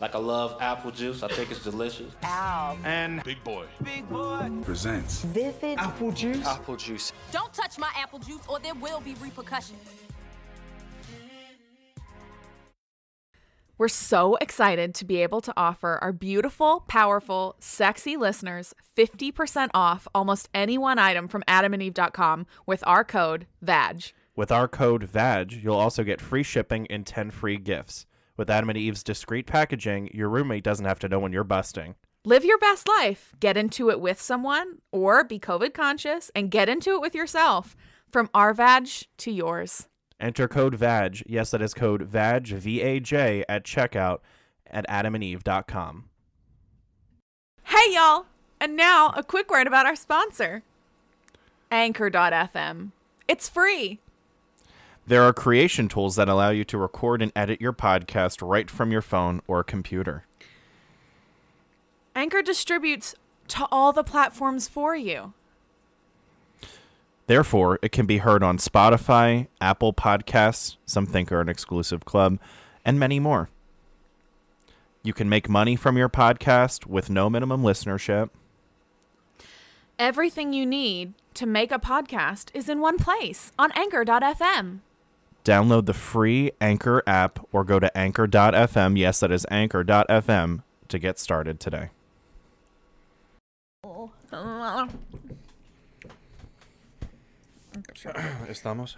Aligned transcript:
Like 0.00 0.14
I 0.14 0.18
love 0.18 0.56
apple 0.60 0.90
juice. 0.90 1.22
I 1.22 1.28
think 1.28 1.50
it's 1.50 1.62
delicious. 1.64 2.12
And 2.22 3.22
Big 3.24 3.42
boy. 3.42 3.66
presents 4.62 5.22
Vivid. 5.22 5.78
apple 5.78 6.12
juice. 6.12 6.46
Apple 6.46 6.76
juice. 6.76 7.12
Don't 7.32 7.52
touch 7.52 7.78
my 7.78 7.90
apple 7.96 8.20
juice 8.20 8.42
or 8.48 8.58
there 8.60 8.74
will 8.74 9.00
be 9.00 9.14
repercussions. 9.14 9.80
We're 13.76 13.86
so 13.88 14.34
excited 14.40 14.92
to 14.96 15.04
be 15.04 15.22
able 15.22 15.40
to 15.40 15.54
offer 15.56 16.00
our 16.02 16.12
beautiful, 16.12 16.80
powerful, 16.88 17.54
sexy 17.60 18.16
listeners 18.16 18.74
50% 18.96 19.70
off 19.72 20.08
almost 20.12 20.48
any 20.52 20.76
one 20.76 20.98
item 20.98 21.28
from 21.28 21.44
adamandeve.com 21.46 22.46
with 22.66 22.82
our 22.84 23.04
code 23.04 23.46
VAG. 23.62 24.12
With 24.34 24.50
our 24.50 24.66
code 24.66 25.04
VAG, 25.04 25.52
you'll 25.52 25.76
also 25.76 26.02
get 26.02 26.20
free 26.20 26.42
shipping 26.42 26.88
and 26.90 27.06
10 27.06 27.30
free 27.30 27.56
gifts. 27.56 28.06
With 28.38 28.48
Adam 28.48 28.70
and 28.70 28.78
Eve's 28.78 29.02
discreet 29.02 29.46
packaging, 29.46 30.10
your 30.14 30.28
roommate 30.28 30.62
doesn't 30.62 30.86
have 30.86 31.00
to 31.00 31.08
know 31.08 31.18
when 31.18 31.32
you're 31.32 31.42
busting. 31.42 31.96
Live 32.24 32.44
your 32.44 32.58
best 32.58 32.86
life. 32.86 33.34
Get 33.40 33.56
into 33.56 33.90
it 33.90 34.00
with 34.00 34.20
someone 34.20 34.78
or 34.92 35.24
be 35.24 35.40
COVID 35.40 35.74
conscious 35.74 36.30
and 36.36 36.48
get 36.50 36.68
into 36.68 36.92
it 36.92 37.00
with 37.00 37.16
yourself. 37.16 37.74
From 38.10 38.30
our 38.32 38.54
VAG 38.54 38.88
to 39.18 39.32
yours. 39.32 39.88
Enter 40.20 40.46
code 40.48 40.76
VAG, 40.76 41.22
yes, 41.26 41.50
that 41.50 41.60
is 41.60 41.74
code 41.74 42.02
VAG, 42.02 42.46
V 42.46 42.80
A 42.80 43.00
J, 43.00 43.44
at 43.48 43.64
checkout 43.64 44.20
at 44.66 44.86
adamandeve.com. 44.88 46.04
Hey, 47.64 47.94
y'all! 47.94 48.26
And 48.60 48.76
now 48.76 49.12
a 49.16 49.22
quick 49.22 49.50
word 49.50 49.66
about 49.66 49.86
our 49.86 49.94
sponsor 49.96 50.62
Anchor.fm. 51.70 52.92
It's 53.28 53.48
free. 53.48 54.00
There 55.08 55.22
are 55.22 55.32
creation 55.32 55.88
tools 55.88 56.16
that 56.16 56.28
allow 56.28 56.50
you 56.50 56.64
to 56.64 56.76
record 56.76 57.22
and 57.22 57.32
edit 57.34 57.62
your 57.62 57.72
podcast 57.72 58.46
right 58.46 58.70
from 58.70 58.92
your 58.92 59.00
phone 59.00 59.40
or 59.46 59.64
computer. 59.64 60.26
Anchor 62.14 62.42
distributes 62.42 63.14
to 63.48 63.66
all 63.72 63.94
the 63.94 64.04
platforms 64.04 64.68
for 64.68 64.94
you. 64.94 65.32
Therefore, 67.26 67.78
it 67.80 67.90
can 67.90 68.04
be 68.04 68.18
heard 68.18 68.42
on 68.42 68.58
Spotify, 68.58 69.46
Apple 69.62 69.94
Podcasts, 69.94 70.76
some 70.84 71.06
think 71.06 71.32
are 71.32 71.40
an 71.40 71.48
exclusive 71.48 72.04
club, 72.04 72.38
and 72.84 73.00
many 73.00 73.18
more. 73.18 73.48
You 75.02 75.14
can 75.14 75.30
make 75.30 75.48
money 75.48 75.74
from 75.74 75.96
your 75.96 76.10
podcast 76.10 76.84
with 76.84 77.08
no 77.08 77.30
minimum 77.30 77.62
listenership. 77.62 78.28
Everything 79.98 80.52
you 80.52 80.66
need 80.66 81.14
to 81.32 81.46
make 81.46 81.72
a 81.72 81.78
podcast 81.78 82.50
is 82.52 82.68
in 82.68 82.80
one 82.80 82.98
place 82.98 83.52
on 83.58 83.72
Anchor.fm. 83.74 84.80
Download 85.48 85.86
the 85.86 85.94
free 85.94 86.52
Anchor 86.60 87.02
app 87.06 87.40
or 87.52 87.64
go 87.64 87.78
to 87.78 87.96
anchor.fm. 87.96 88.98
Yes, 88.98 89.20
that 89.20 89.32
is 89.32 89.46
anchor.fm 89.50 90.62
to 90.88 90.98
get 90.98 91.18
started 91.18 91.58
today. 91.58 91.88
Estamos? 98.46 98.96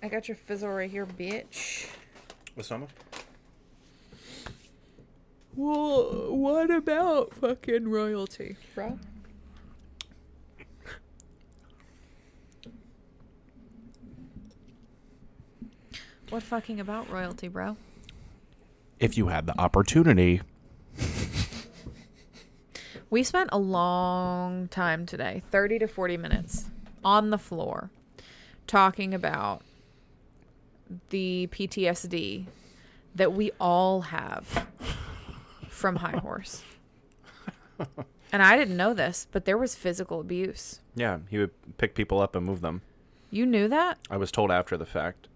I 0.00 0.06
got 0.06 0.28
your 0.28 0.36
fizzle 0.36 0.70
right 0.70 0.88
here, 0.88 1.04
bitch. 1.04 1.88
Estamos? 2.56 2.90
Well, 5.56 6.32
what 6.32 6.70
about 6.70 7.34
fucking 7.34 7.88
royalty, 7.88 8.56
bro? 8.76 9.00
What 16.30 16.42
fucking 16.42 16.78
about 16.80 17.10
royalty, 17.10 17.48
bro? 17.48 17.76
If 18.98 19.16
you 19.16 19.28
had 19.28 19.46
the 19.46 19.58
opportunity, 19.58 20.40
We 23.10 23.22
spent 23.22 23.48
a 23.52 23.58
long 23.58 24.68
time 24.68 25.06
today, 25.06 25.42
30 25.50 25.78
to 25.78 25.88
40 25.88 26.18
minutes, 26.18 26.66
on 27.02 27.30
the 27.30 27.38
floor 27.38 27.88
talking 28.66 29.14
about 29.14 29.62
the 31.08 31.48
PTSD 31.50 32.44
that 33.14 33.32
we 33.32 33.50
all 33.58 34.02
have 34.02 34.66
from 35.68 35.96
High 35.96 36.18
Horse. 36.18 36.62
And 38.30 38.42
I 38.42 38.58
didn't 38.58 38.76
know 38.76 38.92
this, 38.92 39.26
but 39.32 39.46
there 39.46 39.56
was 39.56 39.74
physical 39.74 40.20
abuse. 40.20 40.80
yeah, 40.94 41.20
he 41.30 41.38
would 41.38 41.50
pick 41.78 41.94
people 41.94 42.20
up 42.20 42.36
and 42.36 42.44
move 42.44 42.60
them. 42.60 42.82
You 43.30 43.46
knew 43.46 43.68
that? 43.68 43.96
I 44.10 44.18
was 44.18 44.30
told 44.30 44.50
after 44.50 44.76
the 44.76 44.84
fact. 44.84 45.28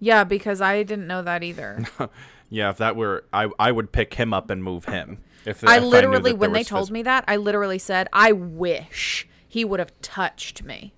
Yeah, 0.00 0.24
because 0.24 0.60
I 0.60 0.82
didn't 0.82 1.06
know 1.06 1.22
that 1.22 1.42
either. 1.42 1.84
Yeah, 2.48 2.70
if 2.70 2.76
that 2.78 2.94
were, 2.94 3.24
I, 3.32 3.48
I 3.58 3.72
would 3.72 3.90
pick 3.90 4.14
him 4.14 4.32
up 4.32 4.50
and 4.50 4.62
move 4.62 4.84
him. 4.84 5.18
If 5.44 5.64
I 5.66 5.78
if 5.78 5.82
literally, 5.82 6.30
that 6.30 6.38
when 6.38 6.52
they 6.52 6.62
told 6.62 6.88
phys- 6.88 6.92
me 6.92 7.02
that, 7.02 7.24
I 7.26 7.34
literally 7.36 7.78
said, 7.80 8.06
I 8.12 8.30
wish 8.30 9.26
he 9.48 9.64
would 9.64 9.80
have 9.80 9.90
touched 10.00 10.62
me. 10.62 10.92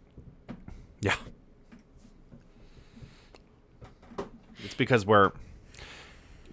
Yeah. 1.00 1.14
It's 4.62 4.74
because 4.74 5.06
we're 5.06 5.30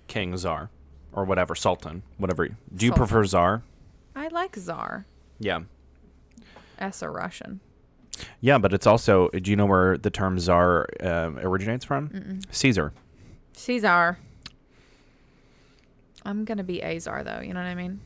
king 0.07 0.37
czar 0.37 0.69
or 1.11 1.25
whatever 1.25 1.55
sultan, 1.55 2.03
whatever. 2.17 2.47
Do 2.47 2.85
you 2.85 2.91
Sultan. 2.91 2.95
prefer 2.95 3.25
czar? 3.25 3.63
I 4.15 4.29
like 4.29 4.55
Czar. 4.55 5.05
Yeah. 5.39 5.61
S 6.79 7.01
a 7.01 7.09
Russian. 7.09 7.59
Yeah, 8.41 8.57
but 8.57 8.73
it's 8.73 8.87
also. 8.87 9.29
Do 9.29 9.49
you 9.51 9.57
know 9.57 9.65
where 9.65 9.97
the 9.97 10.09
term 10.09 10.39
czar 10.39 10.87
uh, 11.01 11.31
originates 11.41 11.83
from? 11.85 12.39
Caesar. 12.51 12.93
Caesar. 13.53 14.17
I'm 16.23 16.43
gonna 16.45 16.63
be 16.63 16.81
Azar 16.83 17.23
though. 17.23 17.39
You 17.41 17.53
know 17.53 17.59
what 17.61 17.67
I 17.67 17.75
mean? 17.75 17.99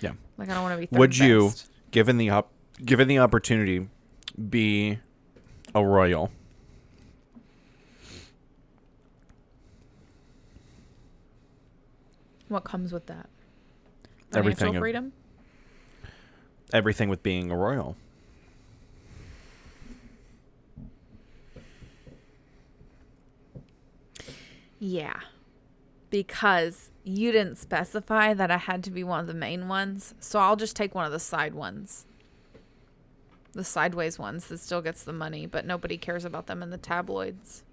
Yeah. 0.00 0.12
Like 0.38 0.50
I 0.50 0.54
don't 0.54 0.62
want 0.62 0.80
to 0.80 0.86
be. 0.86 0.96
Would 0.96 1.16
you, 1.18 1.52
given 1.90 2.18
the 2.18 2.30
op- 2.30 2.52
given 2.84 3.08
the 3.08 3.18
opportunity, 3.18 3.88
be 4.50 4.98
a 5.74 5.84
royal? 5.84 6.30
What 12.48 12.64
comes 12.64 12.92
with 12.92 13.06
that? 13.06 13.28
Everything 14.34 14.58
Financial 14.58 14.76
of- 14.76 14.80
freedom. 14.82 15.12
Everything 16.72 17.08
with 17.08 17.22
being 17.22 17.50
a 17.50 17.56
royal. 17.56 17.96
Yeah. 24.86 25.20
Because 26.10 26.90
you 27.04 27.32
didn't 27.32 27.56
specify 27.56 28.34
that 28.34 28.50
I 28.50 28.58
had 28.58 28.84
to 28.84 28.90
be 28.90 29.02
one 29.02 29.18
of 29.18 29.26
the 29.26 29.32
main 29.32 29.66
ones, 29.66 30.12
so 30.20 30.38
I'll 30.38 30.56
just 30.56 30.76
take 30.76 30.94
one 30.94 31.06
of 31.06 31.12
the 31.12 31.18
side 31.18 31.54
ones. 31.54 32.04
The 33.52 33.64
sideways 33.64 34.18
ones 34.18 34.46
that 34.48 34.58
still 34.58 34.82
gets 34.82 35.02
the 35.02 35.14
money, 35.14 35.46
but 35.46 35.64
nobody 35.64 35.96
cares 35.96 36.26
about 36.26 36.48
them 36.48 36.62
in 36.62 36.68
the 36.68 36.76
tabloids. 36.76 37.64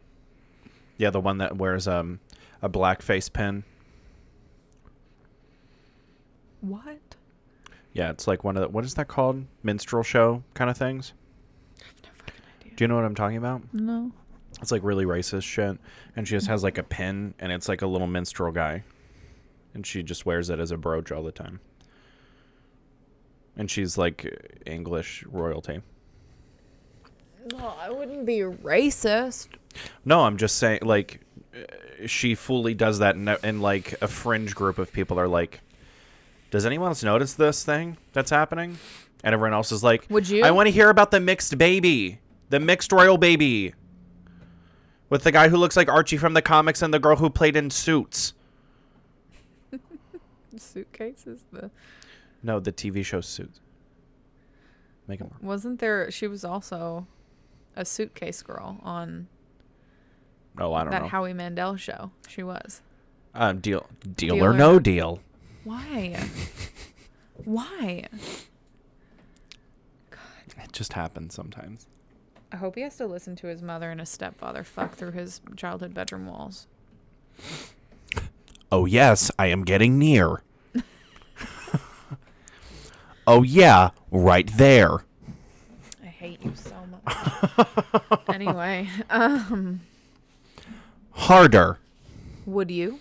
Yeah, 0.96 1.10
the 1.10 1.20
one 1.20 1.38
that 1.40 1.58
wears 1.58 1.86
um 1.86 2.22
a 2.62 2.70
black 2.70 3.02
face 3.02 3.28
pin. 3.28 3.66
What? 6.62 7.18
Yeah, 7.92 8.12
it's 8.12 8.26
like 8.26 8.46
one 8.46 8.56
of 8.56 8.62
the 8.62 8.70
what 8.70 8.86
is 8.86 8.94
that 8.94 9.10
called? 9.10 9.44
Minstrel 9.64 10.04
show 10.04 10.44
kind 10.54 10.70
of 10.70 10.78
things. 10.78 11.12
No 12.04 12.10
fucking 12.20 12.42
idea. 12.62 12.74
Do 12.78 12.84
you 12.86 12.88
know 12.88 12.96
what 12.96 13.04
I'm 13.04 13.16
talking 13.16 13.38
about? 13.38 13.62
No. 13.74 14.14
It's 14.62 14.72
like 14.72 14.84
really 14.84 15.06
racist 15.06 15.44
shit. 15.44 15.78
And 16.16 16.28
she 16.28 16.36
just 16.36 16.48
has 16.48 16.64
like 16.64 16.78
a 16.78 16.84
pin 16.84 17.34
and 17.40 17.52
it's 17.52 17.68
like 17.68 17.82
a 17.82 17.88
little 17.88 18.08
minstrel 18.08 18.52
guy. 18.52 18.84
And 19.74 19.86
she 19.86 20.04
just 20.04 20.26
wears 20.26 20.50
it 20.50 20.60
as 20.60 20.72
a 20.72 20.78
brooch 20.78 21.12
all 21.12 21.24
the 21.24 21.32
time. 21.32 21.60
And 23.58 23.70
she's 23.70 23.98
like 23.98 24.62
English 24.66 25.24
royalty. 25.24 25.82
No, 27.52 27.74
I 27.80 27.90
wouldn't 27.90 28.26
be 28.26 28.40
racist. 28.40 29.48
No, 30.06 30.22
I'm 30.22 30.38
just 30.38 30.58
saying 30.58 30.80
like 30.84 31.22
she 32.06 32.36
fully 32.36 32.74
does 32.74 33.00
that 33.00 33.16
and, 33.16 33.30
and 33.44 33.62
like 33.62 33.96
a 34.02 34.08
fringe 34.08 34.56
group 34.56 34.78
of 34.78 34.92
people 34.92 35.20
are 35.20 35.28
like 35.28 35.62
does 36.52 36.66
anyone 36.66 36.90
else 36.90 37.02
notice 37.02 37.34
this 37.34 37.64
thing 37.64 37.98
that's 38.12 38.30
happening? 38.30 38.78
And 39.24 39.34
everyone 39.34 39.54
else 39.54 39.72
is 39.72 39.84
like, 39.84 40.06
Would 40.10 40.28
you? 40.28 40.44
I 40.44 40.52
want 40.52 40.68
to 40.68 40.72
hear 40.72 40.90
about 40.90 41.10
the 41.10 41.20
mixed 41.20 41.58
baby, 41.58 42.20
the 42.50 42.60
mixed 42.60 42.92
royal 42.92 43.18
baby, 43.18 43.74
with 45.12 45.24
the 45.24 45.32
guy 45.32 45.50
who 45.50 45.58
looks 45.58 45.78
like 45.78 45.88
Archie 45.88 46.18
from 46.18 46.34
the 46.34 46.42
comics 46.42 46.82
and 46.82 46.92
the 46.92 46.98
girl 47.00 47.18
who 47.18 47.30
played 47.30 47.56
in 47.56 47.70
Suits. 47.70 48.34
Suitcases. 50.58 51.46
The 51.52 51.70
No, 52.42 52.60
the 52.60 52.72
TV 52.72 53.06
show 53.06 53.22
Suits. 53.22 53.60
Make 55.08 55.22
it 55.22 55.26
more. 55.26 55.38
wasn't 55.42 55.80
there? 55.80 56.10
She 56.10 56.28
was 56.28 56.44
also 56.46 57.06
a 57.76 57.86
suitcase 57.86 58.42
girl 58.42 58.80
on 58.84 59.28
Oh, 60.58 60.74
I 60.74 60.84
don't 60.84 60.92
that 60.92 61.04
know. 61.04 61.08
Howie 61.08 61.34
Mandel 61.34 61.78
show. 61.78 62.12
She 62.28 62.44
was. 62.44 62.82
um, 63.34 63.60
deal, 63.60 63.88
deal, 64.16 64.36
Deal 64.36 64.44
or 64.46 64.50
or 64.50 64.54
no 64.54 64.74
no- 64.74 64.80
deal. 64.80 65.20
Why? 65.64 66.18
Why? 67.46 68.06
God. 70.10 70.20
It 70.64 70.72
just 70.74 70.94
happens 70.94 71.34
sometimes. 71.34 71.88
I 72.52 72.58
hope 72.58 72.76
he 72.76 72.82
has 72.82 72.98
to 72.98 73.06
listen 73.06 73.36
to 73.38 73.48
his 73.48 73.62
mother 73.62 73.90
and 73.92 74.00
his 74.00 74.10
stepfather 74.10 74.64
fuck 74.64 74.94
through 74.94 75.12
his 75.12 75.42
childhood 75.56 75.94
bedroom 75.94 76.26
walls. 76.26 76.68
Oh, 78.72 78.86
yes, 78.86 79.32
I 79.40 79.48
am 79.48 79.64
getting 79.64 79.98
near. 79.98 80.42
oh, 83.28 83.44
yeah, 83.44 83.92
right 84.12 84.50
there. 84.58 85.06
I 86.04 86.08
hate 86.08 86.44
you 86.44 86.54
so 86.56 86.76
much. 86.92 88.20
anyway, 88.34 88.90
um, 89.10 89.82
Harder. 91.12 91.80
would 92.46 92.70
you? 92.72 93.00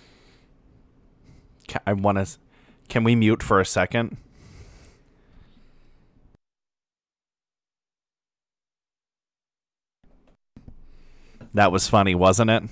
I 1.87 1.93
want 1.93 2.19
to. 2.19 2.26
Can 2.88 3.05
we 3.05 3.14
mute 3.14 3.43
for 3.43 3.61
a 3.61 3.64
second? 3.64 4.17
That 11.55 11.73
was 11.73 11.88
funny, 11.88 12.14
wasn't 12.14 12.50
it? 12.50 12.62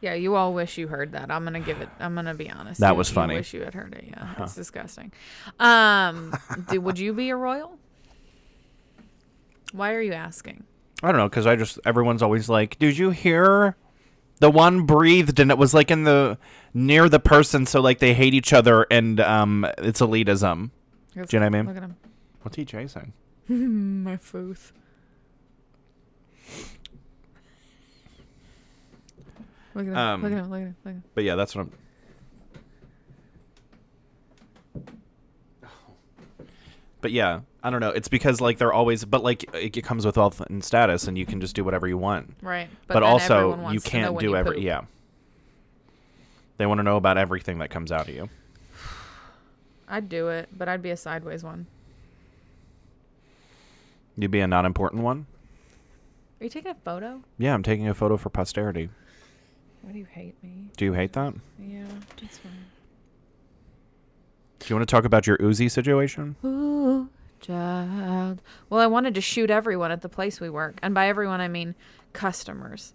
Yeah, 0.00 0.14
you 0.14 0.34
all 0.34 0.52
wish 0.52 0.78
you 0.78 0.88
heard 0.88 1.12
that. 1.12 1.30
I'm 1.30 1.44
gonna 1.44 1.60
give 1.60 1.80
it. 1.80 1.88
I'm 2.00 2.14
gonna 2.14 2.34
be 2.34 2.50
honest. 2.50 2.80
That 2.80 2.90
You- 2.90 2.96
was 2.96 3.08
you 3.08 3.14
funny. 3.14 3.34
wish 3.36 3.54
you 3.54 3.62
had 3.62 3.74
heard 3.74 3.94
it. 3.94 4.04
Yeah, 4.08 4.34
it's 4.42 4.54
disgusting. 4.54 5.12
Um, 5.60 6.34
do, 6.70 6.80
would 6.80 6.98
you 6.98 7.12
be 7.12 7.30
a 7.30 7.36
royal? 7.36 7.78
Why 9.72 9.94
are 9.94 10.00
you 10.02 10.12
asking? 10.12 10.64
I 11.02 11.08
don't 11.08 11.16
know 11.18 11.28
because 11.28 11.46
I 11.46 11.56
just 11.56 11.78
everyone's 11.84 12.22
always 12.22 12.48
like, 12.48 12.78
"Did 12.78 12.98
you 12.98 13.10
hear?" 13.10 13.76
The 14.40 14.50
one 14.50 14.86
breathed 14.86 15.38
and 15.38 15.52
it 15.52 15.58
was 15.58 15.72
like 15.72 15.88
in 15.92 16.02
the 16.02 16.36
near 16.74 17.08
the 17.08 17.20
person, 17.20 17.64
so 17.64 17.80
like 17.80 18.00
they 18.00 18.12
hate 18.12 18.34
each 18.34 18.52
other 18.52 18.86
and 18.90 19.20
um, 19.20 19.64
it's 19.78 20.00
elitism. 20.00 20.70
Do 21.14 21.20
you 21.30 21.38
know 21.38 21.38
what 21.38 21.42
I 21.42 21.48
mean? 21.48 21.66
Look 21.66 21.76
at 21.76 21.82
him. 21.84 21.96
What's 22.42 22.56
he 22.56 22.64
chasing? 22.64 23.12
My 23.48 24.16
footh. 24.16 24.72
Look 29.74 29.86
at 29.86 29.92
him. 29.92 29.96
Um, 29.96 30.22
look 30.22 30.32
at 30.32 30.38
him. 30.38 30.50
Look 30.50 30.60
at 30.60 30.62
him. 30.62 30.76
Look 30.84 30.90
at 30.90 30.96
him. 30.96 31.04
But 31.14 31.24
yeah, 31.24 31.34
that's 31.34 31.54
what 31.54 31.62
I'm. 31.62 31.72
But 37.00 37.10
yeah, 37.10 37.40
I 37.62 37.70
don't 37.70 37.80
know. 37.80 37.90
It's 37.90 38.08
because 38.08 38.40
like 38.40 38.58
they're 38.58 38.72
always, 38.72 39.04
but 39.04 39.22
like 39.22 39.42
it, 39.54 39.76
it 39.76 39.82
comes 39.82 40.06
with 40.06 40.16
wealth 40.16 40.40
and 40.40 40.64
status, 40.64 41.08
and 41.08 41.18
you 41.18 41.26
can 41.26 41.40
just 41.40 41.56
do 41.56 41.64
whatever 41.64 41.88
you 41.88 41.98
want. 41.98 42.36
Right. 42.40 42.68
But, 42.86 42.94
then 42.94 43.02
also, 43.02 43.56
you 43.56 43.62
wants 43.62 43.84
to 43.84 43.96
know 43.96 44.02
can't 44.04 44.18
do 44.18 44.26
you 44.26 44.36
every. 44.36 44.56
poop. 44.56 44.64
Yeah. 44.64 44.82
They 46.58 46.66
want 46.66 46.78
to 46.78 46.84
know 46.84 46.96
about 46.96 47.18
everything 47.18 47.58
that 47.58 47.70
comes 47.70 47.90
out 47.90 48.08
of 48.08 48.14
you. 48.14 48.28
I'd 49.88 50.08
do 50.08 50.28
it, 50.28 50.48
but 50.56 50.68
I'd 50.68 50.82
be 50.82 50.90
a 50.90 50.96
sideways 50.96 51.42
one. 51.42 51.66
You'd 54.16 54.30
be 54.30 54.40
a 54.40 54.46
not 54.46 54.64
important 54.64 55.02
one. 55.02 55.26
Are 56.40 56.44
you 56.44 56.50
taking 56.50 56.70
a 56.70 56.76
photo? 56.84 57.22
Yeah, 57.38 57.54
I'm 57.54 57.62
taking 57.62 57.88
a 57.88 57.94
photo 57.94 58.16
for 58.16 58.28
posterity. 58.28 58.90
Why 59.82 59.92
do 59.92 59.98
you 59.98 60.04
hate 60.06 60.34
me? 60.42 60.68
Do 60.76 60.84
you 60.84 60.92
hate 60.92 61.12
that? 61.14 61.34
Yeah, 61.58 61.84
that's 62.20 62.38
fine. 62.38 62.52
Do 64.58 64.66
you 64.68 64.76
want 64.76 64.88
to 64.88 64.92
talk 64.94 65.04
about 65.04 65.26
your 65.26 65.36
Uzi 65.38 65.70
situation? 65.70 66.36
Ooh, 66.44 67.08
child. 67.40 68.40
Well, 68.70 68.80
I 68.80 68.86
wanted 68.86 69.14
to 69.16 69.20
shoot 69.20 69.50
everyone 69.50 69.90
at 69.90 70.02
the 70.02 70.08
place 70.08 70.40
we 70.40 70.48
work. 70.48 70.78
And 70.82 70.94
by 70.94 71.08
everyone, 71.08 71.40
I 71.40 71.48
mean 71.48 71.74
customers, 72.12 72.94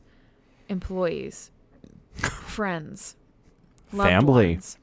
employees, 0.69 1.51
friends, 2.15 3.15
loved 3.91 4.09
Family. 4.09 4.53
ones. 4.53 4.77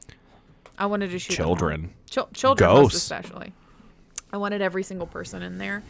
I 0.78 0.86
wanted 0.86 1.10
to 1.12 1.18
shoot. 1.18 1.34
Children. 1.34 1.90
Chil- 2.10 2.28
children, 2.34 2.68
Ghosts. 2.70 2.96
especially. 2.98 3.52
I 4.32 4.36
wanted 4.36 4.60
every 4.60 4.82
single 4.82 5.06
person 5.06 5.42
in 5.42 5.56
there 5.58 5.82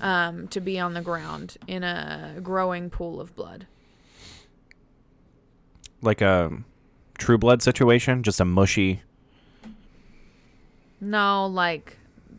um, 0.00 0.48
to 0.48 0.60
be 0.60 0.78
on 0.78 0.92
the 0.94 1.00
ground 1.00 1.56
in 1.66 1.84
a 1.84 2.34
growing 2.42 2.90
pool 2.90 3.20
of 3.20 3.34
blood. 3.34 3.66
Like 6.04 6.20
a 6.20 6.52
True 7.18 7.38
Blood 7.38 7.62
situation, 7.62 8.22
just 8.22 8.40
a 8.40 8.44
mushy. 8.44 9.02
No, 11.00 11.46
like 11.46 11.96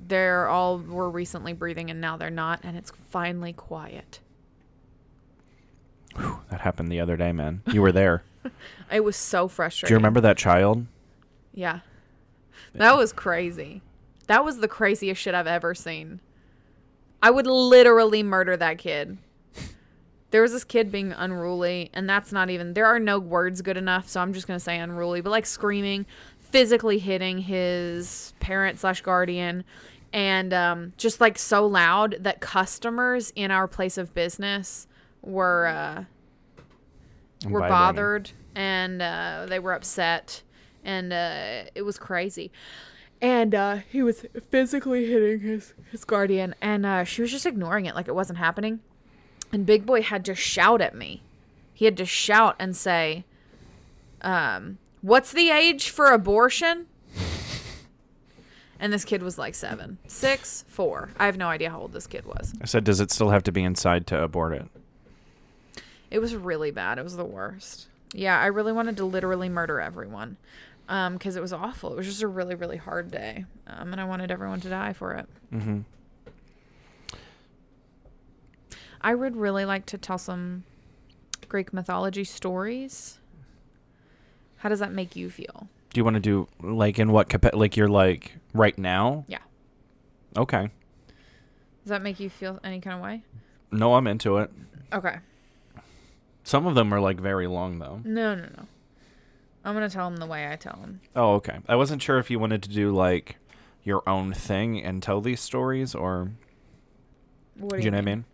they're 0.08 0.48
all 0.48 0.80
were 0.80 1.10
recently 1.10 1.54
breathing 1.54 1.90
and 1.90 2.00
now 2.00 2.18
they're 2.18 2.30
not, 2.30 2.60
and 2.64 2.78
it's 2.78 2.92
finally 3.10 3.54
quiet. 3.54 4.20
That 6.50 6.62
happened 6.62 6.90
the 6.92 7.00
other 7.00 7.18
day, 7.18 7.32
man. 7.32 7.62
You 7.72 7.82
were 7.82 7.92
there. 7.92 8.24
It 8.92 9.04
was 9.04 9.16
so 9.16 9.48
frustrating. 9.48 9.88
Do 9.88 9.94
you 9.96 9.98
remember 9.98 10.22
that 10.22 10.38
child? 10.38 10.86
Yeah. 11.52 11.80
That 12.76 12.96
was 12.96 13.12
crazy. 13.12 13.82
That 14.28 14.46
was 14.46 14.60
the 14.60 14.68
craziest 14.68 15.20
shit 15.20 15.34
I've 15.34 15.48
ever 15.48 15.74
seen. 15.74 16.20
I 17.24 17.32
would 17.32 17.48
literally 17.48 18.22
murder 18.22 18.56
that 18.56 18.78
kid. 18.78 19.18
There 20.32 20.42
was 20.42 20.52
this 20.52 20.64
kid 20.64 20.92
being 20.92 21.14
unruly, 21.14 21.90
and 21.94 22.10
that's 22.10 22.32
not 22.32 22.50
even, 22.50 22.74
there 22.74 22.86
are 22.86 23.00
no 23.00 23.20
words 23.20 23.62
good 23.62 23.78
enough, 23.78 24.10
so 24.10 24.20
I'm 24.20 24.34
just 24.34 24.48
going 24.48 24.60
to 24.60 24.64
say 24.64 24.78
unruly, 24.78 25.22
but 25.22 25.30
like 25.30 25.46
screaming, 25.46 26.06
physically 26.40 27.00
hitting 27.00 27.40
his 27.40 28.34
parent 28.40 28.80
slash 28.80 29.02
guardian, 29.02 29.64
and 30.12 30.54
um, 30.54 30.94
just 30.98 31.22
like 31.22 31.38
so 31.38 31.66
loud 31.66 32.18
that 32.22 32.42
customers 32.42 33.32
in 33.36 33.52
our 33.52 33.68
place 33.68 33.98
of 33.98 34.14
business 34.14 34.88
were, 35.22 35.68
uh, 35.68 36.04
were 37.50 37.60
Vibrating. 37.60 37.70
bothered 37.70 38.32
and 38.56 39.02
uh, 39.02 39.46
they 39.48 39.60
were 39.60 39.74
upset 39.74 40.42
and 40.84 41.12
uh, 41.12 41.64
it 41.76 41.82
was 41.84 41.98
crazy 41.98 42.52
and 43.22 43.54
uh, 43.54 43.78
he 43.90 44.02
was 44.02 44.26
physically 44.50 45.08
hitting 45.08 45.40
his, 45.42 45.74
his 45.92 46.04
guardian 46.06 46.56
and 46.62 46.86
uh, 46.86 47.04
she 47.04 47.22
was 47.22 47.32
just 47.32 47.46
ignoring 47.46 47.86
it 47.86 47.96
like 47.96 48.08
it 48.08 48.16
wasn't 48.16 48.38
happening 48.38 48.80
and 49.56 49.66
big 49.66 49.86
boy 49.86 50.02
had 50.02 50.26
to 50.26 50.36
shout 50.36 50.82
at 50.82 50.94
me 50.94 51.22
he 51.74 51.86
had 51.86 51.98
to 51.98 52.06
shout 52.06 52.56
and 52.60 52.76
say 52.76 53.24
um, 54.22 54.78
what's 55.02 55.32
the 55.32 55.50
age 55.50 55.90
for 55.90 56.12
abortion 56.12 56.88
and 58.80 58.92
this 58.92 59.06
kid 59.06 59.24
was 59.24 59.38
like 59.38 59.56
seven 59.56 59.98
six 60.08 60.66
four 60.68 61.10
i 61.18 61.26
have 61.26 61.38
no 61.38 61.48
idea 61.48 61.70
how 61.70 61.80
old 61.80 61.94
this 61.94 62.08
kid 62.08 62.26
was 62.26 62.54
I 62.62 62.66
said, 62.66 62.84
does 62.84 63.00
it 63.00 63.12
still 63.12 63.30
have 63.30 63.44
to 63.44 63.52
be 63.52 63.64
inside 63.64 64.08
to 64.08 64.22
abort 64.22 64.54
it? 64.54 64.66
It 66.12 66.20
was 66.20 66.36
really 66.36 66.72
bad. 66.72 66.98
It 66.98 67.04
was 67.04 67.18
the 67.18 67.26
worst. 67.26 67.88
Yeah, 68.14 68.40
I 68.40 68.48
really 68.48 68.72
wanted 68.72 68.98
to 68.98 69.06
literally 69.06 69.50
murder 69.50 69.80
everyone 69.82 70.38
because 70.88 71.36
it 71.36 71.42
was 71.42 71.52
awful. 71.52 71.92
It 71.92 71.98
was 71.98 72.06
just 72.06 72.22
a 72.22 72.28
really, 72.28 72.56
really 72.56 72.78
hard 72.78 73.12
day. 73.12 73.46
Um, 73.68 73.92
and 73.92 74.00
I 74.00 74.06
wanted 74.06 74.32
everyone 74.32 74.62
to 74.62 74.70
die 74.70 74.94
for 74.94 75.14
it. 75.14 75.28
Mm-hmm. 75.54 75.80
I 79.06 79.14
would 79.14 79.36
really 79.36 79.66
like 79.66 79.86
to 79.88 80.00
tell 80.00 80.18
some 80.18 80.64
Greek 81.48 81.72
mythology 81.72 82.24
stories. 82.24 83.20
How 84.58 84.70
does 84.70 84.80
that 84.80 84.92
make 84.92 85.16
you 85.16 85.30
feel? 85.30 85.68
Do 85.94 86.00
you 86.00 86.04
want 86.04 86.16
to 86.16 86.20
do 86.20 86.48
like 86.60 86.98
in 86.98 87.12
what 87.12 87.30
capa- 87.30 87.56
like 87.56 87.78
you're 87.78 87.88
like 87.88 88.36
right 88.56 88.76
now? 88.80 89.24
Yeah. 89.28 89.44
Okay. 90.36 90.72
Does 91.84 91.90
that 91.90 92.02
make 92.02 92.20
you 92.20 92.32
feel 92.32 92.60
any 92.64 92.82
kind 92.82 92.96
of 92.96 93.04
way? 93.04 93.22
No, 93.72 93.94
I'm 93.94 94.08
into 94.08 94.40
it. 94.40 94.50
Okay. 94.92 95.18
Some 96.44 96.66
of 96.66 96.74
them 96.74 96.92
are 96.92 97.00
like 97.00 97.20
very 97.20 97.46
long 97.46 97.78
though. 97.78 98.02
No, 98.04 98.34
no, 98.34 98.42
no. 98.58 98.66
I'm 99.64 99.76
going 99.76 99.88
to 99.88 99.94
tell 99.94 100.10
them 100.10 100.18
the 100.18 100.26
way 100.26 100.52
I 100.52 100.56
tell 100.56 100.80
them. 100.82 101.02
Oh, 101.16 101.36
okay. 101.36 101.60
I 101.68 101.76
wasn't 101.76 102.02
sure 102.02 102.18
if 102.18 102.32
you 102.32 102.40
wanted 102.40 102.64
to 102.64 102.70
do 102.70 102.90
like 102.92 103.38
your 103.84 104.02
own 104.10 104.34
thing 104.34 104.84
and 104.84 105.04
tell 105.04 105.22
these 105.22 105.42
stories 105.42 105.94
or 105.94 106.32
What 107.56 107.78
do 107.78 107.86
you 107.86 107.92
know 107.92 107.98
what 107.98 108.02
I 108.02 108.06
mean? 108.06 108.26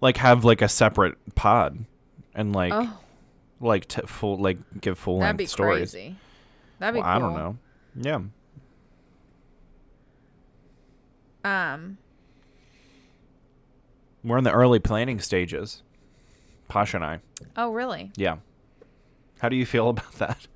Like 0.00 0.18
have 0.18 0.44
like 0.44 0.62
a 0.62 0.68
separate 0.68 1.16
pod 1.34 1.84
and 2.34 2.54
like 2.54 2.72
Oh, 2.74 2.98
like 3.60 3.88
t- 3.88 4.02
full 4.06 4.36
like 4.38 4.58
give 4.80 4.98
full 4.98 5.18
that'd 5.20 5.30
length 5.30 5.38
be 5.38 5.46
stories. 5.46 5.90
crazy. 5.92 6.16
That'd 6.78 6.94
be 6.94 7.00
Well, 7.00 7.08
I 7.08 7.18
don't 7.18 7.34
know. 7.34 7.56
Yeah. 7.98 8.20
Um, 11.44 11.98
We're 14.24 14.38
in 14.38 14.44
the 14.44 14.52
early 14.52 14.78
planning 14.80 15.20
stages. 15.20 15.82
Posh 16.68 16.92
and 16.94 17.04
I. 17.04 17.20
oh, 17.56 17.70
really? 17.70 18.10
Yeah. 18.16 18.38
How 19.38 19.48
do 19.48 19.54
you 19.56 19.64
feel 19.64 19.88
about 19.90 20.12
that? 20.14 20.46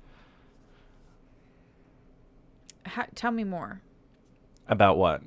How, 2.85 3.05
tell 3.15 3.31
me 3.31 3.45
more. 3.45 3.81
About 4.67 4.97
what? 4.97 5.21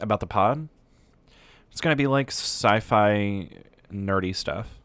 About 0.00 0.20
the 0.20 0.26
pod? 0.26 0.68
It's 1.76 1.82
gonna 1.82 1.94
be 1.94 2.06
like 2.06 2.30
sci-fi 2.30 3.50
nerdy 3.92 4.34
stuff. 4.34 4.78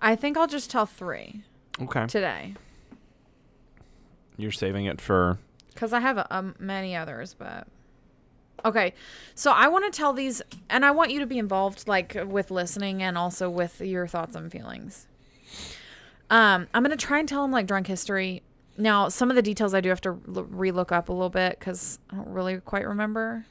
I 0.00 0.14
think 0.14 0.36
I'll 0.36 0.46
just 0.46 0.70
tell 0.70 0.86
three 0.86 1.42
Okay. 1.82 2.06
today 2.06 2.54
You're 4.36 4.52
saving 4.52 4.84
it 4.84 5.00
for 5.00 5.38
because 5.72 5.92
I 5.92 5.98
have 5.98 6.28
um, 6.30 6.54
many 6.60 6.94
others, 6.94 7.34
but 7.36 7.66
okay. 8.64 8.94
So 9.34 9.50
I 9.50 9.66
want 9.66 9.92
to 9.92 9.98
tell 9.98 10.12
these, 10.12 10.42
and 10.70 10.84
I 10.84 10.92
want 10.92 11.10
you 11.10 11.18
to 11.18 11.26
be 11.26 11.38
involved, 11.38 11.88
like 11.88 12.16
with 12.24 12.52
listening 12.52 13.02
and 13.02 13.18
also 13.18 13.50
with 13.50 13.80
your 13.80 14.06
thoughts 14.06 14.36
and 14.36 14.52
feelings. 14.52 15.08
Um, 16.30 16.66
I'm 16.74 16.82
gonna 16.82 16.96
try 16.96 17.18
and 17.18 17.28
tell 17.28 17.42
them 17.42 17.50
like 17.52 17.66
drunk 17.66 17.86
history. 17.86 18.42
Now, 18.76 19.08
some 19.08 19.30
of 19.30 19.36
the 19.36 19.42
details 19.42 19.72
I 19.74 19.80
do 19.80 19.88
have 19.90 20.00
to 20.02 20.14
relook 20.14 20.90
up 20.90 21.08
a 21.08 21.12
little 21.12 21.30
bit 21.30 21.58
because 21.58 21.98
I 22.10 22.16
don't 22.16 22.28
really 22.28 22.58
quite 22.58 22.86
remember. 22.86 23.46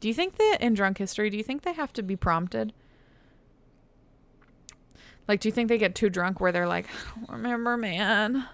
Do 0.00 0.08
you 0.08 0.14
think 0.14 0.36
that 0.36 0.58
in 0.60 0.74
drunk 0.74 0.98
history, 0.98 1.30
do 1.30 1.36
you 1.36 1.42
think 1.44 1.62
they 1.62 1.72
have 1.72 1.92
to 1.94 2.02
be 2.02 2.16
prompted? 2.16 2.72
Like, 5.28 5.40
do 5.40 5.48
you 5.48 5.52
think 5.52 5.68
they 5.68 5.78
get 5.78 5.94
too 5.94 6.08
drunk 6.08 6.40
where 6.40 6.52
they're 6.52 6.68
like, 6.68 6.86
I 6.86 7.18
don't 7.20 7.30
remember, 7.36 7.76
man? 7.76 8.46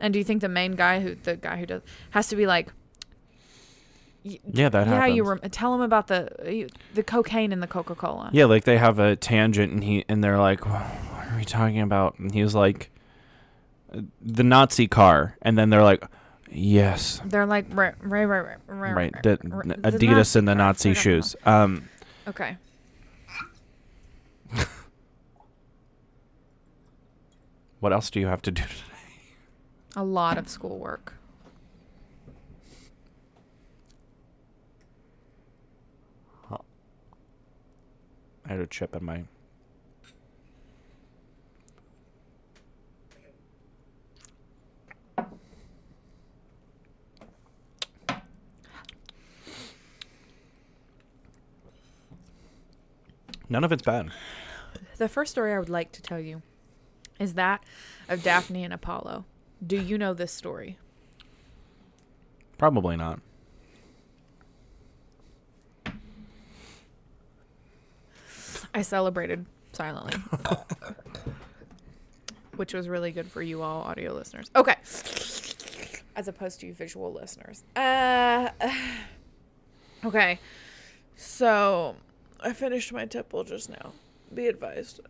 And 0.00 0.12
do 0.12 0.18
you 0.18 0.24
think 0.24 0.40
the 0.42 0.48
main 0.48 0.72
guy 0.72 1.00
who 1.00 1.14
the 1.14 1.36
guy 1.36 1.56
who 1.58 1.66
does 1.66 1.82
has 2.10 2.28
to 2.28 2.36
be 2.36 2.46
like, 2.46 2.68
Yeah, 4.22 4.68
that 4.70 4.86
yeah, 4.86 4.94
happens. 4.94 5.16
you 5.16 5.24
rem- 5.24 5.40
tell 5.50 5.74
him 5.74 5.80
about 5.80 6.08
the 6.08 6.68
the 6.94 7.02
cocaine 7.02 7.52
in 7.52 7.60
the 7.60 7.66
Coca 7.66 7.94
Cola. 7.94 8.30
Yeah, 8.32 8.46
like 8.46 8.64
they 8.64 8.76
have 8.78 8.98
a 8.98 9.16
tangent, 9.16 9.72
and 9.72 9.84
he 9.84 10.04
and 10.08 10.22
they're 10.24 10.38
like, 10.38 10.60
"What 11.44 11.54
are 11.54 11.58
we 11.58 11.66
talking 11.66 11.80
about?" 11.80 12.18
And 12.18 12.32
he 12.32 12.42
was 12.42 12.54
like, 12.54 12.90
"Uh, 13.92 14.00
"The 14.22 14.42
Nazi 14.42 14.88
car," 14.88 15.36
and 15.42 15.58
then 15.58 15.68
they're 15.70 15.82
like, 15.82 16.04
"Yes, 16.50 17.20
They're 17.24 17.46
like, 17.46 17.66
right, 17.70 17.94
right, 18.00 18.24
right, 18.24 18.40
right, 18.40 18.58
right. 18.66 18.94
right, 18.94 19.12
the, 19.22 19.36
Adidas 19.36 20.36
and 20.36 20.48
the 20.48 20.54
Nazi 20.54 20.94
shoes." 20.94 21.36
Um, 21.44 21.88
Okay. 22.26 22.56
what 27.80 27.92
else 27.92 28.08
do 28.08 28.18
you 28.20 28.26
have 28.26 28.40
to 28.42 28.50
do 28.50 28.62
today? 28.62 28.72
A 29.96 30.02
lot 30.02 30.38
of 30.38 30.48
schoolwork. 30.48 31.12
I 38.46 38.52
had 38.52 38.60
a 38.60 38.66
chip 38.66 38.94
in 38.94 39.04
my. 39.04 39.24
None 53.48 53.64
of 53.64 53.72
it's 53.72 53.82
bad. 53.82 54.10
The 54.96 55.08
first 55.08 55.32
story 55.32 55.52
I 55.52 55.58
would 55.58 55.68
like 55.68 55.92
to 55.92 56.02
tell 56.02 56.18
you 56.20 56.42
is 57.18 57.34
that 57.34 57.62
of 58.08 58.22
Daphne 58.22 58.64
and 58.64 58.72
Apollo. 58.72 59.24
Do 59.64 59.76
you 59.76 59.98
know 59.98 60.14
this 60.14 60.32
story? 60.32 60.78
Probably 62.58 62.96
not. 62.96 63.20
I 68.74 68.82
celebrated 68.82 69.46
silently. 69.72 70.20
Which 72.56 72.74
was 72.74 72.88
really 72.88 73.12
good 73.12 73.30
for 73.30 73.42
you 73.42 73.62
all 73.62 73.82
audio 73.82 74.12
listeners. 74.12 74.50
Okay. 74.54 74.76
As 76.16 76.28
opposed 76.28 76.60
to 76.60 76.66
you 76.66 76.74
visual 76.74 77.12
listeners. 77.12 77.62
Uh 77.76 78.50
Okay. 80.04 80.38
So 81.16 81.96
I 82.44 82.52
finished 82.52 82.92
my 82.92 83.06
tipple 83.06 83.42
just 83.42 83.70
now. 83.70 83.92
Be 84.32 84.46
advised. 84.46 85.00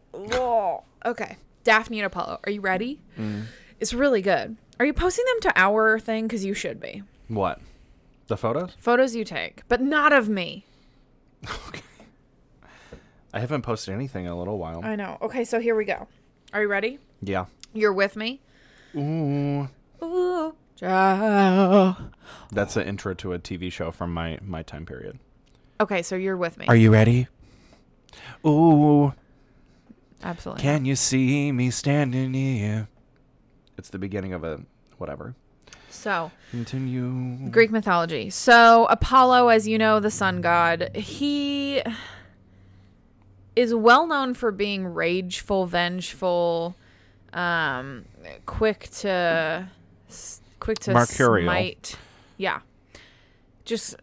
okay. 1.05 1.37
Daphne 1.64 1.99
and 1.99 2.07
Apollo. 2.07 2.41
Are 2.45 2.50
you 2.50 2.61
ready? 2.61 3.00
Mm. 3.19 3.45
It's 3.81 3.93
really 3.93 4.23
good. 4.23 4.57
Are 4.79 4.87
you 4.87 4.93
posting 4.93 5.25
them 5.26 5.41
to 5.53 5.61
our 5.61 5.99
thing? 5.99 6.26
Because 6.26 6.45
you 6.45 6.55
should 6.55 6.81
be. 6.81 7.03
What? 7.29 7.61
The 8.29 8.37
photos? 8.37 8.76
Photos 8.79 9.14
you 9.14 9.25
take, 9.25 9.62
but 9.69 9.81
not 9.81 10.12
of 10.12 10.29
me. 10.29 10.64
Okay. 11.69 11.81
I 13.35 13.41
haven't 13.41 13.62
posted 13.62 13.93
anything 13.95 14.26
in 14.26 14.31
a 14.31 14.38
little 14.38 14.59
while. 14.59 14.81
I 14.85 14.95
know. 14.95 15.19
Okay, 15.21 15.45
so 15.45 15.59
here 15.61 15.75
we 15.75 15.85
go. 15.85 16.07
Are 16.53 16.62
you 16.62 16.69
ready? 16.69 16.99
yeah. 17.21 17.47
You're 17.73 17.93
with 17.93 18.14
me? 18.14 18.41
Ooh. 18.95 19.69
Ooh. 20.00 20.55
Ciao. 20.76 21.97
That's 22.53 22.75
the 22.75 22.87
intro 22.87 23.14
to 23.14 23.33
a 23.33 23.38
TV 23.41 23.73
show 23.73 23.91
from 23.91 24.14
my 24.14 24.38
my 24.41 24.62
time 24.62 24.87
period. 24.87 25.19
Okay, 25.81 26.02
so 26.02 26.16
you're 26.16 26.37
with 26.37 26.57
me. 26.59 26.66
Are 26.69 26.76
you 26.76 26.93
ready? 26.93 27.28
Ooh, 28.47 29.12
Absolutely. 30.23 30.62
can 30.62 30.85
you 30.85 30.97
see 30.97 31.50
me 31.52 31.71
standing 31.71 32.35
here? 32.35 32.88
It's 33.76 33.90
the 33.90 33.99
beginning 33.99 34.33
of 34.33 34.45
a 34.45 34.61
whatever. 34.99 35.35
So, 35.90 36.31
Continue. 36.50 37.49
Greek 37.50 37.71
mythology. 37.71 38.28
So, 38.31 38.87
Apollo, 38.90 39.49
as 39.49 39.66
you 39.66 39.78
know, 39.78 40.00
the 40.00 40.11
sun 40.11 40.40
god, 40.43 40.90
he 40.95 41.83
is 43.57 43.75
well 43.75 44.07
known 44.07 44.35
for 44.35 44.50
being 44.50 44.87
rageful, 44.87 45.66
vengeful, 45.66 46.75
um, 47.33 48.04
quick 48.47 48.88
to 48.99 49.69
quick 50.61 50.78
to 50.81 50.93
Mercurial. 50.93 51.47
smite. 51.47 51.97
Yeah. 52.37 52.61
Just 53.64 53.97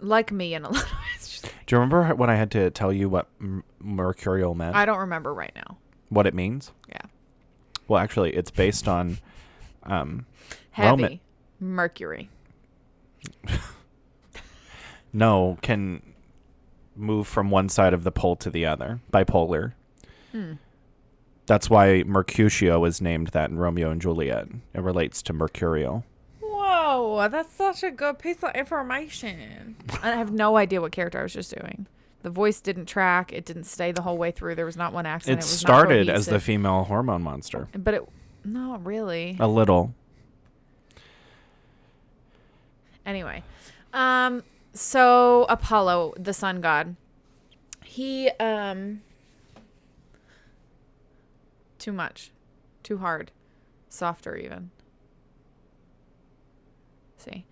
like 0.00 0.32
me 0.32 0.54
in 0.54 0.64
a 0.64 0.70
little 0.72 0.88
it's 1.16 1.28
just 1.40 1.42
Do 1.44 1.50
you 1.74 1.78
remember 1.78 2.14
when 2.14 2.30
I 2.30 2.34
had 2.36 2.50
to 2.52 2.70
tell 2.70 2.92
you 2.92 3.08
what 3.08 3.28
m- 3.40 3.64
mercurial 3.80 4.54
meant? 4.54 4.74
I 4.76 4.84
don't 4.86 4.98
remember 4.98 5.32
right 5.34 5.52
now. 5.54 5.78
what 6.08 6.26
it 6.26 6.34
means? 6.34 6.72
Yeah. 6.88 7.00
Well, 7.88 8.00
actually, 8.02 8.34
it's 8.34 8.50
based 8.50 8.88
on 8.88 9.18
um, 9.82 10.26
Heavy. 10.70 10.90
Roman- 10.90 11.20
Mercury. 11.60 12.28
no 15.12 15.58
can 15.62 16.02
move 16.96 17.26
from 17.26 17.50
one 17.50 17.68
side 17.68 17.92
of 17.94 18.04
the 18.04 18.12
pole 18.12 18.36
to 18.36 18.50
the 18.50 18.66
other. 18.66 19.00
Bipolar. 19.12 19.72
Hmm. 20.32 20.52
That's 21.46 21.68
why 21.68 22.02
Mercutio 22.06 22.84
is 22.84 23.00
named 23.00 23.28
that 23.28 23.50
in 23.50 23.58
Romeo 23.58 23.90
and 23.90 24.00
Juliet. 24.00 24.48
It 24.72 24.80
relates 24.80 25.20
to 25.22 25.32
mercurial. 25.32 26.04
Whoa, 27.14 27.28
that's 27.28 27.54
such 27.54 27.84
a 27.84 27.92
good 27.92 28.18
piece 28.18 28.42
of 28.42 28.54
information. 28.56 29.76
I 30.02 30.10
have 30.16 30.32
no 30.32 30.56
idea 30.56 30.80
what 30.80 30.90
character 30.90 31.20
I 31.20 31.22
was 31.22 31.32
just 31.32 31.54
doing. 31.54 31.86
The 32.22 32.30
voice 32.30 32.60
didn't 32.60 32.86
track. 32.86 33.32
It 33.32 33.44
didn't 33.44 33.64
stay 33.64 33.92
the 33.92 34.02
whole 34.02 34.18
way 34.18 34.32
through. 34.32 34.56
There 34.56 34.66
was 34.66 34.76
not 34.76 34.92
one 34.92 35.06
accent. 35.06 35.34
It 35.34 35.36
was 35.36 35.52
not 35.52 35.58
started 35.58 36.08
as 36.08 36.26
the 36.26 36.40
female 36.40 36.82
hormone 36.82 37.22
monster. 37.22 37.68
but 37.72 37.94
it 37.94 38.08
not 38.44 38.84
really. 38.84 39.36
A 39.38 39.46
little. 39.46 39.94
Anyway, 43.06 43.44
um, 43.92 44.42
so 44.72 45.46
Apollo, 45.48 46.14
the 46.18 46.32
sun 46.32 46.60
god, 46.60 46.96
he 47.84 48.30
um, 48.40 49.02
too 51.78 51.92
much, 51.92 52.32
too 52.82 52.98
hard, 52.98 53.30
softer 53.88 54.34
even. 54.36 54.70
See, 57.24 57.46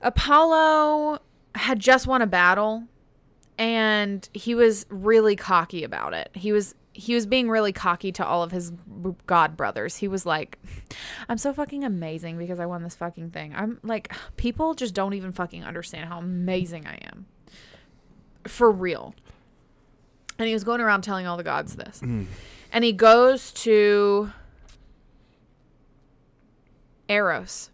Apollo 0.00 1.20
had 1.54 1.78
just 1.78 2.06
won 2.06 2.22
a 2.22 2.26
battle, 2.26 2.84
and 3.58 4.28
he 4.32 4.54
was 4.54 4.86
really 4.88 5.36
cocky 5.36 5.84
about 5.84 6.14
it. 6.14 6.30
He 6.34 6.52
was 6.52 6.74
he 6.92 7.14
was 7.14 7.24
being 7.24 7.48
really 7.48 7.72
cocky 7.72 8.10
to 8.12 8.26
all 8.26 8.42
of 8.42 8.50
his 8.50 8.72
god 9.26 9.56
brothers. 9.56 9.96
He 9.96 10.08
was 10.08 10.26
like, 10.26 10.58
"I'm 11.28 11.38
so 11.38 11.52
fucking 11.52 11.84
amazing 11.84 12.36
because 12.36 12.58
I 12.58 12.66
won 12.66 12.82
this 12.82 12.94
fucking 12.96 13.30
thing." 13.30 13.54
I'm 13.54 13.78
like, 13.82 14.12
people 14.36 14.74
just 14.74 14.94
don't 14.94 15.14
even 15.14 15.32
fucking 15.32 15.64
understand 15.64 16.08
how 16.08 16.18
amazing 16.18 16.86
I 16.86 16.96
am. 17.12 17.26
For 18.46 18.70
real. 18.70 19.14
And 20.38 20.48
he 20.48 20.54
was 20.54 20.64
going 20.64 20.80
around 20.80 21.02
telling 21.02 21.26
all 21.26 21.36
the 21.36 21.44
gods 21.44 21.76
this. 21.76 22.00
Mm. 22.02 22.26
And 22.72 22.82
he 22.82 22.92
goes 22.94 23.52
to 23.52 24.32
Eros, 27.10 27.70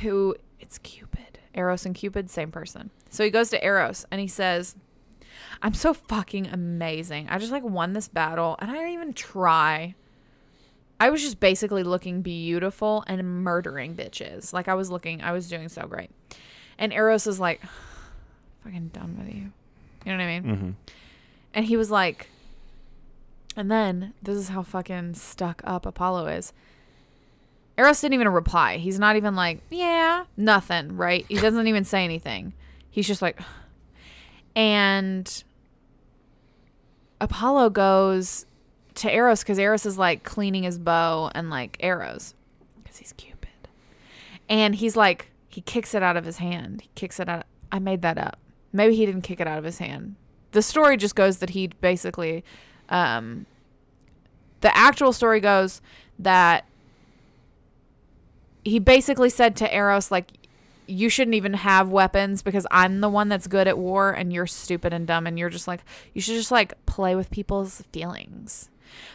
who 0.00 0.36
it's 0.60 0.78
Cupid. 0.78 1.38
Eros 1.54 1.84
and 1.84 1.94
Cupid, 1.94 2.30
same 2.30 2.50
person. 2.50 2.90
So 3.10 3.24
he 3.24 3.30
goes 3.30 3.50
to 3.50 3.64
Eros 3.64 4.06
and 4.10 4.20
he 4.20 4.28
says, 4.28 4.74
I'm 5.60 5.74
so 5.74 5.92
fucking 5.92 6.46
amazing. 6.46 7.28
I 7.28 7.38
just 7.38 7.52
like 7.52 7.62
won 7.62 7.92
this 7.92 8.08
battle 8.08 8.56
and 8.58 8.70
I 8.70 8.74
didn't 8.74 8.92
even 8.92 9.12
try. 9.12 9.94
I 10.98 11.10
was 11.10 11.20
just 11.20 11.40
basically 11.40 11.82
looking 11.82 12.22
beautiful 12.22 13.04
and 13.06 13.44
murdering 13.44 13.94
bitches. 13.94 14.52
Like 14.52 14.68
I 14.68 14.74
was 14.74 14.90
looking, 14.90 15.22
I 15.22 15.32
was 15.32 15.48
doing 15.48 15.68
so 15.68 15.86
great. 15.86 16.10
And 16.78 16.92
Eros 16.92 17.26
is 17.26 17.38
like, 17.38 17.60
fucking 18.64 18.88
done 18.88 19.16
with 19.18 19.34
you. 19.34 19.52
You 20.04 20.12
know 20.12 20.18
what 20.18 20.20
I 20.20 20.40
mean? 20.40 20.44
Mm-hmm. 20.44 20.70
And 21.54 21.66
he 21.66 21.76
was 21.76 21.90
like, 21.90 22.28
and 23.56 23.70
then 23.70 24.14
this 24.22 24.36
is 24.36 24.48
how 24.48 24.62
fucking 24.62 25.14
stuck 25.14 25.60
up 25.64 25.84
Apollo 25.84 26.28
is. 26.28 26.52
Eros 27.78 28.00
didn't 28.00 28.14
even 28.14 28.28
reply. 28.28 28.76
He's 28.76 28.98
not 28.98 29.16
even 29.16 29.34
like, 29.34 29.60
yeah, 29.70 30.24
nothing, 30.36 30.96
right? 30.96 31.24
He 31.28 31.36
doesn't 31.36 31.66
even 31.66 31.84
say 31.84 32.04
anything. 32.04 32.52
He's 32.90 33.06
just 33.06 33.22
like, 33.22 33.40
and 34.56 35.44
Apollo 37.20 37.70
goes 37.70 38.46
to 38.94 39.14
Eros 39.14 39.40
because 39.40 39.58
Eros 39.58 39.86
is 39.86 39.96
like 39.96 40.22
cleaning 40.22 40.64
his 40.64 40.78
bow 40.78 41.30
and 41.34 41.48
like 41.48 41.76
arrows 41.80 42.34
because 42.82 42.98
he's 42.98 43.12
Cupid. 43.12 43.48
And 44.48 44.74
he's 44.74 44.96
like, 44.96 45.30
he 45.48 45.60
kicks 45.62 45.94
it 45.94 46.02
out 46.02 46.16
of 46.16 46.24
his 46.24 46.38
hand. 46.38 46.82
He 46.82 46.90
kicks 46.94 47.18
it 47.20 47.28
out. 47.28 47.46
I 47.70 47.78
made 47.78 48.02
that 48.02 48.18
up. 48.18 48.38
Maybe 48.72 48.94
he 48.94 49.06
didn't 49.06 49.22
kick 49.22 49.40
it 49.40 49.46
out 49.46 49.58
of 49.58 49.64
his 49.64 49.78
hand. 49.78 50.16
The 50.50 50.62
story 50.62 50.96
just 50.96 51.14
goes 51.14 51.38
that 51.38 51.50
he 51.50 51.68
basically, 51.68 52.44
um, 52.90 53.46
the 54.60 54.76
actual 54.76 55.12
story 55.12 55.40
goes 55.40 55.80
that 56.18 56.66
he 58.64 58.78
basically 58.78 59.30
said 59.30 59.56
to 59.56 59.74
Eros, 59.74 60.10
like, 60.10 60.28
you 60.86 61.08
shouldn't 61.08 61.34
even 61.34 61.54
have 61.54 61.90
weapons 61.90 62.42
because 62.42 62.66
I'm 62.70 63.00
the 63.00 63.08
one 63.08 63.28
that's 63.28 63.46
good 63.46 63.68
at 63.68 63.78
war 63.78 64.10
and 64.12 64.32
you're 64.32 64.46
stupid 64.46 64.92
and 64.92 65.06
dumb 65.06 65.26
and 65.26 65.38
you're 65.38 65.48
just 65.48 65.68
like 65.68 65.80
you 66.12 66.20
should 66.20 66.34
just 66.34 66.50
like 66.50 66.74
play 66.86 67.14
with 67.14 67.30
people's 67.30 67.82
feelings. 67.92 68.68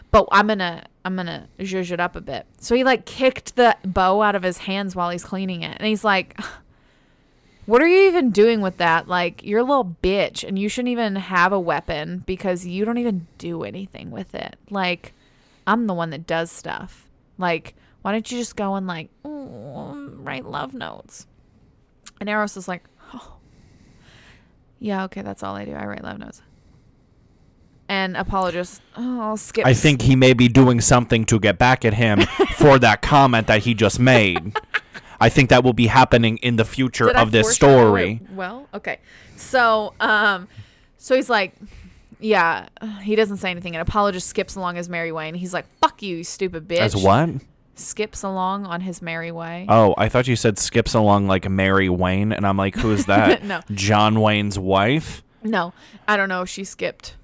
But 0.09 0.27
I'm 0.31 0.47
gonna 0.47 0.85
I'm 1.05 1.15
gonna 1.15 1.47
zhuzh 1.59 1.91
it 1.91 1.99
up 1.99 2.15
a 2.15 2.21
bit. 2.21 2.45
So 2.59 2.75
he 2.75 2.83
like 2.83 3.05
kicked 3.05 3.55
the 3.55 3.75
bow 3.83 4.21
out 4.21 4.35
of 4.35 4.43
his 4.43 4.59
hands 4.59 4.95
while 4.95 5.09
he's 5.09 5.23
cleaning 5.23 5.61
it, 5.63 5.77
and 5.77 5.87
he's 5.87 6.03
like, 6.03 6.39
"What 7.65 7.81
are 7.81 7.87
you 7.87 8.07
even 8.07 8.31
doing 8.31 8.61
with 8.61 8.77
that? 8.77 9.07
Like 9.07 9.43
you're 9.43 9.59
a 9.59 9.63
little 9.63 9.95
bitch, 10.01 10.47
and 10.47 10.57
you 10.57 10.69
shouldn't 10.69 10.91
even 10.91 11.15
have 11.17 11.51
a 11.51 11.59
weapon 11.59 12.23
because 12.25 12.65
you 12.65 12.85
don't 12.85 12.97
even 12.97 13.27
do 13.37 13.63
anything 13.63 14.09
with 14.09 14.33
it. 14.33 14.55
Like 14.69 15.13
I'm 15.67 15.85
the 15.87 15.93
one 15.93 16.09
that 16.11 16.25
does 16.25 16.51
stuff. 16.51 17.07
Like 17.37 17.75
why 18.07 18.13
don't 18.13 18.31
you 18.31 18.37
just 18.37 18.55
go 18.55 18.75
and 18.75 18.87
like 18.87 19.09
"Oh, 19.25 20.11
write 20.19 20.45
love 20.45 20.73
notes?" 20.73 21.27
And 22.21 22.29
Eros 22.29 22.55
is 22.55 22.65
like, 22.65 22.85
"Oh, 23.13 23.35
yeah, 24.79 25.03
okay, 25.03 25.21
that's 25.21 25.43
all 25.43 25.57
I 25.57 25.65
do. 25.65 25.73
I 25.73 25.85
write 25.85 26.05
love 26.05 26.17
notes." 26.17 26.41
And 27.89 28.15
Apollo 28.15 28.51
just, 28.51 28.81
oh, 28.95 29.19
I'll 29.19 29.35
skip. 29.35 29.65
I 29.65 29.73
think 29.73 30.03
he 30.03 30.15
may 30.15 30.31
be 30.31 30.47
doing 30.47 30.79
something 30.79 31.25
to 31.25 31.37
get 31.37 31.57
back 31.57 31.83
at 31.83 31.95
him 31.95 32.21
for 32.55 32.79
that 32.79 33.01
comment 33.01 33.47
that 33.47 33.63
he 33.63 33.73
just 33.73 33.99
made. 33.99 34.55
I 35.19 35.27
think 35.27 35.49
that 35.49 35.65
will 35.65 35.73
be 35.73 35.87
happening 35.87 36.37
in 36.37 36.55
the 36.55 36.63
future 36.63 37.07
Did 37.07 37.17
I 37.17 37.21
of 37.23 37.31
this 37.33 37.53
story. 37.53 38.21
Well, 38.31 38.69
okay. 38.73 38.99
So, 39.35 39.93
um, 39.99 40.47
so 40.97 41.13
he's 41.13 41.29
like, 41.29 41.55
yeah, 42.21 42.69
he 43.01 43.17
doesn't 43.17 43.37
say 43.37 43.51
anything, 43.51 43.75
and 43.75 43.81
Apollo 43.85 44.13
just 44.13 44.29
skips 44.29 44.55
along 44.55 44.77
his 44.77 44.87
merry 44.87 45.11
way, 45.11 45.27
and 45.27 45.35
he's 45.35 45.53
like, 45.53 45.65
"Fuck 45.81 46.01
you, 46.01 46.17
you 46.17 46.23
stupid 46.23 46.69
bitch." 46.69 46.79
As 46.79 46.95
what? 46.95 47.31
Skips 47.79 48.23
along 48.23 48.65
on 48.65 48.81
his 48.81 49.01
merry 49.01 49.31
way. 49.31 49.65
Oh, 49.69 49.93
I 49.97 50.09
thought 50.09 50.27
you 50.27 50.35
said 50.35 50.57
skips 50.57 50.93
along 50.93 51.27
like 51.27 51.47
Mary 51.49 51.89
Wayne, 51.89 52.31
and 52.33 52.45
I'm 52.45 52.57
like, 52.57 52.75
who's 52.75 53.05
that? 53.05 53.43
No. 53.47 53.61
John 53.71 54.19
Wayne's 54.19 54.57
wife. 54.59 55.23
no, 55.43 55.73
I 56.07 56.17
don't 56.17 56.27
know. 56.29 56.41
if 56.41 56.49
She 56.49 56.63
skipped. 56.63 57.15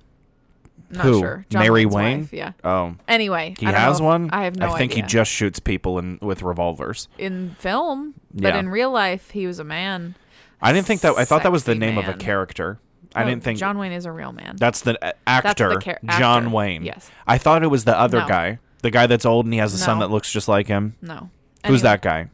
Not 0.91 1.05
Who? 1.05 1.19
sure. 1.21 1.45
John 1.49 1.61
Mary 1.63 1.85
Wayne's 1.87 1.95
Wayne. 1.95 2.19
wife, 2.21 2.33
yeah. 2.33 2.51
Oh, 2.63 2.95
Anyway, 3.07 3.55
he 3.59 3.65
I 3.65 3.71
has 3.71 3.99
one. 3.99 4.29
I 4.31 4.43
have 4.43 4.55
no 4.55 4.71
I 4.71 4.77
think 4.77 4.91
idea. 4.91 5.03
he 5.03 5.09
just 5.09 5.31
shoots 5.31 5.57
people 5.59 5.97
in 5.97 6.19
with 6.21 6.43
revolvers. 6.43 7.07
in 7.17 7.55
film, 7.57 8.13
but 8.31 8.53
Yeah. 8.53 8.59
in 8.59 8.69
real 8.69 8.91
life, 8.91 9.31
he 9.31 9.47
was 9.47 9.57
a 9.57 9.63
man. 9.63 10.13
I 10.61 10.71
didn't 10.71 10.85
think 10.85 11.01
that. 11.01 11.17
I 11.17 11.25
thought 11.25 11.41
that 11.43 11.51
was 11.51 11.63
the 11.63 11.73
name 11.75 11.97
of 11.97 12.05
a 12.05 12.09
man. 12.09 12.19
character. 12.19 12.79
I 13.15 13.23
didn't 13.25 13.43
think 13.43 13.57
John 13.59 13.77
Wayne 13.79 13.91
is 13.91 14.05
a 14.05 14.11
real 14.11 14.31
man. 14.33 14.55
that's 14.57 14.81
the 14.81 15.03
uh, 15.03 15.11
actor, 15.27 15.77
char- 15.79 15.99
John 16.19 16.43
actor, 16.45 16.49
Wayne. 16.55 16.83
yes. 16.83 17.09
I 17.27 17.37
thought 17.39 17.63
it 17.63 17.67
was 17.67 17.85
the 17.85 17.97
other 17.97 18.19
No. 18.21 18.27
guy, 18.27 18.59
the 18.83 18.91
guy 18.91 19.07
that's 19.07 19.25
old 19.25 19.45
and 19.45 19.53
he 19.53 19.59
has 19.59 19.73
a 19.73 19.77
son 19.79 19.97
No. 19.97 20.05
that 20.05 20.11
looks 20.13 20.31
just 20.31 20.47
like 20.47 20.67
him. 20.67 20.95
no. 21.01 21.29
Who's 21.65 21.81
Anyway, 21.81 21.81
that 21.81 22.01
guy? 22.01 22.27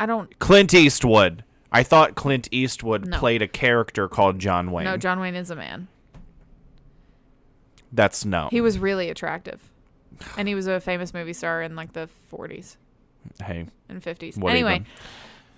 I 0.00 0.06
don't. 0.06 0.36
Clint 0.38 0.74
Eastwood. 0.74 1.44
I 1.70 1.82
thought 1.82 2.14
Clint 2.14 2.48
Eastwood 2.50 3.06
No. 3.06 3.18
played 3.18 3.42
a 3.42 3.48
character 3.48 4.08
called 4.08 4.38
John 4.38 4.70
Wayne. 4.70 4.84
No, 4.84 4.96
John 4.96 5.20
Wayne 5.20 5.34
is 5.34 5.50
a 5.50 5.56
man. 5.56 5.88
That's 7.92 8.24
no. 8.24 8.48
He 8.50 8.60
was 8.60 8.78
really 8.78 9.10
attractive, 9.10 9.60
and 10.36 10.48
he 10.48 10.54
was 10.54 10.66
a 10.66 10.80
famous 10.80 11.14
movie 11.14 11.32
star 11.32 11.62
in 11.62 11.76
like 11.76 11.92
the 11.92 12.08
40s 12.32 12.76
hey, 13.42 13.66
and 13.88 14.02
50s. 14.02 14.36
What 14.36 14.50
anyway, 14.52 14.76
even? 14.76 14.86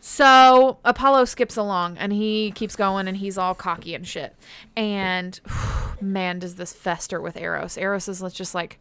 so 0.00 0.78
Apollo 0.84 1.26
skips 1.26 1.56
along 1.56 1.96
and 1.98 2.12
he 2.12 2.52
keeps 2.52 2.76
going 2.76 3.08
and 3.08 3.16
he's 3.16 3.38
all 3.38 3.54
cocky 3.54 3.94
and 3.94 4.06
shit. 4.06 4.36
And 4.76 5.38
man, 6.00 6.38
does 6.38 6.56
this 6.56 6.72
fester 6.72 7.20
with 7.20 7.36
Eros. 7.36 7.76
Eros 7.76 8.08
is 8.08 8.20
just 8.32 8.54
like, 8.54 8.78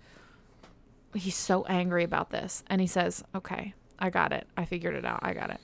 he's 1.13 1.35
so 1.35 1.63
angry 1.65 2.03
about 2.03 2.29
this. 2.29 2.63
And 2.67 2.81
he 2.81 2.87
says, 2.87 3.23
okay, 3.35 3.73
I 3.99 4.09
got 4.09 4.31
it. 4.33 4.47
I 4.55 4.65
figured 4.65 4.95
it 4.95 5.05
out. 5.05 5.19
I 5.21 5.33
got 5.33 5.49
it. 5.49 5.59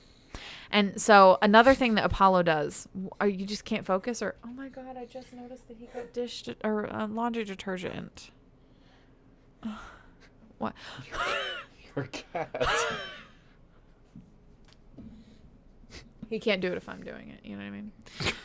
And 0.71 0.99
so 0.99 1.37
another 1.41 1.75
thing 1.75 1.95
that 1.95 2.05
Apollo 2.05 2.43
does, 2.43 2.87
are 3.21 3.27
you 3.27 3.45
just 3.45 3.63
can't 3.65 3.85
focus 3.85 4.21
or 4.23 4.35
oh 4.43 4.47
my 4.47 4.69
god, 4.69 4.97
I 4.97 5.05
just 5.05 5.31
noticed 5.31 5.67
that 5.67 5.77
he 5.77 5.85
got 5.85 6.11
dish 6.13 6.43
or 6.63 6.91
uh, 6.91 7.07
laundry 7.07 7.43
detergent. 7.43 8.31
What? 10.59 10.75
Your 11.95 12.05
cat. 12.05 12.49
he 16.29 16.39
can't 16.39 16.61
do 16.61 16.71
it 16.71 16.77
if 16.77 16.87
I'm 16.87 17.03
doing 17.03 17.29
it. 17.29 17.41
You 17.43 17.57
know 17.57 17.63
what 17.63 17.67
I 17.67 17.71
mean? 17.71 17.91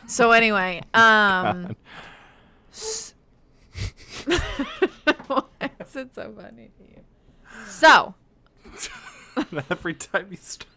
So 0.08 0.32
anyway, 0.32 0.82
um, 0.94 1.76
s- 2.72 3.14
why 5.26 5.70
is 5.81 5.96
it 5.96 6.14
so 6.14 6.33
funny 6.37 6.70
to 6.78 6.85
you? 6.85 7.02
So 7.66 8.14
every 9.70 9.94
time 9.94 10.28
you 10.31 10.37
start. 10.37 10.68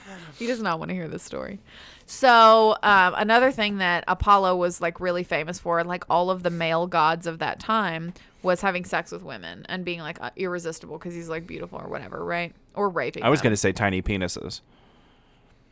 he 0.38 0.46
does 0.46 0.60
not 0.60 0.78
want 0.78 0.90
to 0.90 0.94
hear 0.94 1.08
this 1.08 1.22
story. 1.22 1.58
So 2.06 2.76
um, 2.82 3.14
another 3.16 3.50
thing 3.50 3.78
that 3.78 4.04
Apollo 4.08 4.56
was 4.56 4.80
like 4.80 5.00
really 5.00 5.24
famous 5.24 5.58
for, 5.58 5.82
like 5.84 6.04
all 6.10 6.30
of 6.30 6.42
the 6.42 6.50
male 6.50 6.86
gods 6.86 7.26
of 7.26 7.38
that 7.38 7.60
time, 7.60 8.12
was 8.42 8.60
having 8.60 8.84
sex 8.84 9.12
with 9.12 9.22
women 9.22 9.64
and 9.68 9.84
being 9.84 10.00
like 10.00 10.20
uh, 10.20 10.30
irresistible 10.36 10.98
because 10.98 11.14
he's 11.14 11.28
like 11.28 11.46
beautiful 11.46 11.78
or 11.78 11.88
whatever, 11.88 12.24
right? 12.24 12.52
Or 12.74 12.88
raping. 12.88 13.22
I 13.22 13.28
was 13.28 13.40
gonna 13.40 13.56
say 13.56 13.72
tiny 13.72 14.02
penises. 14.02 14.60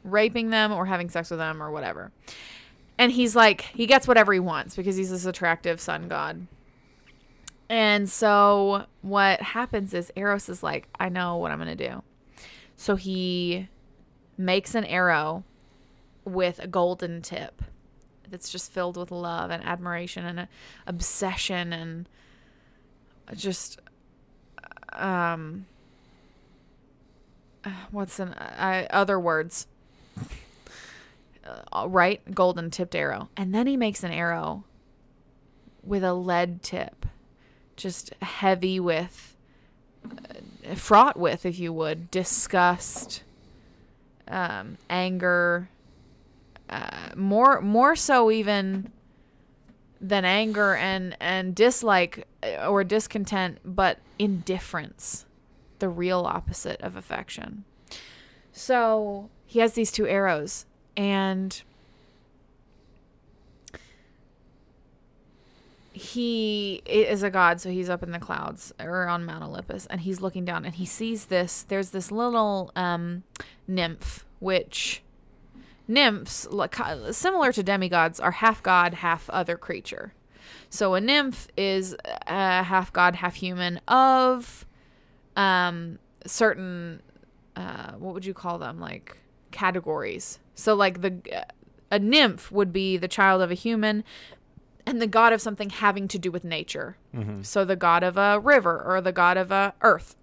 raping 0.05 0.51
them 0.51 0.73
or 0.73 0.87
having 0.87 1.11
sex 1.11 1.31
with 1.31 1.39
them 1.39 1.63
or 1.63 1.71
whatever. 1.71 2.13
And 2.97 3.11
he's 3.11 3.35
like, 3.35 3.63
he 3.63 3.87
gets 3.87 4.07
whatever 4.07 4.33
he 4.33 4.41
wants 4.41 4.77
because 4.77 4.97
he's 4.97 5.11
this 5.11 5.25
attractive 5.25 5.81
sun 5.81 6.09
god. 6.09 6.47
And 7.71 8.11
so 8.11 8.87
what 9.01 9.41
happens 9.41 9.95
is 9.95 10.11
Eros 10.17 10.49
is 10.49 10.61
like, 10.61 10.89
I 10.99 11.09
know 11.09 11.37
what 11.37 11.53
I'm 11.53 11.59
going 11.59 11.77
to 11.77 11.89
do. 11.89 12.03
So 12.77 12.97
he 12.97 13.69
makes 14.37 14.75
an 14.75 14.85
arrow 14.85 15.45
with 16.25 16.59
a 16.59 16.67
golden 16.67 17.23
tip 17.23 17.63
that's 18.29 18.51
just 18.51 18.73
filled 18.73 18.97
with 18.97 19.13
love 19.13 19.51
and 19.51 19.65
admiration 19.65 20.25
and 20.25 20.49
obsession 20.85 21.73
and 21.73 22.09
just 23.35 23.79
um 24.93 25.67
what's 27.93 28.19
an 28.19 28.31
uh, 28.31 28.87
other 28.91 29.19
words. 29.19 29.69
Uh, 31.73 31.87
right? 31.89 32.21
Golden 32.33 32.71
tipped 32.71 32.95
arrow. 32.95 33.29
And 33.37 33.53
then 33.53 33.67
he 33.67 33.77
makes 33.77 34.05
an 34.05 34.13
arrow 34.13 34.63
with 35.83 36.05
a 36.05 36.13
lead 36.13 36.63
tip 36.63 37.07
just 37.81 38.15
heavy 38.23 38.79
with 38.79 39.37
uh, 40.05 40.75
fraught 40.75 41.19
with 41.19 41.45
if 41.45 41.59
you 41.59 41.73
would 41.73 42.11
disgust 42.11 43.23
um, 44.29 44.79
anger 44.89 45.69
uh, 46.69 47.11
more 47.17 47.61
more 47.61 47.97
so 47.97 48.31
even 48.31 48.93
than 50.01 50.25
anger 50.25 50.75
and 50.77 51.17
and 51.21 51.55
dislike 51.55 52.27
uh, 52.43 52.69
or 52.69 52.85
discontent 52.85 53.59
but 53.65 53.99
indifference 54.19 55.27
the 55.81 55.89
real 55.89 56.21
opposite 56.21 56.81
of 56.83 56.95
affection. 56.95 57.65
So 58.53 59.31
he 59.47 59.59
has 59.59 59.73
these 59.73 59.91
two 59.91 60.07
arrows 60.07 60.67
and 60.97 61.63
he 65.93 66.83
is 66.87 67.23
a 67.23 67.31
god 67.31 67.61
so 67.61 67.69
he's 67.69 67.91
up 67.91 68.03
in 68.03 68.13
the 68.13 68.19
clouds 68.19 68.73
or 68.79 69.09
on 69.09 69.25
mount 69.25 69.43
olympus 69.43 69.87
and 69.87 70.03
he's 70.03 70.21
looking 70.21 70.45
down 70.45 70.65
and 70.65 70.77
he 70.77 70.87
sees 70.87 71.27
this 71.27 71.65
there's 71.65 71.91
this 71.91 72.13
little 72.13 72.71
um 72.77 73.25
nymph 73.67 74.25
which 74.39 75.03
nymphs 75.91 76.47
similar 77.11 77.53
to 77.53 77.63
demigods 77.63 78.21
are 78.21 78.31
half 78.31 78.63
god 78.63 78.95
half 78.95 79.29
other 79.31 79.57
creature. 79.57 80.15
So 80.71 80.95
a 80.95 81.01
nymph 81.01 81.49
is 81.57 81.97
uh, 82.27 82.63
half 82.63 82.93
god 82.93 83.17
half 83.17 83.35
human 83.35 83.81
of 83.89 84.65
um 85.37 85.99
certain 86.27 87.03
uh 87.57 87.93
what 87.93 88.15
would 88.15 88.25
you 88.25 88.35
call 88.35 88.59
them 88.59 88.79
like 88.81 89.19
categories. 89.51 90.39
So 90.55 90.75
like 90.75 91.03
the 91.03 91.45
a 91.91 91.99
nymph 91.99 92.53
would 92.53 92.73
be 92.73 92.97
the 92.97 93.09
child 93.09 93.43
of 93.43 93.51
a 93.51 93.55
human 93.55 94.05
and 94.91 95.01
the 95.01 95.07
god 95.07 95.33
of 95.33 95.41
something 95.41 95.71
having 95.71 96.09
to 96.09 96.19
do 96.19 96.31
with 96.31 96.45
nature. 96.45 96.97
So 97.43 97.65
the 97.65 97.77
god 97.77 98.03
of 98.03 98.17
a 98.17 98.39
river 98.41 98.83
or 98.85 99.01
the 99.01 99.13
god 99.13 99.37
of 99.37 99.51
a 99.51 99.73
earth 99.83 100.17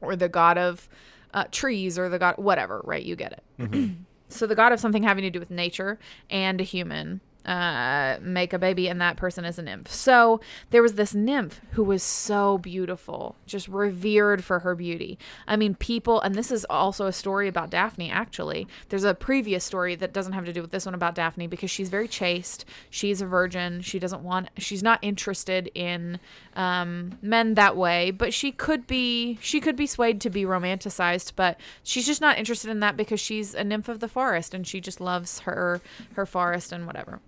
or 0.00 0.16
the 0.16 0.28
god 0.28 0.56
of 0.58 0.88
uh, 1.34 1.44
trees 1.50 1.98
or 1.98 2.08
the 2.08 2.18
god 2.18 2.36
whatever 2.38 2.80
right? 2.84 3.02
You 3.04 3.16
get 3.16 3.32
it. 3.58 3.90
So 4.30 4.46
the 4.48 4.54
god 4.56 4.72
of 4.72 4.80
something 4.80 5.02
having 5.04 5.22
to 5.22 5.30
do 5.30 5.38
with 5.38 5.50
nature 5.50 5.98
and 6.28 6.60
a 6.60 6.64
human 6.64 7.20
uh, 7.44 8.16
make 8.20 8.52
a 8.52 8.58
baby, 8.58 8.88
and 8.88 9.00
that 9.00 9.16
person 9.16 9.44
is 9.44 9.58
a 9.58 9.62
nymph. 9.62 9.90
So 9.90 10.40
there 10.70 10.82
was 10.82 10.94
this 10.94 11.14
nymph 11.14 11.60
who 11.72 11.84
was 11.84 12.02
so 12.02 12.58
beautiful, 12.58 13.36
just 13.46 13.68
revered 13.68 14.42
for 14.42 14.60
her 14.60 14.74
beauty. 14.74 15.18
I 15.46 15.56
mean, 15.56 15.74
people, 15.74 16.20
and 16.20 16.34
this 16.34 16.50
is 16.50 16.66
also 16.70 17.06
a 17.06 17.12
story 17.12 17.48
about 17.48 17.70
Daphne, 17.70 18.10
actually. 18.10 18.66
There's 18.88 19.04
a 19.04 19.14
previous 19.14 19.64
story 19.64 19.94
that 19.96 20.12
doesn't 20.12 20.32
have 20.32 20.44
to 20.46 20.52
do 20.52 20.62
with 20.62 20.70
this 20.70 20.86
one 20.86 20.94
about 20.94 21.14
Daphne 21.14 21.46
because 21.46 21.70
she's 21.70 21.88
very 21.88 22.08
chaste. 22.08 22.64
She's 22.88 23.20
a 23.20 23.26
virgin. 23.26 23.82
She 23.82 23.98
doesn't 23.98 24.22
want, 24.22 24.48
she's 24.58 24.82
not 24.82 24.98
interested 25.02 25.70
in 25.74 26.20
um, 26.56 27.18
men 27.20 27.54
that 27.54 27.76
way, 27.76 28.10
but 28.10 28.32
she 28.32 28.52
could 28.52 28.86
be, 28.86 29.38
she 29.42 29.60
could 29.60 29.76
be 29.76 29.86
swayed 29.86 30.20
to 30.22 30.30
be 30.30 30.44
romanticized, 30.44 31.32
but 31.36 31.60
she's 31.82 32.06
just 32.06 32.20
not 32.20 32.38
interested 32.38 32.70
in 32.70 32.80
that 32.80 32.96
because 32.96 33.20
she's 33.20 33.54
a 33.54 33.64
nymph 33.64 33.88
of 33.88 34.00
the 34.00 34.08
forest 34.08 34.54
and 34.54 34.66
she 34.66 34.80
just 34.80 35.00
loves 35.00 35.40
her, 35.40 35.80
her 36.14 36.26
forest 36.26 36.72
and 36.72 36.86
whatever. 36.86 37.20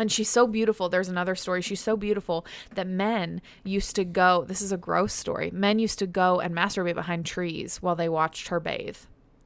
And 0.00 0.10
she's 0.10 0.30
so 0.30 0.46
beautiful. 0.46 0.88
There's 0.88 1.10
another 1.10 1.34
story. 1.34 1.60
She's 1.60 1.80
so 1.80 1.94
beautiful 1.94 2.46
that 2.74 2.86
men 2.86 3.42
used 3.64 3.94
to 3.96 4.04
go. 4.04 4.44
This 4.48 4.62
is 4.62 4.72
a 4.72 4.78
gross 4.78 5.12
story. 5.12 5.50
Men 5.52 5.78
used 5.78 5.98
to 5.98 6.06
go 6.06 6.40
and 6.40 6.54
masturbate 6.54 6.94
behind 6.94 7.26
trees 7.26 7.82
while 7.82 7.94
they 7.94 8.08
watched 8.08 8.48
her 8.48 8.60
bathe 8.60 8.96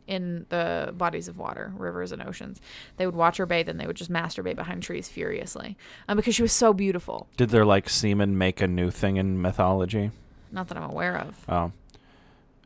in 0.06 0.46
the 0.50 0.92
bodies 0.96 1.26
of 1.26 1.38
water, 1.38 1.72
rivers 1.76 2.12
and 2.12 2.22
oceans. 2.22 2.60
They 2.98 3.06
would 3.06 3.16
watch 3.16 3.38
her 3.38 3.46
bathe 3.46 3.68
and 3.68 3.80
they 3.80 3.86
would 3.88 3.96
just 3.96 4.12
masturbate 4.12 4.54
behind 4.54 4.84
trees 4.84 5.08
furiously 5.08 5.76
um, 6.06 6.16
because 6.16 6.36
she 6.36 6.42
was 6.42 6.52
so 6.52 6.72
beautiful. 6.72 7.26
Did 7.36 7.50
their 7.50 7.64
like 7.64 7.88
semen 7.88 8.38
make 8.38 8.60
a 8.60 8.68
new 8.68 8.92
thing 8.92 9.16
in 9.16 9.42
mythology? 9.42 10.12
Not 10.52 10.68
that 10.68 10.76
I'm 10.76 10.88
aware 10.88 11.18
of. 11.18 11.44
Oh, 11.48 11.72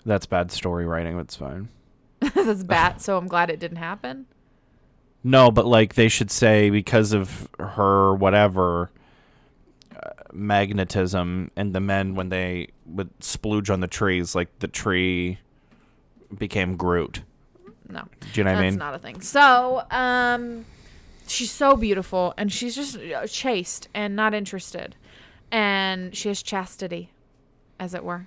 that's 0.05 0.27
bad 0.27 0.53
story 0.53 0.85
writing. 0.85 1.19
It's 1.19 1.37
fine. 1.37 1.71
That's 2.35 2.65
bad. 2.65 3.01
So 3.01 3.17
I'm 3.17 3.29
glad 3.29 3.49
it 3.49 3.61
didn't 3.61 3.77
happen. 3.77 4.27
No, 5.25 5.51
but 5.51 5.67
like 5.67 5.95
they 5.95 6.09
should 6.09 6.31
say 6.31 6.71
because 6.71 7.13
of 7.13 7.49
her 7.59 8.15
whatever 8.15 8.91
uh, 9.95 10.11
magnetism, 10.33 11.51
and 11.57 11.75
the 11.75 11.81
men 11.81 12.15
when 12.15 12.29
they 12.29 12.69
would 12.87 13.19
splooge 13.21 13.73
on 13.73 13.81
the 13.81 13.89
trees, 13.89 14.35
like 14.35 14.59
the 14.61 14.69
tree 14.69 15.39
became 16.37 16.77
Groot. 16.77 17.23
No. 17.89 18.03
Do 18.21 18.41
you 18.41 18.45
know 18.45 18.53
what 18.53 18.59
I 18.59 18.63
That's 18.63 18.73
mean? 18.73 18.79
not 18.79 18.95
a 18.95 18.99
thing. 18.99 19.21
So, 19.23 19.83
um, 19.91 20.67
she's 21.27 21.51
so 21.51 21.75
beautiful, 21.77 22.35
and 22.37 22.53
she's 22.53 22.75
just 22.75 22.97
uh, 22.99 23.27
chaste 23.27 23.89
and 23.95 24.15
not 24.15 24.35
interested, 24.35 24.95
and 25.51 26.15
she 26.15 26.29
has 26.29 26.43
chastity, 26.43 27.11
as 27.81 27.95
it 27.95 28.05
were. 28.05 28.27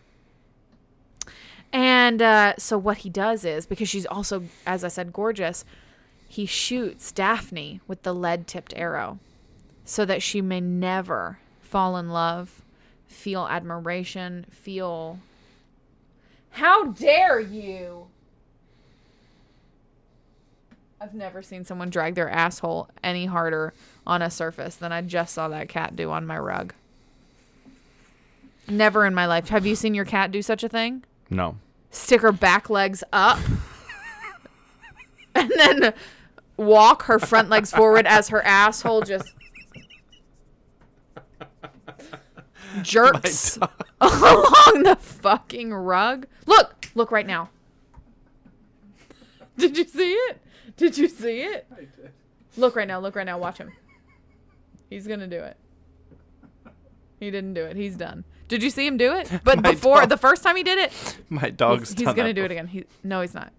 And 1.72 2.22
uh, 2.22 2.56
so, 2.58 2.78
what 2.78 2.98
he 2.98 3.10
does 3.10 3.46
is 3.46 3.66
because 3.66 3.88
she's 3.88 4.06
also, 4.06 4.44
as 4.66 4.84
I 4.84 4.88
said, 4.90 5.14
gorgeous, 5.14 5.64
he 6.32 6.46
shoots 6.46 7.12
Daphne 7.12 7.82
with 7.88 8.04
the 8.04 8.14
lead-tipped 8.14 8.74
arrow, 8.78 9.20
so 9.84 10.06
that 10.06 10.24
she 10.24 10.42
may 10.42 10.62
never 10.62 11.40
fall 11.60 11.98
in 11.98 12.10
love, 12.10 12.62
feel 13.06 13.46
admiration, 13.48 14.46
feel. 14.50 15.20
How 16.52 16.86
dare 16.86 17.42
you! 17.42 18.08
I've 21.02 21.14
never 21.14 21.42
seen 21.42 21.66
someone 21.66 21.90
drag 21.90 22.16
their 22.16 22.30
asshole 22.30 22.88
any 23.04 23.26
harder 23.26 23.74
on 24.08 24.22
a 24.22 24.32
surface 24.32 24.76
than 24.78 24.94
I 24.94 25.02
just 25.02 25.34
saw 25.34 25.50
that 25.50 25.68
cat 25.68 25.98
do 25.98 26.12
on 26.12 26.26
my 26.26 26.38
rug. 26.40 26.74
Never 28.70 29.06
in 29.06 29.14
my 29.14 29.26
life. 29.26 29.50
Have 29.50 29.66
you 29.66 29.76
seen 29.76 29.94
your 29.96 30.06
cat 30.06 30.32
do 30.32 30.42
such 30.42 30.64
a 30.64 30.70
thing? 30.70 31.04
no. 31.30 31.58
Stick 31.94 32.22
her 32.22 32.32
back 32.32 32.70
legs 32.70 33.04
up 33.12 33.38
and 35.36 35.52
then 35.58 35.94
walk 36.62 37.04
her 37.04 37.20
front 37.20 37.50
legs 37.50 37.72
forward 37.72 38.06
as 38.08 38.30
her 38.30 38.42
asshole 38.44 39.02
just 39.02 39.34
jerks 42.82 43.58
along 44.02 44.84
the 44.84 44.98
fucking 45.00 45.74
rug. 45.74 46.28
Look, 46.46 46.90
look 46.96 47.12
right 47.12 47.28
now. 47.28 47.50
Did 49.58 49.78
you 49.78 49.86
see 49.86 50.12
it? 50.14 50.42
Did 50.78 50.98
you 50.98 51.08
see 51.08 51.42
it? 51.42 51.68
Look 52.58 52.76
right 52.76 52.88
now, 52.88 53.00
look 53.00 53.16
right 53.16 53.26
now, 53.26 53.38
watch 53.38 53.58
him. 53.58 53.72
He's 54.90 55.08
gonna 55.08 55.28
do 55.28 55.40
it. 55.40 55.58
He 57.20 57.30
didn't 57.30 57.54
do 57.54 57.64
it. 57.66 57.76
He's 57.76 57.96
done. 57.96 58.24
Did 58.48 58.64
you 58.64 58.70
see 58.70 58.86
him 58.86 58.98
do 58.98 59.14
it? 59.14 59.30
But 59.44 59.62
My 59.64 59.72
before 59.72 60.00
dog- 60.02 60.10
the 60.10 60.18
first 60.18 60.44
time 60.44 60.56
he 60.56 60.64
did 60.64 60.80
it, 60.80 61.18
My 61.30 61.50
dog's 61.50 61.90
he's 61.94 62.04
done 62.04 62.16
gonna 62.16 62.30
that 62.30 62.34
do 62.34 62.44
it 62.44 62.52
again. 62.52 62.68
He 62.68 62.86
no, 63.04 63.22
he's 63.22 63.34
not. 63.34 63.52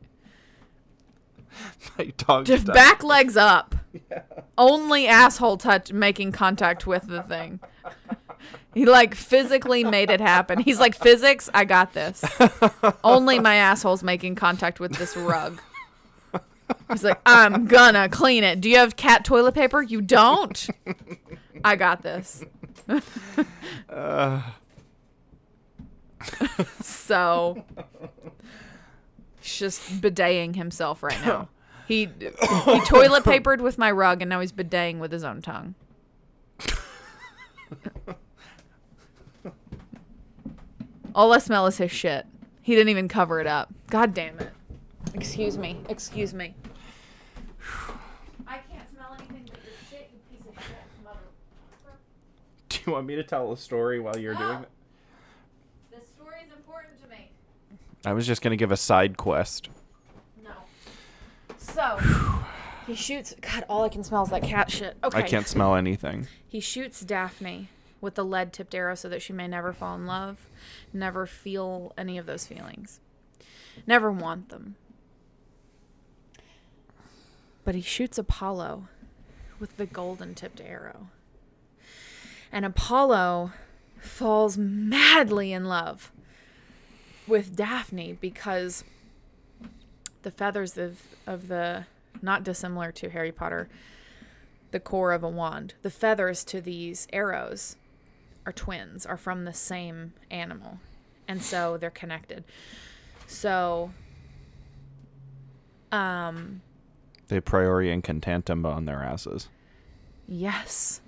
My 1.99 2.13
dog's 2.17 2.49
Just 2.49 2.67
done 2.67 2.75
back 2.75 3.03
legs 3.03 3.37
up. 3.37 3.75
Only 4.59 5.07
asshole 5.07 5.57
touch 5.57 5.93
making 5.93 6.33
contact 6.33 6.87
with 6.87 7.07
the 7.07 7.23
thing. 7.23 7.61
He 8.75 8.87
like 8.87 9.15
physically 9.15 9.85
made 9.85 10.09
it 10.09 10.21
happen. 10.21 10.59
He's 10.59 10.81
like 10.81 10.95
physics, 10.95 11.51
I 11.53 11.67
got 11.67 11.93
this. 11.93 12.25
Only 13.05 13.39
my 13.39 13.57
asshole's 13.57 14.03
making 14.03 14.37
contact 14.37 14.81
with 14.81 14.95
this 14.95 15.15
rug. 15.15 15.61
He's 16.91 17.05
like, 17.05 17.21
I'm 17.27 17.67
gonna 17.67 18.09
clean 18.09 18.45
it. 18.45 18.63
Do 18.63 18.71
you 18.71 18.79
have 18.79 18.97
cat 18.97 19.27
toilet 19.27 19.55
paper? 19.55 19.83
You 19.83 20.01
don't? 20.01 20.69
I 21.63 21.77
got 21.77 22.03
this. 22.03 22.45
Uh. 23.91 24.41
so 26.81 27.63
he's 29.43 29.59
just 29.59 30.01
bidetting 30.01 30.57
himself 30.57 31.03
right 31.03 31.21
now. 31.25 31.49
He 31.89 32.09
he 32.21 32.81
toilet 32.87 33.25
papered 33.25 33.61
with 33.61 33.77
my 33.77 33.91
rug 33.91 34.23
and 34.23 34.29
now 34.29 34.39
he's 34.41 34.53
bidetting 34.53 34.99
with 34.99 35.11
his 35.11 35.25
own 35.25 35.43
tongue. 35.43 35.75
All 41.15 41.33
I 41.33 41.39
smell 41.39 41.67
is 41.67 41.77
his 41.77 41.91
shit. 41.91 42.25
He 42.63 42.75
didn't 42.75 42.91
even 42.91 43.09
cover 43.09 43.41
it 43.41 43.47
up. 43.47 43.75
God 43.91 44.15
damn 44.15 44.39
it. 44.39 44.53
Excuse 45.15 45.59
me. 45.59 45.79
Excuse 45.89 46.33
me. 46.33 46.55
I 48.47 48.59
can't 48.59 48.89
smell 48.91 49.15
anything 49.19 49.49
but 49.51 49.59
your 49.63 49.75
shit, 49.91 50.11
you 50.13 50.21
piece 50.37 50.47
of 50.47 50.55
shit, 50.63 50.77
mother. 51.05 51.19
Do 52.69 52.79
you 52.87 52.93
want 52.93 53.07
me 53.07 53.17
to 53.17 53.25
tell 53.25 53.53
a 53.53 53.57
story 53.57 54.01
while 54.01 54.17
you're 54.17 54.35
doing 54.35 54.49
oh. 54.49 54.63
it? 54.63 54.69
This 55.91 56.09
story 56.09 56.37
is 56.47 56.53
important 56.57 57.03
to 57.03 57.09
me. 57.09 57.31
I 58.05 58.13
was 58.13 58.27
just 58.27 58.43
gonna 58.43 58.57
give 58.57 58.73
a 58.73 58.77
side 58.77 59.17
quest. 59.17 59.69
No. 60.43 60.51
So 61.57 61.99
he 62.87 62.95
shoots. 62.95 63.35
God, 63.41 63.65
all 63.69 63.85
I 63.85 63.89
can 63.89 64.03
smell 64.03 64.25
is 64.25 64.31
that 64.31 64.43
cat 64.43 64.71
shit. 64.71 64.97
Okay. 65.05 65.19
I 65.19 65.23
can't 65.23 65.47
smell 65.47 65.75
anything. 65.75 66.27
He 66.47 66.61
shoots 66.61 67.01
Daphne 67.01 67.69
with 68.01 68.17
the 68.17 68.25
lead 68.25 68.53
tipped 68.53 68.75
arrow 68.75 68.95
so 68.95 69.09
that 69.09 69.23
she 69.23 69.33
may 69.33 69.47
never 69.47 69.73
fall 69.73 69.95
in 69.95 70.07
love, 70.07 70.49
never 70.93 71.25
feel 71.25 71.93
any 71.97 72.19
of 72.19 72.27
those 72.27 72.47
feelings, 72.47 73.01
never 73.87 74.11
want 74.11 74.49
them. 74.49 74.75
But 77.65 77.77
he 77.77 77.81
shoots 77.81 78.19
Apollo 78.19 78.89
with 79.61 79.77
the 79.77 79.87
golden 79.87 80.35
tipped 80.35 80.61
arrow. 80.61 81.09
And 82.51 82.65
Apollo 82.65 83.53
falls 84.01 84.59
madly 84.59 85.53
in 85.53 85.65
love 85.65 86.11
with 87.27 87.55
Daphne 87.57 88.15
because 88.21 88.85
the 90.23 90.31
feathers 90.31 90.77
of, 90.79 91.01
of 91.27 91.49
the, 91.49 91.87
not 92.21 92.45
dissimilar 92.45 92.93
to 92.93 93.11
Harry 93.11 93.33
Potter, 93.33 93.69
the 94.71 94.81
core 94.81 95.13
of 95.13 95.23
a 95.23 95.29
wand. 95.29 95.75
The 95.83 95.91
feathers 95.91 96.45
to 96.45 96.61
these 96.61 97.07
arrows 97.13 97.77
are 98.47 98.53
twins, 98.53 99.05
are 99.07 99.17
from 99.17 99.45
the 99.45 99.53
same 99.53 100.15
animal. 100.31 100.79
And 101.29 101.43
so 101.43 101.77
they're 101.77 101.91
connected. 101.91 102.45
So 103.27 103.93
um 105.91 106.61
They 107.29 107.41
priori 107.41 107.89
incantatem 107.89 108.65
on 108.67 108.85
their 108.87 109.03
asses. 109.03 109.49
yes. 110.27 111.01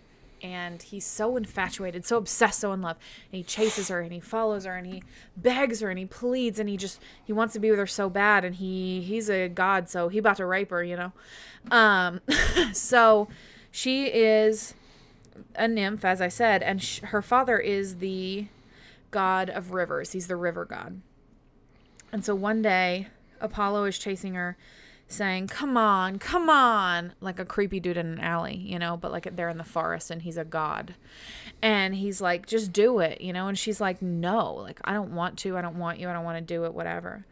And 0.45 0.83
he's 0.83 1.07
so 1.07 1.39
infatuated, 1.39 2.05
so 2.05 2.19
obsessed, 2.19 2.61
so 2.61 2.73
in 2.75 2.83
love. 2.83 2.99
And 3.33 3.39
he 3.39 3.43
chases 3.43 3.89
her 3.89 4.03
and 4.03 4.13
he 4.13 4.21
follows 4.21 4.67
her 4.67 4.77
and 4.77 4.87
he 4.87 5.03
begs 5.39 5.81
her 5.81 5.89
and 5.89 5.99
he 5.99 6.05
pleads 6.05 6.59
and 6.59 6.69
he 6.69 6.77
just 6.77 7.01
he 7.25 7.33
wants 7.33 7.55
to 7.55 7.59
be 7.59 7.71
with 7.71 7.79
her 7.79 7.87
so 7.87 8.11
bad 8.11 8.45
and 8.45 8.57
he 8.57 9.01
he's 9.01 9.31
a 9.31 9.49
god, 9.49 9.89
so 9.89 10.09
he 10.09 10.19
about 10.19 10.37
to 10.37 10.45
rape 10.45 10.69
her, 10.69 10.85
you 10.85 10.97
know. 10.97 11.13
Um 11.71 12.21
so 12.75 13.27
she 13.71 14.05
is 14.05 14.75
a 15.55 15.67
nymph, 15.67 16.05
as 16.05 16.21
I 16.21 16.29
said, 16.29 16.63
and 16.63 16.83
sh- 16.83 17.01
her 17.01 17.23
father 17.23 17.59
is 17.59 17.97
the 17.97 18.49
god 19.11 19.49
of 19.49 19.73
rivers. 19.73 20.13
He's 20.13 20.27
the 20.27 20.37
river 20.37 20.67
god. 20.67 21.01
And 22.13 22.23
so 22.23 22.35
one 22.35 22.61
day, 22.61 23.09
Apollo 23.41 23.87
is 23.87 23.99
chasing 23.99 24.35
her, 24.35 24.59
saying, 25.15 25.49
Come 25.49 25.77
on, 25.77 26.19
come 26.19 26.51
on, 26.51 27.13
like 27.21 27.39
a 27.39 27.45
creepy 27.45 27.81
dude 27.81 27.97
in 27.97 28.07
an 28.07 28.21
alley, 28.21 28.57
you 28.57 28.79
know, 28.79 28.97
but 28.97 29.13
like 29.13 29.35
they're 29.37 29.49
in 29.49 29.59
the 29.59 29.65
forest 29.65 30.11
and 30.11 30.23
he's 30.23 30.37
a 30.37 30.45
god. 30.45 30.95
And 31.63 31.95
he's 31.95 32.21
like, 32.21 32.47
Just 32.47 32.73
do 32.73 32.99
it, 32.99 33.21
you 33.21 33.33
know? 33.33 33.49
And 33.49 33.59
she's 33.59 33.81
like, 33.81 34.03
No, 34.03 34.55
like, 34.55 34.81
I 34.85 34.93
don't 34.93 35.15
want 35.15 35.39
to. 35.41 35.57
I 35.57 35.63
don't 35.63 35.79
want 35.79 35.99
you. 35.99 36.09
I 36.09 36.13
don't 36.13 36.25
want 36.25 36.39
to 36.39 36.55
do 36.55 36.65
it, 36.65 36.75
whatever. 36.75 37.25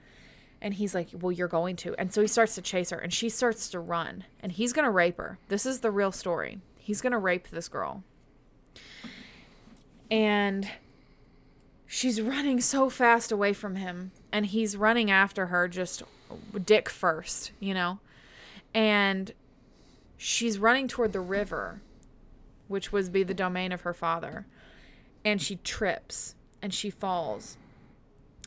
And 0.61 0.75
he's 0.75 0.95
like, 0.95 1.09
Well, 1.13 1.33
you're 1.33 1.49
going 1.49 1.77
to. 1.77 1.95
And 1.99 2.13
so 2.13 2.21
he 2.21 2.29
starts 2.29 2.55
to 2.55 2.63
chase 2.63 2.91
her 2.91 2.99
and 2.99 3.13
she 3.13 3.29
starts 3.29 3.69
to 3.71 3.81
run 3.81 4.25
and 4.41 4.53
he's 4.53 4.73
going 4.73 4.85
to 4.85 4.91
rape 4.91 5.19
her. 5.19 5.39
This 5.49 5.67
is 5.67 5.81
the 5.81 5.91
real 5.91 6.13
story. 6.13 6.61
He's 6.79 7.01
going 7.01 7.13
to 7.13 7.19
rape 7.19 7.49
this 7.49 7.69
girl. 7.69 8.03
And 10.11 10.69
she's 11.87 12.21
running 12.21 12.61
so 12.61 12.89
fast 12.91 13.33
away 13.33 13.53
from 13.53 13.77
him 13.77 14.13
and 14.33 14.47
he's 14.47 14.77
running 14.77 15.11
after 15.11 15.47
her 15.47 15.69
just 15.69 16.03
dick 16.65 16.89
first, 16.89 17.53
you 17.61 17.75
know. 17.75 17.99
And 18.75 19.33
she's 20.17 20.59
running 20.59 20.89
toward 20.89 21.13
the 21.13 21.21
river, 21.21 21.81
which 22.69 22.93
was 22.93 23.09
be 23.09 23.23
the 23.23 23.35
domain 23.35 23.73
of 23.73 23.83
her 23.83 23.95
father. 23.95 24.47
And 25.25 25.41
she 25.41 25.57
trips 25.57 26.35
and 26.61 26.73
she 26.73 26.91
falls. 26.91 27.57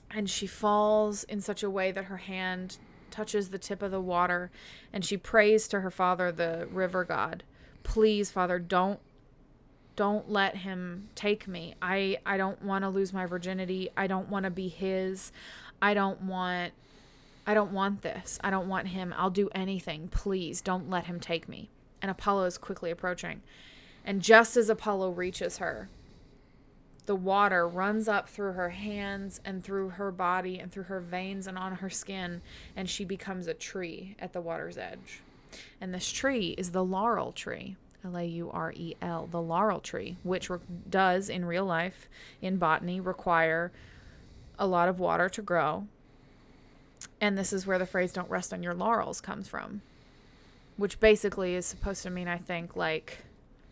And 0.09 0.29
she 0.29 0.47
falls 0.47 1.23
in 1.25 1.41
such 1.41 1.63
a 1.63 1.69
way 1.69 1.91
that 1.91 2.05
her 2.05 2.17
hand 2.17 2.77
touches 3.15 3.49
the 3.49 3.57
tip 3.57 3.81
of 3.81 3.91
the 3.91 4.01
water 4.01 4.51
and 4.91 5.05
she 5.05 5.15
prays 5.15 5.69
to 5.69 5.79
her 5.79 5.89
father 5.89 6.33
the 6.33 6.67
river 6.69 7.05
god 7.05 7.43
please 7.83 8.29
father 8.29 8.59
don't 8.59 8.99
don't 9.95 10.29
let 10.29 10.57
him 10.57 11.07
take 11.15 11.47
me 11.47 11.73
i 11.81 12.17
i 12.25 12.35
don't 12.35 12.61
want 12.61 12.83
to 12.83 12.89
lose 12.89 13.13
my 13.13 13.25
virginity 13.25 13.89
i 13.95 14.05
don't 14.05 14.27
want 14.27 14.43
to 14.43 14.49
be 14.49 14.67
his 14.67 15.31
i 15.81 15.93
don't 15.93 16.21
want 16.23 16.73
i 17.45 17.53
don't 17.53 17.71
want 17.71 18.01
this 18.01 18.39
i 18.43 18.49
don't 18.49 18.67
want 18.67 18.87
him 18.87 19.13
i'll 19.17 19.29
do 19.29 19.49
anything 19.53 20.07
please 20.07 20.61
don't 20.61 20.89
let 20.89 21.05
him 21.05 21.19
take 21.19 21.47
me 21.47 21.69
and 22.01 22.11
apollo 22.11 22.43
is 22.45 22.57
quickly 22.57 22.91
approaching 22.91 23.41
and 24.03 24.21
just 24.21 24.57
as 24.57 24.69
apollo 24.69 25.09
reaches 25.09 25.57
her 25.57 25.89
the 27.05 27.15
water 27.15 27.67
runs 27.67 28.07
up 28.07 28.27
through 28.27 28.53
her 28.53 28.69
hands 28.69 29.39
and 29.45 29.63
through 29.63 29.89
her 29.89 30.11
body 30.11 30.59
and 30.59 30.71
through 30.71 30.83
her 30.83 30.99
veins 30.99 31.45
and 31.47 31.57
on 31.57 31.75
her 31.75 31.89
skin, 31.89 32.41
and 32.75 32.89
she 32.89 33.05
becomes 33.05 33.47
a 33.47 33.53
tree 33.53 34.15
at 34.19 34.33
the 34.33 34.41
water's 34.41 34.77
edge. 34.77 35.21
And 35.79 35.93
this 35.93 36.11
tree 36.11 36.55
is 36.57 36.71
the 36.71 36.83
laurel 36.83 37.31
tree. 37.31 37.75
L 38.03 38.17
A 38.17 38.23
U 38.23 38.51
R 38.51 38.71
E 38.75 38.95
L, 39.01 39.27
the 39.27 39.41
laurel 39.41 39.79
tree, 39.79 40.17
which 40.23 40.49
re- 40.49 40.59
does 40.89 41.29
in 41.29 41.45
real 41.45 41.65
life, 41.65 42.07
in 42.41 42.57
botany, 42.57 42.99
require 42.99 43.71
a 44.59 44.67
lot 44.67 44.89
of 44.89 44.99
water 44.99 45.27
to 45.29 45.41
grow. 45.41 45.87
And 47.21 47.37
this 47.37 47.53
is 47.53 47.65
where 47.65 47.79
the 47.79 47.85
phrase 47.85 48.13
don't 48.13 48.29
rest 48.29 48.53
on 48.53 48.63
your 48.63 48.73
laurels 48.73 49.21
comes 49.21 49.47
from, 49.47 49.81
which 50.77 50.99
basically 50.99 51.55
is 51.55 51.65
supposed 51.65 52.03
to 52.03 52.09
mean, 52.09 52.27
I 52.27 52.37
think, 52.37 52.75
like 52.75 53.19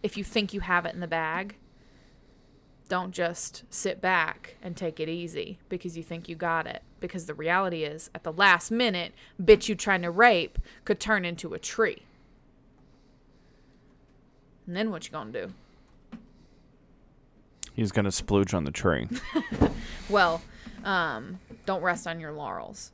if 0.01 0.17
you 0.17 0.23
think 0.23 0.53
you 0.53 0.61
have 0.61 0.85
it 0.85 0.93
in 0.93 0.99
the 0.99 1.07
bag, 1.07 1.55
don't 2.89 3.11
just 3.11 3.63
sit 3.69 4.01
back 4.01 4.55
and 4.61 4.75
take 4.75 4.99
it 4.99 5.09
easy 5.09 5.57
because 5.69 5.97
you 5.97 6.03
think 6.03 6.27
you 6.27 6.35
got 6.35 6.67
it. 6.67 6.81
Because 6.99 7.25
the 7.25 7.33
reality 7.33 7.83
is, 7.83 8.09
at 8.13 8.23
the 8.23 8.31
last 8.31 8.71
minute, 8.71 9.13
bitch 9.41 9.67
you 9.67 9.75
trying 9.75 10.01
to 10.03 10.11
rape 10.11 10.59
could 10.85 10.99
turn 10.99 11.25
into 11.25 11.53
a 11.53 11.59
tree. 11.59 12.03
And 14.67 14.75
then 14.75 14.91
what 14.91 15.05
you 15.05 15.11
gonna 15.11 15.31
do? 15.31 15.53
He's 17.73 17.91
gonna 17.91 18.09
splooge 18.09 18.53
on 18.53 18.63
the 18.63 18.71
tree. 18.71 19.07
Well, 20.09 20.41
um, 20.83 21.39
don't 21.65 21.81
rest 21.81 22.07
on 22.07 22.19
your 22.19 22.33
laurels. 22.33 22.91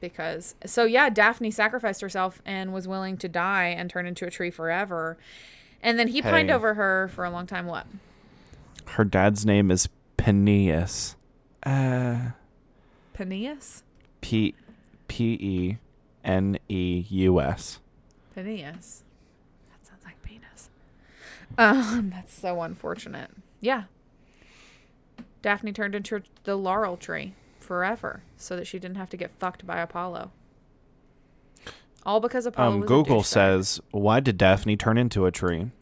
Because 0.00 0.54
so 0.66 0.84
yeah, 0.84 1.08
Daphne 1.08 1.50
sacrificed 1.50 2.00
herself 2.00 2.42
and 2.44 2.72
was 2.72 2.86
willing 2.86 3.16
to 3.18 3.28
die 3.28 3.68
and 3.68 3.88
turn 3.88 4.06
into 4.06 4.26
a 4.26 4.30
tree 4.30 4.50
forever. 4.50 5.16
And 5.82 5.98
then 5.98 6.08
he 6.08 6.22
pined 6.22 6.50
over 6.50 6.74
her 6.74 7.08
for 7.08 7.24
a 7.24 7.30
long 7.30 7.46
time. 7.46 7.66
What? 7.66 7.86
Her 8.86 9.04
dad's 9.04 9.46
name 9.46 9.70
is 9.70 9.88
Peneus. 10.16 11.14
Uh, 11.62 12.30
Peneus? 13.14 13.82
P 14.20 14.54
P 15.08 15.32
E 15.40 15.78
N 16.24 16.58
E 16.68 17.04
U 17.08 17.40
S. 17.40 17.80
Peneus. 18.36 19.02
That 19.70 19.86
sounds 19.86 20.04
like 20.04 20.20
penis. 20.22 20.70
Um, 21.56 22.10
that's 22.14 22.34
so 22.34 22.60
unfortunate. 22.62 23.30
Yeah. 23.60 23.84
Daphne 25.42 25.72
turned 25.72 25.94
into 25.94 26.22
the 26.44 26.56
laurel 26.56 26.96
tree 26.96 27.34
forever 27.66 28.22
so 28.36 28.56
that 28.56 28.66
she 28.66 28.78
didn't 28.78 28.96
have 28.96 29.10
to 29.10 29.16
get 29.16 29.32
fucked 29.38 29.66
by 29.66 29.78
Apollo. 29.78 30.30
All 32.04 32.20
because 32.20 32.46
Apollo 32.46 32.74
Um, 32.74 32.80
Google 32.86 33.22
says, 33.24 33.80
"Why 33.90 34.20
did 34.20 34.38
Daphne 34.38 34.76
turn 34.76 34.96
into 34.96 35.26
a 35.26 35.32
tree?" 35.32 35.72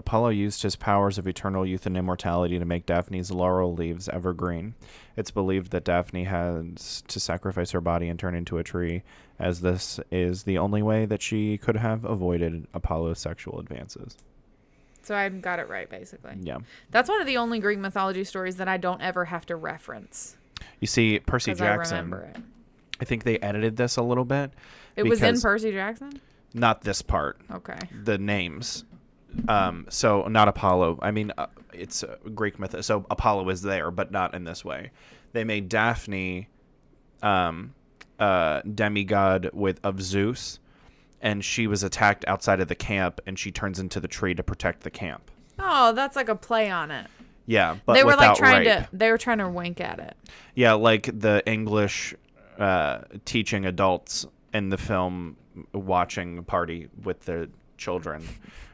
Apollo 0.00 0.30
used 0.30 0.62
his 0.62 0.76
powers 0.76 1.18
of 1.18 1.28
eternal 1.28 1.66
youth 1.66 1.84
and 1.84 1.94
immortality 1.94 2.58
to 2.58 2.64
make 2.64 2.86
Daphne's 2.86 3.30
laurel 3.30 3.74
leaves 3.74 4.08
evergreen. 4.08 4.74
It's 5.14 5.30
believed 5.30 5.72
that 5.72 5.84
Daphne 5.84 6.24
has 6.24 7.02
to 7.06 7.20
sacrifice 7.20 7.72
her 7.72 7.82
body 7.82 8.08
and 8.08 8.18
turn 8.18 8.34
into 8.34 8.56
a 8.56 8.64
tree, 8.64 9.02
as 9.38 9.60
this 9.60 10.00
is 10.10 10.44
the 10.44 10.56
only 10.56 10.80
way 10.82 11.04
that 11.04 11.20
she 11.20 11.58
could 11.58 11.76
have 11.76 12.06
avoided 12.06 12.66
Apollo's 12.72 13.18
sexual 13.18 13.60
advances. 13.60 14.16
So 15.02 15.14
I 15.14 15.28
got 15.28 15.58
it 15.58 15.68
right, 15.68 15.88
basically. 15.90 16.32
Yeah. 16.40 16.58
That's 16.90 17.10
one 17.10 17.20
of 17.20 17.26
the 17.26 17.36
only 17.36 17.58
Greek 17.58 17.78
mythology 17.78 18.24
stories 18.24 18.56
that 18.56 18.68
I 18.68 18.78
don't 18.78 19.02
ever 19.02 19.26
have 19.26 19.44
to 19.46 19.56
reference 19.56 20.36
You 20.80 20.86
see, 20.86 21.18
Percy 21.18 21.50
because 21.50 21.60
I 21.60 21.76
Jackson. 21.76 21.96
remember 21.98 22.22
it. 22.22 22.36
I 23.02 23.04
think 23.04 23.24
they 23.24 23.38
edited 23.40 23.76
this 23.76 23.98
a 23.98 24.02
little 24.02 24.24
bit. 24.24 24.50
It 24.96 25.02
was 25.02 25.22
in 25.22 25.38
Percy 25.38 25.72
Jackson? 25.72 26.18
Not 26.54 26.80
this 26.80 27.02
part. 27.02 27.38
Okay. 27.52 27.78
The 28.04 28.16
names. 28.16 28.84
Um, 29.48 29.86
so 29.88 30.26
not 30.28 30.48
Apollo. 30.48 30.98
I 31.02 31.10
mean, 31.10 31.32
uh, 31.38 31.46
it's 31.72 32.02
uh, 32.02 32.16
Greek 32.34 32.58
myth. 32.58 32.74
So 32.84 33.06
Apollo 33.10 33.48
is 33.50 33.62
there, 33.62 33.90
but 33.90 34.10
not 34.10 34.34
in 34.34 34.44
this 34.44 34.64
way. 34.64 34.90
They 35.32 35.44
made 35.44 35.68
Daphne, 35.68 36.48
um, 37.22 37.74
uh, 38.18 38.62
demigod 38.62 39.50
with 39.52 39.80
of 39.84 40.02
Zeus, 40.02 40.58
and 41.20 41.44
she 41.44 41.66
was 41.66 41.82
attacked 41.82 42.24
outside 42.26 42.60
of 42.60 42.68
the 42.68 42.74
camp, 42.74 43.20
and 43.26 43.38
she 43.38 43.50
turns 43.50 43.78
into 43.78 44.00
the 44.00 44.08
tree 44.08 44.34
to 44.34 44.42
protect 44.42 44.82
the 44.82 44.90
camp. 44.90 45.30
Oh, 45.58 45.92
that's 45.92 46.16
like 46.16 46.28
a 46.28 46.34
play 46.34 46.70
on 46.70 46.90
it. 46.90 47.06
Yeah, 47.46 47.76
but 47.84 47.94
they 47.94 48.04
were 48.04 48.16
like 48.16 48.36
trying 48.36 48.66
rape. 48.66 48.84
to 48.84 48.88
they 48.92 49.10
were 49.10 49.18
trying 49.18 49.38
to 49.38 49.48
wink 49.48 49.80
at 49.80 49.98
it. 49.98 50.16
Yeah, 50.54 50.74
like 50.74 51.10
the 51.18 51.42
English 51.46 52.14
uh, 52.58 53.00
teaching 53.24 53.66
adults 53.66 54.26
in 54.52 54.68
the 54.68 54.78
film 54.78 55.36
watching 55.72 56.38
a 56.38 56.42
party 56.42 56.88
with 57.02 57.24
their 57.24 57.48
children 57.76 58.22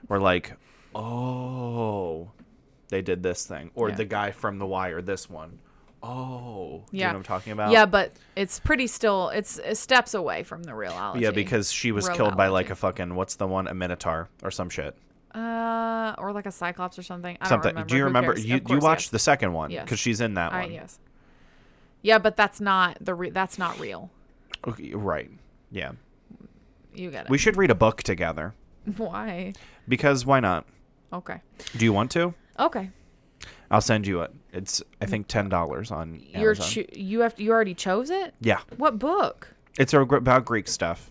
were 0.08 0.20
like, 0.20 0.52
oh, 0.94 2.30
they 2.88 3.02
did 3.02 3.22
this 3.22 3.46
thing. 3.46 3.70
Or 3.74 3.88
Yeah. 3.88 3.94
the 3.96 4.04
guy 4.04 4.30
from 4.30 4.58
The 4.58 4.66
Wire, 4.66 5.02
this 5.02 5.28
one. 5.28 5.58
Oh, 6.02 6.84
do 6.90 6.96
you 6.96 7.00
Yeah. 7.00 7.06
know 7.08 7.14
what 7.14 7.16
I'm 7.18 7.22
talking 7.24 7.52
about? 7.52 7.72
Yeah, 7.72 7.86
but 7.86 8.12
it's 8.36 8.60
pretty 8.60 8.86
still. 8.86 9.30
It's, 9.30 9.58
it's 9.58 9.80
steps 9.80 10.14
away 10.14 10.42
from 10.44 10.62
the 10.62 10.74
reality. 10.74 11.24
Yeah, 11.24 11.30
because 11.32 11.72
she 11.72 11.90
was 11.90 12.08
killed 12.08 12.36
by 12.36 12.48
like 12.48 12.70
a 12.70 12.74
fucking, 12.76 13.14
what's 13.14 13.36
the 13.36 13.46
one, 13.46 13.66
a 13.66 13.74
Minotaur 13.74 14.28
or 14.42 14.50
some 14.50 14.68
shit. 14.70 14.94
uh, 15.34 16.14
or 16.18 16.32
like 16.32 16.46
a 16.46 16.52
cyclops 16.52 16.98
or 16.98 17.02
something. 17.02 17.36
I 17.40 17.48
Something. 17.48 17.74
Do 17.86 17.94
you 17.96 18.00
Who 18.02 18.06
remember? 18.06 18.32
cares? 18.34 18.46
You, 18.46 18.60
you 18.68 18.78
watched 18.78 19.06
yes. 19.06 19.10
the 19.10 19.18
second 19.18 19.52
one 19.52 19.70
Yes. 19.70 19.84
because 19.84 19.98
she's 19.98 20.20
in 20.22 20.34
that 20.34 20.52
I, 20.52 20.62
one. 20.62 20.72
yes. 20.72 20.98
Yeah, 22.00 22.18
but 22.18 22.36
that's 22.36 22.58
not 22.60 22.96
the 23.02 23.12
re- 23.14 23.30
that's 23.30 23.58
not 23.58 23.78
real. 23.80 24.10
Okay, 24.66 24.94
right. 24.94 25.30
Yeah. 25.70 25.92
You 26.94 27.10
get 27.10 27.26
it. 27.26 27.30
We 27.30 27.36
should 27.36 27.56
read 27.58 27.70
a 27.70 27.74
book 27.74 28.02
together 28.02 28.54
Why? 28.96 29.52
because 29.88 30.24
why 30.24 30.40
not? 30.40 30.66
Okay. 31.12 31.40
Do 31.76 31.84
you 31.84 31.92
want 31.92 32.10
to? 32.12 32.34
Okay. 32.58 32.90
I'll 33.70 33.80
send 33.80 34.06
you 34.06 34.22
it. 34.22 34.32
It's 34.52 34.82
I 35.00 35.06
mm. 35.06 35.10
think 35.10 35.28
ten 35.28 35.48
dollars 35.48 35.90
on 35.90 36.20
You're 36.34 36.52
Amazon. 36.52 36.66
cho- 36.84 36.92
you 36.92 37.20
have 37.20 37.38
you 37.40 37.50
already 37.50 37.74
chose 37.74 38.10
it. 38.10 38.34
yeah, 38.40 38.60
What 38.76 38.98
book? 38.98 39.54
it's 39.78 39.92
a, 39.92 40.00
about 40.00 40.44
Greek 40.44 40.68
stuff. 40.68 41.10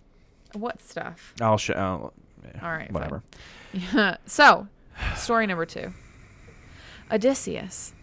What 0.53 0.81
stuff? 0.81 1.33
I'll 1.41 1.57
show. 1.57 2.13
All 2.61 2.71
right. 2.71 2.91
whatever. 2.91 3.23
so, 4.25 4.67
story 5.15 5.47
number 5.47 5.65
two. 5.65 5.93
Odysseus. 7.11 7.93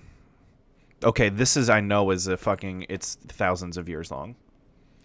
Okay, 1.04 1.28
this 1.28 1.56
is 1.56 1.68
I 1.68 1.80
know 1.80 2.10
is 2.10 2.26
a 2.28 2.36
fucking. 2.36 2.86
It's 2.88 3.16
thousands 3.28 3.76
of 3.76 3.88
years 3.88 4.10
long. 4.10 4.36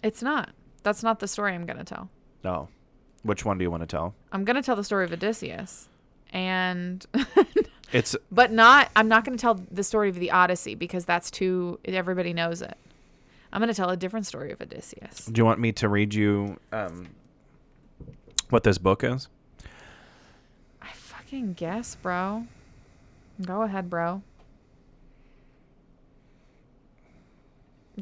It's 0.02 0.22
not. 0.22 0.50
That's 0.84 1.02
not 1.02 1.18
the 1.18 1.26
story 1.26 1.54
I'm 1.54 1.66
gonna 1.66 1.84
tell. 1.84 2.08
No, 2.44 2.68
which 3.22 3.44
one 3.44 3.58
do 3.58 3.64
you 3.64 3.70
want 3.70 3.82
to 3.82 3.86
tell? 3.86 4.14
I'm 4.32 4.44
gonna 4.44 4.62
tell 4.62 4.76
the 4.76 4.84
story 4.84 5.04
of 5.04 5.12
Odysseus, 5.12 5.88
and 6.32 7.04
It's 7.92 8.14
but 8.30 8.52
not. 8.52 8.90
I'm 8.94 9.08
not 9.08 9.24
gonna 9.24 9.38
tell 9.38 9.54
the 9.70 9.82
story 9.82 10.10
of 10.10 10.16
the 10.16 10.30
Odyssey 10.30 10.74
because 10.74 11.04
that's 11.04 11.30
too. 11.30 11.80
Everybody 11.84 12.32
knows 12.32 12.60
it. 12.60 12.76
I'm 13.52 13.60
gonna 13.60 13.72
tell 13.74 13.88
a 13.88 13.96
different 13.96 14.26
story 14.26 14.52
of 14.52 14.60
Odysseus. 14.60 15.24
Do 15.26 15.38
you 15.40 15.44
want 15.44 15.58
me 15.58 15.72
to 15.72 15.88
read 15.88 16.12
you 16.12 16.58
um, 16.70 17.08
what 18.50 18.62
this 18.62 18.76
book 18.76 19.02
is? 19.02 19.28
I 20.82 20.90
fucking 20.92 21.54
guess, 21.54 21.94
bro. 21.94 22.46
Go 23.40 23.62
ahead, 23.62 23.88
bro. 23.88 24.22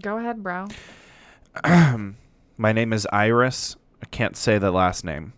Go 0.00 0.18
ahead, 0.18 0.42
bro. 0.42 0.66
My 2.58 2.72
name 2.72 2.92
is 2.92 3.06
Iris. 3.12 3.76
I 4.02 4.06
can't 4.06 4.36
say 4.36 4.58
the 4.58 4.70
last 4.70 5.04
name. 5.04 5.32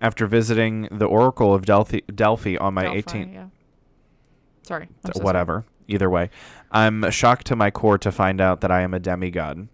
After 0.00 0.26
visiting 0.26 0.88
the 0.92 1.06
Oracle 1.06 1.52
of 1.54 1.66
Delphi, 1.66 2.00
Delphi 2.14 2.56
on 2.56 2.74
my 2.74 2.84
Delphi, 2.84 3.00
18th, 3.00 3.32
Yeah. 3.34 3.46
Sorry. 4.62 4.88
So 5.06 5.12
sorry. 5.14 5.24
whatever. 5.24 5.64
Either 5.88 6.08
way, 6.10 6.30
I'm 6.70 7.10
shocked 7.10 7.46
to 7.46 7.56
my 7.56 7.70
core 7.70 7.98
to 7.98 8.12
find 8.12 8.40
out 8.40 8.60
that 8.60 8.70
I 8.70 8.82
am 8.82 8.92
a 8.94 8.98
demigod. 9.00 9.68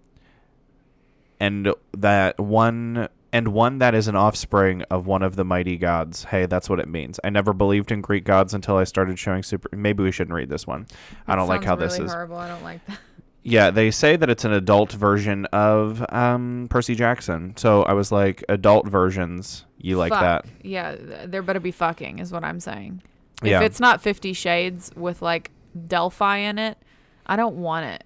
and 1.41 1.73
that 1.93 2.39
one 2.39 3.09
and 3.33 3.49
one 3.49 3.79
that 3.79 3.97
is 3.97 4.07
an 4.07 4.15
offspring 4.15 4.83
of 4.83 5.07
one 5.09 5.23
of 5.25 5.35
the 5.35 5.45
mighty 5.45 5.77
gods. 5.77 6.23
Hey, 6.25 6.47
that's 6.47 6.71
what 6.71 6.79
it 6.79 6.89
means. 6.89 7.19
I 7.25 7.31
never 7.31 7.53
believed 7.53 7.91
in 7.91 8.01
Greek 8.01 8.25
gods 8.25 8.55
until 8.55 8.77
I 8.77 8.85
started 8.85 9.19
showing 9.19 9.43
super. 9.43 9.69
Maybe 9.77 10.05
we 10.05 10.13
shouldn't 10.13 10.35
read 10.37 10.49
this 10.49 10.67
one. 10.69 10.87
I 11.27 11.35
don't 11.35 11.49
like 11.49 11.65
how 11.65 11.75
this 11.75 11.95
really 11.95 12.07
is. 12.07 12.13
horrible. 12.13 12.37
I 12.37 12.47
don't 12.49 12.63
like 12.63 12.87
that. 12.87 12.99
Yeah, 13.47 13.71
they 13.71 13.91
say 13.91 14.17
that 14.17 14.31
it's 14.31 14.47
an 14.47 14.53
adult 14.53 14.91
version 14.91 15.45
of 15.47 16.03
um, 16.09 16.67
Percy 16.71 16.95
Jackson. 16.95 17.55
So 17.59 17.83
I 17.83 17.93
was 17.93 18.11
like, 18.11 18.43
adult 18.49 18.89
versions, 18.89 19.67
you 19.77 19.99
like 19.99 20.13
Fuck. 20.13 20.21
that? 20.23 20.47
Yeah, 20.63 20.97
th- 20.97 21.29
there 21.29 21.43
better 21.43 21.61
be 21.61 21.71
fucking, 21.71 22.21
is 22.21 22.33
what 22.33 22.43
I'm 22.43 22.59
saying. 22.59 23.03
Yeah. 23.43 23.59
If 23.59 23.67
it's 23.67 23.81
not 23.81 24.01
Fifty 24.01 24.33
Shades 24.33 24.91
with 24.97 25.21
like 25.21 25.51
Delphi 25.87 26.39
in 26.39 26.59
it, 26.59 26.79
I 27.27 27.37
don't 27.37 27.57
want 27.57 28.03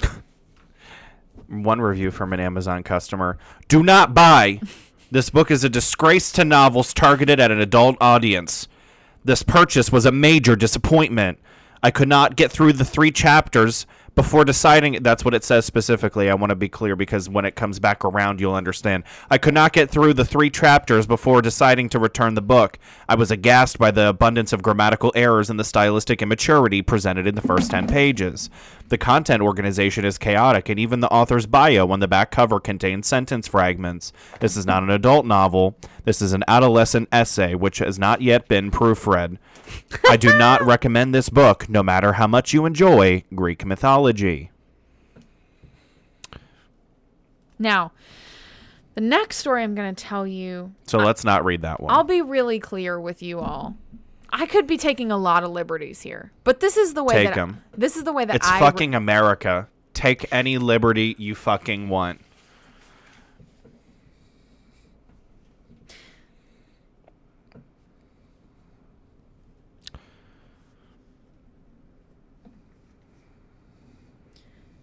it. 0.00 0.04
One 1.48 1.82
review 1.82 2.10
from 2.10 2.32
an 2.32 2.40
Amazon 2.40 2.82
customer: 2.82 3.36
Do 3.68 3.82
not 3.82 4.14
buy. 4.14 4.60
This 5.10 5.28
book 5.28 5.50
is 5.50 5.64
a 5.64 5.68
disgrace 5.68 6.32
to 6.32 6.46
novels 6.46 6.94
targeted 6.94 7.38
at 7.40 7.50
an 7.50 7.60
adult 7.60 7.98
audience. 8.00 8.68
This 9.24 9.42
purchase 9.42 9.90
was 9.90 10.04
a 10.04 10.12
major 10.12 10.54
disappointment. 10.54 11.38
I 11.82 11.90
could 11.90 12.08
not 12.08 12.36
get 12.36 12.50
through 12.50 12.74
the 12.74 12.84
three 12.84 13.10
chapters 13.10 13.86
before 14.14 14.44
deciding. 14.44 15.02
That's 15.02 15.24
what 15.24 15.34
it 15.34 15.44
says 15.44 15.64
specifically. 15.64 16.30
I 16.30 16.34
want 16.34 16.50
to 16.50 16.56
be 16.56 16.68
clear 16.68 16.96
because 16.96 17.28
when 17.28 17.44
it 17.44 17.56
comes 17.56 17.78
back 17.78 18.04
around, 18.04 18.40
you'll 18.40 18.54
understand. 18.54 19.04
I 19.30 19.38
could 19.38 19.54
not 19.54 19.72
get 19.72 19.90
through 19.90 20.14
the 20.14 20.24
three 20.24 20.50
chapters 20.50 21.06
before 21.06 21.42
deciding 21.42 21.88
to 21.90 21.98
return 21.98 22.34
the 22.34 22.42
book. 22.42 22.78
I 23.08 23.16
was 23.16 23.30
aghast 23.30 23.78
by 23.78 23.90
the 23.90 24.08
abundance 24.08 24.52
of 24.52 24.62
grammatical 24.62 25.12
errors 25.14 25.50
and 25.50 25.58
the 25.58 25.64
stylistic 25.64 26.22
immaturity 26.22 26.82
presented 26.82 27.26
in 27.26 27.34
the 27.34 27.42
first 27.42 27.70
10 27.70 27.86
pages. 27.86 28.50
The 28.88 28.98
content 28.98 29.42
organization 29.42 30.04
is 30.04 30.18
chaotic, 30.18 30.68
and 30.68 30.78
even 30.78 31.00
the 31.00 31.10
author's 31.10 31.46
bio 31.46 31.88
on 31.90 32.00
the 32.00 32.08
back 32.08 32.30
cover 32.30 32.60
contains 32.60 33.06
sentence 33.06 33.48
fragments. 33.48 34.12
This 34.40 34.56
is 34.56 34.66
not 34.66 34.82
an 34.82 34.90
adult 34.90 35.24
novel. 35.24 35.76
This 36.04 36.20
is 36.20 36.32
an 36.32 36.44
adolescent 36.46 37.08
essay 37.10 37.54
which 37.54 37.78
has 37.78 37.98
not 37.98 38.20
yet 38.20 38.46
been 38.46 38.70
proofread. 38.70 39.38
I 40.08 40.16
do 40.16 40.36
not 40.36 40.62
recommend 40.66 41.14
this 41.14 41.30
book, 41.30 41.68
no 41.68 41.82
matter 41.82 42.14
how 42.14 42.26
much 42.26 42.52
you 42.52 42.66
enjoy 42.66 43.24
Greek 43.34 43.64
mythology. 43.64 44.50
Now, 47.58 47.92
the 48.94 49.00
next 49.00 49.36
story 49.38 49.62
I'm 49.62 49.74
going 49.74 49.94
to 49.94 50.04
tell 50.04 50.26
you, 50.26 50.72
So 50.86 50.98
let's 50.98 51.24
not 51.24 51.44
read 51.44 51.62
that 51.62 51.80
one. 51.80 51.92
I'll 51.92 52.04
be 52.04 52.22
really 52.22 52.60
clear 52.60 53.00
with 53.00 53.22
you 53.22 53.40
all. 53.40 53.76
I 54.36 54.46
could 54.46 54.66
be 54.66 54.76
taking 54.76 55.12
a 55.12 55.16
lot 55.16 55.44
of 55.44 55.50
liberties 55.52 56.00
here, 56.02 56.32
but 56.42 56.58
this 56.58 56.76
is 56.76 56.92
the 56.94 57.04
way 57.04 57.14
Take 57.14 57.28
that 57.28 57.38
'em. 57.38 57.62
this 57.76 57.96
is 57.96 58.02
the 58.02 58.12
way 58.12 58.24
that 58.24 58.34
it's 58.34 58.48
I 58.48 58.54
re- 58.54 58.60
fucking 58.60 58.92
America. 58.94 59.68
Take 59.94 60.26
any 60.32 60.58
liberty 60.58 61.14
you 61.18 61.36
fucking 61.36 61.88
want. 61.88 62.20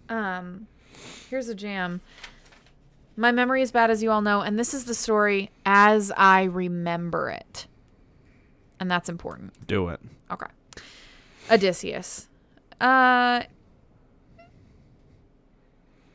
Um, 0.10 0.68
here's 1.30 1.48
a 1.48 1.56
jam. 1.56 2.02
My 3.16 3.32
memory 3.32 3.62
is 3.62 3.72
bad, 3.72 3.90
as 3.92 4.02
you 4.02 4.12
all 4.12 4.22
know, 4.22 4.42
and 4.42 4.58
this 4.58 4.74
is 4.74 4.86
the 4.86 4.94
story 4.94 5.52
as 5.66 6.12
I 6.18 6.44
remember 6.44 7.30
it. 7.30 7.68
And 8.82 8.90
that's 8.90 9.10
important. 9.10 9.68
Do 9.68 9.90
it. 9.90 10.00
Okay. 10.32 10.48
Odysseus. 11.52 12.28
Uh, 12.82 13.44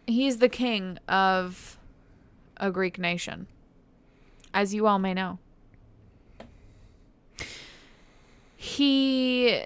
he's 0.08 0.38
the 0.38 0.48
king 0.48 0.98
of 1.06 1.78
a 2.56 2.72
Greek 2.72 2.98
nation, 2.98 3.46
as 4.52 4.74
you 4.74 4.88
all 4.88 4.98
may 4.98 5.14
know. 5.14 5.38
He 8.56 9.62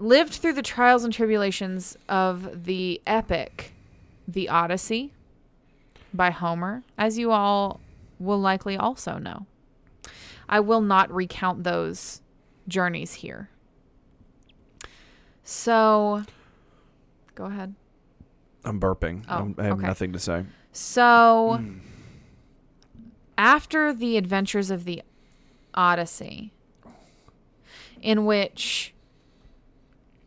lived 0.00 0.34
through 0.34 0.54
the 0.54 0.62
trials 0.62 1.04
and 1.04 1.14
tribulations 1.14 1.96
of 2.08 2.64
the 2.64 3.00
epic, 3.06 3.72
the 4.26 4.48
Odyssey, 4.48 5.12
by 6.12 6.30
Homer, 6.30 6.82
as 6.98 7.18
you 7.18 7.30
all 7.30 7.78
will 8.18 8.40
likely 8.40 8.76
also 8.76 9.16
know. 9.16 9.46
I 10.48 10.60
will 10.60 10.80
not 10.80 11.12
recount 11.12 11.64
those 11.64 12.20
journeys 12.68 13.14
here. 13.14 13.50
So, 15.42 16.24
go 17.34 17.44
ahead. 17.44 17.74
I'm 18.64 18.80
burping. 18.80 19.24
Oh, 19.28 19.36
I'm, 19.36 19.54
I 19.58 19.64
have 19.64 19.78
okay. 19.78 19.86
nothing 19.86 20.12
to 20.12 20.18
say. 20.18 20.44
So, 20.72 21.62
after 23.38 23.92
the 23.92 24.16
adventures 24.16 24.70
of 24.70 24.84
the 24.84 25.02
Odyssey, 25.74 26.52
in 28.02 28.24
which, 28.24 28.92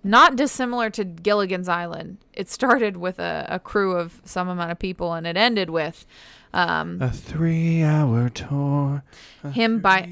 not 0.03 0.35
dissimilar 0.35 0.89
to 0.91 1.03
Gilligan's 1.03 1.67
Island, 1.67 2.17
it 2.33 2.49
started 2.49 2.97
with 2.97 3.19
a, 3.19 3.45
a 3.49 3.59
crew 3.59 3.97
of 3.97 4.21
some 4.23 4.47
amount 4.47 4.71
of 4.71 4.79
people 4.79 5.13
and 5.13 5.27
it 5.27 5.35
ended 5.35 5.69
with 5.69 6.05
um, 6.53 7.01
A 7.01 7.11
three-hour 7.11 8.29
tour. 8.29 9.03
him 9.51 9.79
by. 9.79 10.07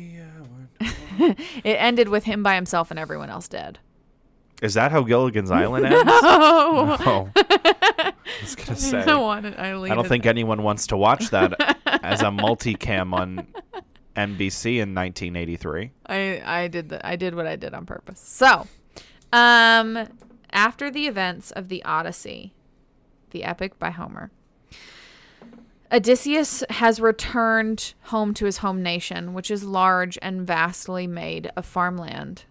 it 0.80 1.38
ended 1.64 2.10
with 2.10 2.26
him 2.26 2.44
by 2.44 2.56
himself 2.56 2.92
and 2.92 3.00
everyone 3.00 3.30
else 3.30 3.48
dead. 3.48 3.80
Is 4.62 4.74
that 4.76 4.92
how 4.92 5.02
Gilligan's 5.04 5.52
Island 5.64 5.86
ends? 5.86 6.04
Oh, 6.06 6.98
oh. 7.06 7.32
I 7.36 8.14
was 8.42 8.56
gonna 8.56 8.76
say. 8.76 9.00
I 9.00 9.06
don't 9.06 9.22
want 9.22 9.46
it. 9.46 9.56
I, 9.58 9.72
I 9.72 9.96
don't 9.96 10.08
think 10.08 10.24
there. 10.24 10.32
anyone 10.32 10.62
wants 10.64 10.88
to 10.88 10.98
watch 10.98 11.30
that 11.30 11.54
as 12.04 12.22
a 12.22 12.26
multicam 12.26 13.14
on 13.14 13.48
NBC 14.16 14.78
in 14.78 14.94
1983. 14.94 15.92
I 16.08 16.42
I 16.46 16.68
did 16.68 16.90
the, 16.90 17.06
I 17.06 17.16
did 17.16 17.36
what 17.36 17.48
I 17.48 17.56
did 17.56 17.74
on 17.74 17.86
purpose. 17.86 18.20
So, 18.20 18.68
um, 19.32 20.08
after 20.52 20.92
the 20.92 21.08
events 21.08 21.52
of 21.52 21.70
the 21.70 21.84
Odyssey, 21.86 22.54
the 23.32 23.44
epic 23.44 23.80
by 23.80 23.92
Homer, 23.92 24.32
Odysseus 25.92 26.64
has 26.70 27.00
returned 27.00 27.94
home 28.04 28.34
to 28.34 28.46
his 28.46 28.58
home 28.58 28.84
nation, 28.84 29.34
which 29.34 29.50
is 29.50 29.64
large 29.64 30.18
and 30.22 30.46
vastly 30.46 31.08
made 31.08 31.50
of 31.56 31.66
farmland. 31.66 32.44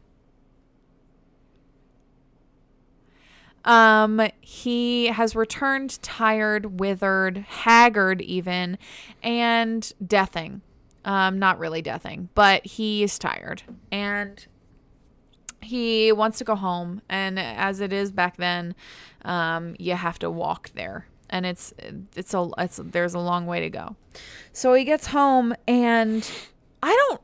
Um, 3.67 4.23
he 4.41 5.09
has 5.09 5.35
returned 5.35 6.01
tired, 6.01 6.79
withered, 6.81 7.39
haggard, 7.39 8.23
even, 8.23 8.79
and 9.23 9.93
deathing. 10.07 10.63
Um, 11.05 11.39
not 11.39 11.59
really 11.59 11.83
deathing, 11.83 12.31
but 12.35 12.67
he 12.67 13.05
is 13.05 13.17
tired 13.19 13.63
and 13.93 14.45
he 15.61 16.11
wants 16.13 16.39
to 16.39 16.45
go 16.45 16.55
home. 16.55 17.03
And 17.09 17.39
as 17.39 17.81
it 17.81 17.93
is 17.93 18.11
back 18.11 18.37
then, 18.37 18.75
um, 19.25 19.77
you 19.79 19.95
have 19.95 20.19
to 20.21 20.31
walk 20.31 20.71
there, 20.75 21.07
and 21.31 21.47
it's 21.47 21.73
it's 22.15 22.35
a 22.35 22.49
it's 22.59 22.81
there's 22.83 23.15
a 23.15 23.19
long 23.19 23.47
way 23.47 23.61
to 23.61 23.71
go. 23.71 23.97
So 24.53 24.75
he 24.75 24.85
gets 24.85 25.09
home, 25.09 25.55
and 25.67 26.29
I 26.83 26.93
don't. 26.93 27.21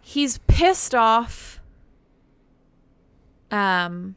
He's 0.00 0.38
pissed 0.46 0.94
off. 0.94 1.60
Um, 3.50 4.16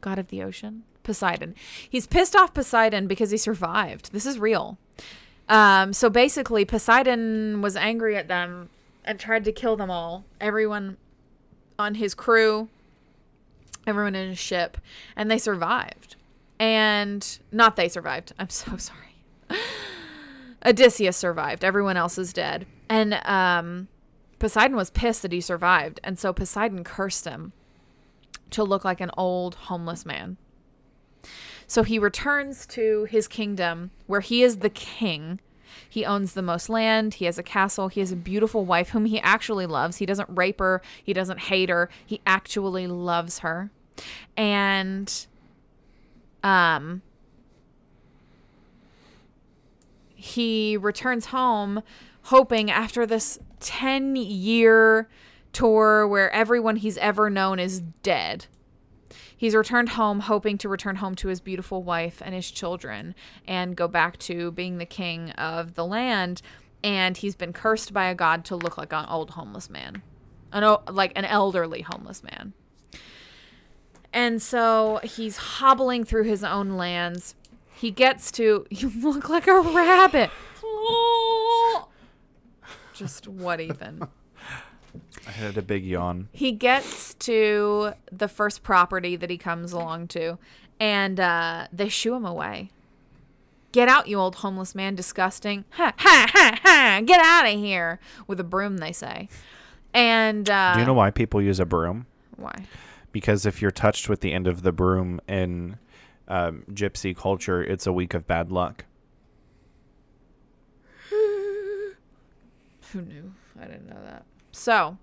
God 0.00 0.18
of 0.18 0.28
the 0.28 0.42
ocean, 0.42 0.84
Poseidon. 1.02 1.54
He's 1.88 2.06
pissed 2.06 2.34
off 2.34 2.54
Poseidon 2.54 3.06
because 3.06 3.30
he 3.30 3.36
survived. 3.36 4.12
This 4.12 4.26
is 4.26 4.38
real. 4.38 4.78
Um, 5.48 5.92
so 5.92 6.08
basically, 6.08 6.64
Poseidon 6.64 7.60
was 7.60 7.76
angry 7.76 8.16
at 8.16 8.28
them 8.28 8.70
and 9.04 9.18
tried 9.18 9.44
to 9.44 9.52
kill 9.52 9.76
them 9.76 9.90
all. 9.90 10.24
Everyone 10.40 10.96
on 11.78 11.96
his 11.96 12.14
crew, 12.14 12.68
everyone 13.86 14.14
in 14.14 14.30
his 14.30 14.38
ship, 14.38 14.78
and 15.16 15.30
they 15.30 15.38
survived. 15.38 16.16
And 16.62 17.40
not 17.50 17.74
they 17.74 17.88
survived. 17.88 18.32
I'm 18.38 18.48
so 18.48 18.76
sorry. 18.78 19.16
Odysseus 20.64 21.16
survived. 21.16 21.64
Everyone 21.64 21.96
else 21.96 22.18
is 22.18 22.32
dead. 22.32 22.66
And 22.88 23.14
um, 23.24 23.88
Poseidon 24.38 24.76
was 24.76 24.88
pissed 24.88 25.22
that 25.22 25.32
he 25.32 25.40
survived. 25.40 25.98
And 26.04 26.16
so 26.20 26.32
Poseidon 26.32 26.84
cursed 26.84 27.24
him 27.24 27.52
to 28.50 28.62
look 28.62 28.84
like 28.84 29.00
an 29.00 29.10
old 29.18 29.56
homeless 29.56 30.06
man. 30.06 30.36
So 31.66 31.82
he 31.82 31.98
returns 31.98 32.64
to 32.68 33.08
his 33.10 33.26
kingdom 33.26 33.90
where 34.06 34.20
he 34.20 34.44
is 34.44 34.58
the 34.58 34.70
king. 34.70 35.40
He 35.88 36.04
owns 36.04 36.34
the 36.34 36.42
most 36.42 36.68
land. 36.68 37.14
He 37.14 37.24
has 37.24 37.38
a 37.38 37.42
castle. 37.42 37.88
He 37.88 37.98
has 37.98 38.12
a 38.12 38.16
beautiful 38.16 38.64
wife 38.64 38.90
whom 38.90 39.06
he 39.06 39.18
actually 39.18 39.66
loves. 39.66 39.96
He 39.96 40.06
doesn't 40.06 40.28
rape 40.30 40.60
her. 40.60 40.80
He 41.02 41.12
doesn't 41.12 41.40
hate 41.40 41.70
her. 41.70 41.88
He 42.06 42.20
actually 42.24 42.86
loves 42.86 43.40
her. 43.40 43.72
And 44.36 45.26
um 46.42 47.02
he 50.14 50.76
returns 50.76 51.26
home 51.26 51.82
hoping 52.24 52.70
after 52.70 53.04
this 53.06 53.38
10 53.60 54.16
year 54.16 55.08
tour 55.52 56.06
where 56.06 56.30
everyone 56.32 56.76
he's 56.76 56.98
ever 56.98 57.28
known 57.28 57.58
is 57.58 57.80
dead 58.02 58.46
He's 59.42 59.56
returned 59.56 59.88
home, 59.88 60.20
hoping 60.20 60.56
to 60.58 60.68
return 60.68 60.94
home 60.94 61.16
to 61.16 61.26
his 61.26 61.40
beautiful 61.40 61.82
wife 61.82 62.22
and 62.24 62.32
his 62.32 62.48
children 62.48 63.12
and 63.44 63.74
go 63.74 63.88
back 63.88 64.16
to 64.18 64.52
being 64.52 64.78
the 64.78 64.86
king 64.86 65.30
of 65.32 65.74
the 65.74 65.84
land. 65.84 66.42
And 66.84 67.16
he's 67.16 67.34
been 67.34 67.52
cursed 67.52 67.92
by 67.92 68.04
a 68.04 68.14
god 68.14 68.44
to 68.44 68.54
look 68.54 68.78
like 68.78 68.92
an 68.92 69.04
old 69.08 69.30
homeless 69.30 69.68
man, 69.68 70.02
an 70.52 70.62
o- 70.62 70.84
like 70.88 71.10
an 71.16 71.24
elderly 71.24 71.80
homeless 71.80 72.22
man. 72.22 72.52
And 74.12 74.42
so 74.42 75.00
he's 75.02 75.36
hobbling 75.36 76.04
through 76.04 76.24
his 76.24 76.44
own 76.44 76.76
lands. 76.76 77.34
He 77.74 77.90
gets 77.90 78.30
to 78.32 78.66
you 78.70 78.90
look 79.02 79.28
like 79.28 79.46
a 79.46 79.60
rabbit. 79.60 80.30
Just 82.94 83.26
what 83.26 83.60
even? 83.60 84.06
I 85.26 85.30
had 85.30 85.56
a 85.56 85.62
big 85.62 85.84
yawn. 85.84 86.28
he 86.32 86.52
gets 86.52 87.14
to 87.14 87.92
the 88.10 88.28
first 88.28 88.62
property 88.62 89.16
that 89.16 89.30
he 89.30 89.38
comes 89.38 89.72
along 89.72 90.08
to 90.08 90.36
and 90.78 91.18
uh, 91.18 91.68
they 91.72 91.88
shoo 91.88 92.14
him 92.14 92.26
away 92.26 92.70
get 93.70 93.88
out 93.88 94.06
you 94.08 94.18
old 94.18 94.36
homeless 94.36 94.74
man 94.74 94.94
disgusting 94.94 95.64
ha 95.70 95.92
ha 95.96 96.26
ha 96.30 96.58
ha 96.62 97.00
get 97.06 97.20
out 97.24 97.46
of 97.46 97.58
here 97.58 97.98
with 98.26 98.38
a 98.40 98.44
broom 98.44 98.78
they 98.78 98.92
say 98.92 99.28
and 99.94 100.50
uh, 100.50 100.74
Do 100.74 100.80
you 100.80 100.86
know 100.86 100.92
why 100.94 101.10
people 101.10 101.40
use 101.40 101.58
a 101.60 101.64
broom? 101.66 102.06
why 102.36 102.66
Because 103.12 103.46
if 103.46 103.62
you're 103.62 103.70
touched 103.70 104.08
with 104.08 104.20
the 104.20 104.32
end 104.32 104.46
of 104.46 104.62
the 104.62 104.72
broom 104.72 105.20
in 105.28 105.78
um, 106.28 106.64
gypsy 106.72 107.16
culture, 107.16 107.62
it's 107.62 107.86
a 107.86 107.92
week 107.92 108.14
of 108.14 108.26
bad 108.26 108.50
luck. 108.50 108.86
who 112.92 113.02
knew? 113.02 113.32
I 113.60 113.66
didn't 113.66 113.88
know 113.88 114.00
that. 114.04 114.24
So 114.52 114.96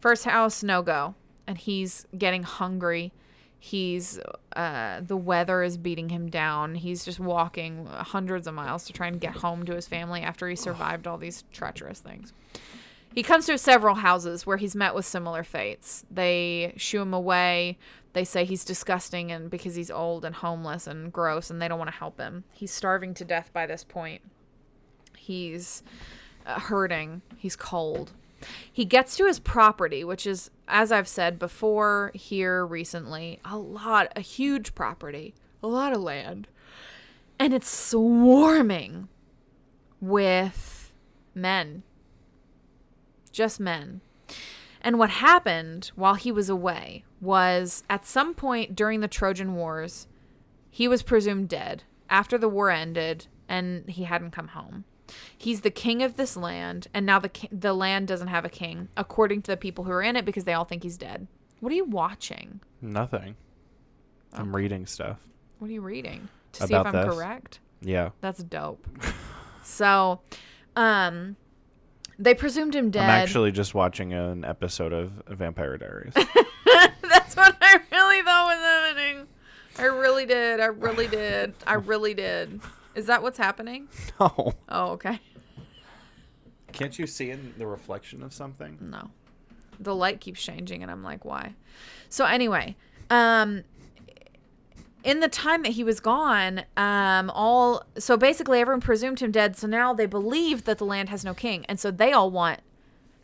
first 0.00 0.24
house 0.24 0.62
no 0.62 0.82
go. 0.82 1.14
And 1.46 1.58
he's 1.58 2.06
getting 2.16 2.42
hungry. 2.42 3.12
He's 3.58 4.18
uh, 4.56 5.00
the 5.00 5.16
weather 5.16 5.62
is 5.62 5.78
beating 5.78 6.10
him 6.10 6.28
down. 6.28 6.74
He's 6.74 7.04
just 7.04 7.18
walking 7.20 7.86
hundreds 7.86 8.46
of 8.46 8.54
miles 8.54 8.84
to 8.86 8.92
try 8.92 9.06
and 9.06 9.20
get 9.20 9.36
home 9.36 9.64
to 9.66 9.74
his 9.74 9.86
family 9.86 10.20
after 10.20 10.48
he 10.48 10.56
survived 10.56 11.06
all 11.06 11.16
these 11.18 11.44
treacherous 11.52 12.00
things 12.00 12.32
he 13.14 13.22
comes 13.22 13.46
to 13.46 13.56
several 13.56 13.96
houses 13.96 14.46
where 14.46 14.56
he's 14.56 14.74
met 14.74 14.94
with 14.94 15.04
similar 15.04 15.42
fates 15.42 16.04
they 16.10 16.72
shoo 16.76 17.02
him 17.02 17.14
away 17.14 17.78
they 18.12 18.24
say 18.24 18.44
he's 18.44 18.64
disgusting 18.64 19.32
and 19.32 19.50
because 19.50 19.74
he's 19.74 19.90
old 19.90 20.24
and 20.24 20.36
homeless 20.36 20.86
and 20.86 21.12
gross 21.12 21.50
and 21.50 21.60
they 21.60 21.68
don't 21.68 21.78
want 21.78 21.90
to 21.90 21.96
help 21.96 22.18
him 22.18 22.44
he's 22.52 22.70
starving 22.70 23.14
to 23.14 23.24
death 23.24 23.50
by 23.52 23.66
this 23.66 23.84
point 23.84 24.22
he's 25.16 25.82
uh, 26.46 26.60
hurting. 26.60 27.22
He's 27.36 27.56
cold. 27.56 28.12
He 28.70 28.84
gets 28.84 29.16
to 29.16 29.26
his 29.26 29.38
property, 29.38 30.04
which 30.04 30.26
is, 30.26 30.50
as 30.68 30.92
I've 30.92 31.08
said 31.08 31.38
before 31.38 32.10
here 32.14 32.66
recently, 32.66 33.40
a 33.44 33.56
lot, 33.56 34.12
a 34.14 34.20
huge 34.20 34.74
property, 34.74 35.34
a 35.62 35.66
lot 35.66 35.94
of 35.94 36.02
land. 36.02 36.48
And 37.38 37.54
it's 37.54 37.70
swarming 37.70 39.08
with 40.00 40.92
men. 41.34 41.82
Just 43.34 43.58
men. 43.58 44.00
And 44.80 44.98
what 44.98 45.10
happened 45.10 45.90
while 45.96 46.14
he 46.14 46.30
was 46.30 46.48
away 46.48 47.04
was 47.20 47.82
at 47.90 48.06
some 48.06 48.32
point 48.32 48.76
during 48.76 49.00
the 49.00 49.08
Trojan 49.08 49.54
Wars, 49.54 50.06
he 50.70 50.86
was 50.86 51.02
presumed 51.02 51.48
dead 51.48 51.82
after 52.08 52.38
the 52.38 52.48
war 52.48 52.70
ended 52.70 53.26
and 53.48 53.90
he 53.90 54.04
hadn't 54.04 54.30
come 54.30 54.48
home. 54.48 54.84
He's 55.36 55.62
the 55.62 55.70
king 55.70 56.02
of 56.02 56.16
this 56.16 56.34
land, 56.34 56.88
and 56.94 57.04
now 57.04 57.18
the 57.18 57.30
the 57.52 57.74
land 57.74 58.08
doesn't 58.08 58.28
have 58.28 58.46
a 58.46 58.48
king, 58.48 58.88
according 58.96 59.42
to 59.42 59.50
the 59.50 59.56
people 59.56 59.84
who 59.84 59.90
are 59.90 60.02
in 60.02 60.16
it, 60.16 60.24
because 60.24 60.44
they 60.44 60.54
all 60.54 60.64
think 60.64 60.82
he's 60.82 60.96
dead. 60.96 61.26
What 61.60 61.70
are 61.72 61.76
you 61.76 61.84
watching? 61.84 62.60
Nothing. 62.80 63.36
I'm 64.32 64.56
reading 64.56 64.86
stuff. 64.86 65.18
What 65.58 65.68
are 65.68 65.74
you 65.74 65.82
reading 65.82 66.28
to 66.52 66.66
see 66.66 66.74
if 66.74 66.86
I'm 66.86 66.92
this? 66.92 67.14
correct? 67.14 67.60
Yeah. 67.82 68.10
That's 68.22 68.42
dope. 68.42 68.86
so, 69.62 70.20
um, 70.74 71.36
they 72.18 72.34
presumed 72.34 72.74
him 72.74 72.90
dead. 72.90 73.02
I'm 73.04 73.10
actually 73.10 73.52
just 73.52 73.74
watching 73.74 74.12
an 74.12 74.44
episode 74.44 74.92
of 74.92 75.10
Vampire 75.28 75.76
Diaries. 75.76 76.12
That's 77.02 77.36
what 77.36 77.56
I 77.60 77.80
really 77.92 78.22
thought 78.22 78.46
was 78.46 78.58
happening. 78.58 79.26
I 79.78 79.84
really 79.84 80.26
did. 80.26 80.60
I 80.60 80.66
really 80.66 81.08
did. 81.08 81.54
I 81.66 81.74
really 81.74 82.14
did. 82.14 82.60
Is 82.94 83.06
that 83.06 83.22
what's 83.22 83.38
happening? 83.38 83.88
no. 84.20 84.54
Oh, 84.68 84.90
okay. 84.92 85.20
Can't 86.72 86.98
you 86.98 87.06
see 87.06 87.30
in 87.30 87.54
the 87.58 87.66
reflection 87.66 88.22
of 88.22 88.32
something? 88.32 88.78
No. 88.80 89.10
The 89.80 89.94
light 89.94 90.20
keeps 90.20 90.42
changing 90.42 90.82
and 90.82 90.90
I'm 90.90 91.02
like, 91.02 91.24
why? 91.24 91.54
So 92.08 92.24
anyway, 92.24 92.76
um 93.10 93.64
in 95.04 95.20
the 95.20 95.28
time 95.28 95.62
that 95.62 95.72
he 95.72 95.84
was 95.84 96.00
gone, 96.00 96.64
um 96.76 97.30
all 97.34 97.84
so 97.98 98.16
basically 98.16 98.60
everyone 98.60 98.80
presumed 98.80 99.20
him 99.20 99.30
dead, 99.30 99.56
so 99.56 99.66
now 99.66 99.92
they 99.92 100.06
believe 100.06 100.64
that 100.64 100.78
the 100.78 100.84
land 100.86 101.08
has 101.10 101.24
no 101.24 101.34
king, 101.34 101.64
and 101.68 101.78
so 101.78 101.90
they 101.90 102.10
all 102.12 102.30
want 102.30 102.60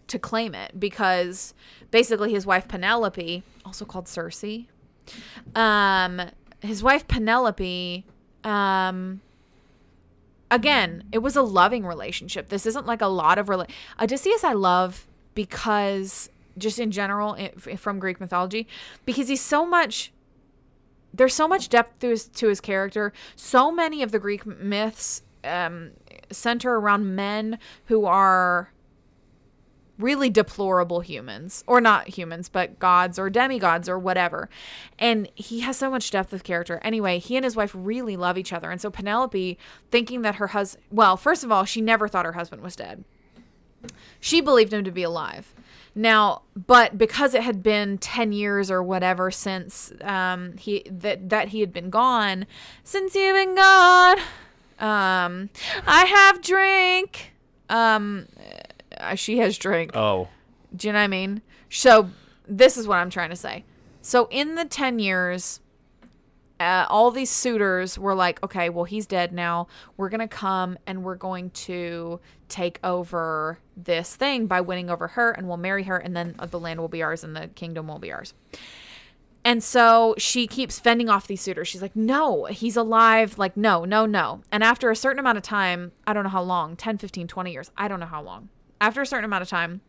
to 0.09 0.18
claim 0.18 0.55
it 0.55 0.78
because 0.78 1.55
basically 1.91 2.33
his 2.33 2.45
wife 2.47 2.68
Penelope, 2.68 3.43
also 3.64 3.85
called 3.85 4.07
Circe, 4.09 4.45
um 5.55 6.20
his 6.61 6.83
wife 6.83 7.09
Penelope 7.09 8.05
um 8.45 9.20
again, 10.51 11.05
it 11.12 11.18
was 11.18 11.37
a 11.37 11.43
loving 11.43 11.87
relationship. 11.87 12.49
This 12.49 12.66
isn't 12.66 12.87
like 12.87 13.01
a 13.01 13.07
lot 13.07 13.39
of 13.39 13.47
rela- 13.47 13.70
Odysseus 14.01 14.45
I 14.45 14.53
love 14.53 15.07
because 15.35 16.28
just 16.59 16.78
in 16.78 16.91
general 16.91 17.35
i- 17.39 17.53
f- 17.64 17.78
from 17.81 17.99
Greek 18.01 18.20
mythology 18.20 18.66
because 19.07 19.28
he's 19.28 19.41
so 19.41 19.64
much 19.64 20.12
there's 21.13 21.35
so 21.35 21.49
much 21.49 21.69
depth 21.69 22.01
to 22.01 22.11
his 22.11 22.29
to 22.29 22.49
his 22.49 22.61
character. 22.61 23.13
So 23.37 23.71
many 23.71 24.03
of 24.03 24.13
the 24.13 24.19
Greek 24.19 24.47
myths 24.47 25.23
um, 25.45 25.93
center 26.31 26.77
around 26.77 27.15
men 27.15 27.59
who 27.87 28.05
are 28.05 28.73
really 29.99 30.31
deplorable 30.31 31.01
humans 31.01 31.63
or 31.67 31.79
not 31.79 32.09
humans 32.09 32.49
but 32.49 32.79
gods 32.79 33.19
or 33.19 33.29
demigods 33.29 33.89
or 33.89 33.99
whatever. 33.99 34.49
And 34.99 35.29
he 35.35 35.61
has 35.61 35.77
so 35.77 35.91
much 35.91 36.11
depth 36.11 36.33
of 36.33 36.43
character. 36.43 36.81
Anyway 36.83 37.19
he 37.19 37.37
and 37.37 37.45
his 37.45 37.57
wife 37.57 37.73
really 37.75 38.17
love 38.17 38.39
each 38.39 38.53
other. 38.53 38.71
And 38.71 38.81
so 38.81 38.91
penelope 38.91 39.59
thinking 39.91 40.23
that 40.23 40.37
her 40.37 40.49
husband 40.49 40.85
well 40.91 41.17
first 41.17 41.45
of 41.45 41.53
all 41.53 41.65
she 41.65 41.81
never 41.81 42.09
thought 42.09 42.25
her 42.25 42.33
husband 42.33 42.63
was 42.63 42.77
dead. 42.77 43.05
She 44.21 44.41
believed 44.41 44.73
him 44.73 44.85
to 44.85 44.91
be 44.91 45.03
alive 45.03 45.55
now 45.95 46.43
but 46.55 46.97
because 46.97 47.34
it 47.34 47.43
had 47.43 47.62
been 47.62 47.99
10 47.99 48.32
years 48.32 48.70
or 48.70 48.82
whatever 48.82 49.30
since 49.30 49.93
um 50.03 50.57
he 50.57 50.82
that 50.91 51.28
that 51.28 51.49
he 51.49 51.61
had 51.61 51.72
been 51.72 51.91
gone 51.91 52.47
since 52.84 53.14
you've 53.14 53.34
been 53.36 53.55
gone 53.55 54.18
um 54.78 55.51
i 55.86 56.05
have 56.07 56.41
drink 56.43 57.32
um 57.68 58.26
uh, 58.99 59.14
she 59.14 59.38
has 59.38 59.59
drink 59.59 59.91
Oh. 59.95 60.28
do 60.74 60.88
you 60.88 60.93
know 60.93 60.99
what 60.99 61.05
I 61.05 61.09
mean? 61.09 61.43
So 61.70 62.11
this 62.47 62.76
is 62.76 62.86
what 62.86 62.97
I'm 62.99 63.11
trying 63.11 63.30
to 63.30 63.36
say. 63.36 63.64
So 64.03 64.26
in 64.30 64.57
the 64.57 64.64
10 64.64 64.99
years, 64.99 65.61
uh, 66.61 66.87
all 66.91 67.11
these 67.11 67.31
suitors 67.31 67.99
were 67.99 68.15
like, 68.15 68.43
okay, 68.45 68.69
well, 68.69 68.85
he's 68.85 69.07
dead 69.07 69.33
now. 69.33 69.67
We're 69.97 70.11
going 70.11 70.21
to 70.21 70.29
come 70.29 70.79
and 70.87 71.03
we're 71.03 71.15
going 71.17 71.51
to 71.51 72.21
take 72.49 72.79
over 72.85 73.59
this 73.77 74.15
thing 74.15 74.47
by 74.47 74.61
winning 74.61 74.91
over 74.91 75.09
her 75.09 75.31
and 75.31 75.49
we'll 75.49 75.57
marry 75.57 75.85
her 75.85 75.97
and 75.97 76.15
then 76.15 76.37
the 76.51 76.61
land 76.61 76.79
will 76.79 76.89
be 76.89 77.03
ours 77.03 77.25
and 77.25 77.35
the 77.35 77.49
kingdom 77.49 77.89
will 77.89 77.99
be 77.99 78.13
ours. 78.13 78.35
And 79.43 79.65
so 79.65 80.15
she 80.19 80.47
keeps 80.47 80.79
fending 80.79 81.09
off 81.09 81.27
these 81.27 81.41
suitors. 81.41 81.67
She's 81.67 81.81
like, 81.81 81.97
no, 81.97 82.45
he's 82.45 82.77
alive. 82.77 83.39
Like, 83.39 83.57
no, 83.57 83.87
no, 83.87 84.05
no. 84.05 84.43
And 84.53 84.63
after 84.63 84.91
a 84.91 84.97
certain 84.97 85.19
amount 85.19 85.39
of 85.39 85.43
time, 85.43 85.93
I 86.07 86.13
don't 86.13 86.25
know 86.25 86.29
how 86.31 86.43
long 86.43 86.77
10, 86.77 86.99
15, 86.99 87.27
20 87.27 87.51
years, 87.51 87.71
I 87.75 87.89
don't 87.89 88.01
know 88.01 88.07
how 88.07 88.23
long. 88.23 88.51
After 88.83 89.01
a 89.01 89.07
certain 89.07 89.25
amount 89.25 89.43
of 89.43 89.49
time, 89.49 89.81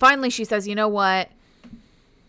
finally 0.00 0.30
she 0.30 0.44
says, 0.44 0.66
you 0.66 0.74
know 0.74 0.88
what? 0.88 1.30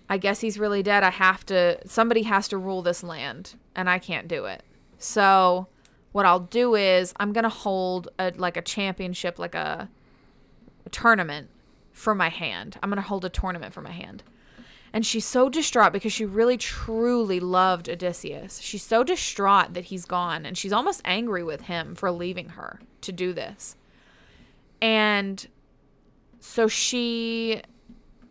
I 0.09 0.17
guess 0.17 0.41
he's 0.41 0.57
really 0.57 0.81
dead. 0.81 1.03
I 1.03 1.11
have 1.11 1.45
to, 1.47 1.79
somebody 1.87 2.23
has 2.23 2.47
to 2.49 2.57
rule 2.57 2.81
this 2.81 3.03
land, 3.03 3.55
and 3.75 3.89
I 3.89 3.99
can't 3.99 4.27
do 4.27 4.45
it. 4.45 4.63
So 4.97 5.67
what 6.11 6.25
I'll 6.25 6.39
do 6.39 6.75
is 6.75 7.13
I'm 7.19 7.31
going 7.31 7.43
to 7.43 7.49
hold 7.49 8.09
a, 8.17 8.33
like 8.35 8.57
a 8.57 8.61
championship, 8.61 9.37
like 9.37 9.55
a, 9.55 9.87
a 10.85 10.89
tournament 10.89 11.49
for 11.91 12.15
my 12.15 12.29
hand. 12.29 12.77
I'm 12.81 12.89
going 12.89 13.01
to 13.01 13.07
hold 13.07 13.23
a 13.23 13.29
tournament 13.29 13.73
for 13.73 13.81
my 13.81 13.91
hand. 13.91 14.23
And 14.91 15.05
she's 15.05 15.25
so 15.25 15.49
distraught 15.49 15.93
because 15.93 16.11
she 16.11 16.25
really 16.25 16.57
truly 16.57 17.39
loved 17.39 17.87
Odysseus. 17.87 18.59
She's 18.59 18.81
so 18.81 19.03
distraught 19.03 19.75
that 19.75 19.85
he's 19.85 20.05
gone 20.05 20.47
and 20.47 20.57
she's 20.57 20.73
almost 20.73 21.01
angry 21.05 21.43
with 21.43 21.61
him 21.61 21.93
for 21.93 22.09
leaving 22.09 22.49
her 22.49 22.79
to 23.01 23.11
do 23.11 23.31
this. 23.31 23.75
And 24.81 25.47
so 26.39 26.67
she 26.67 27.61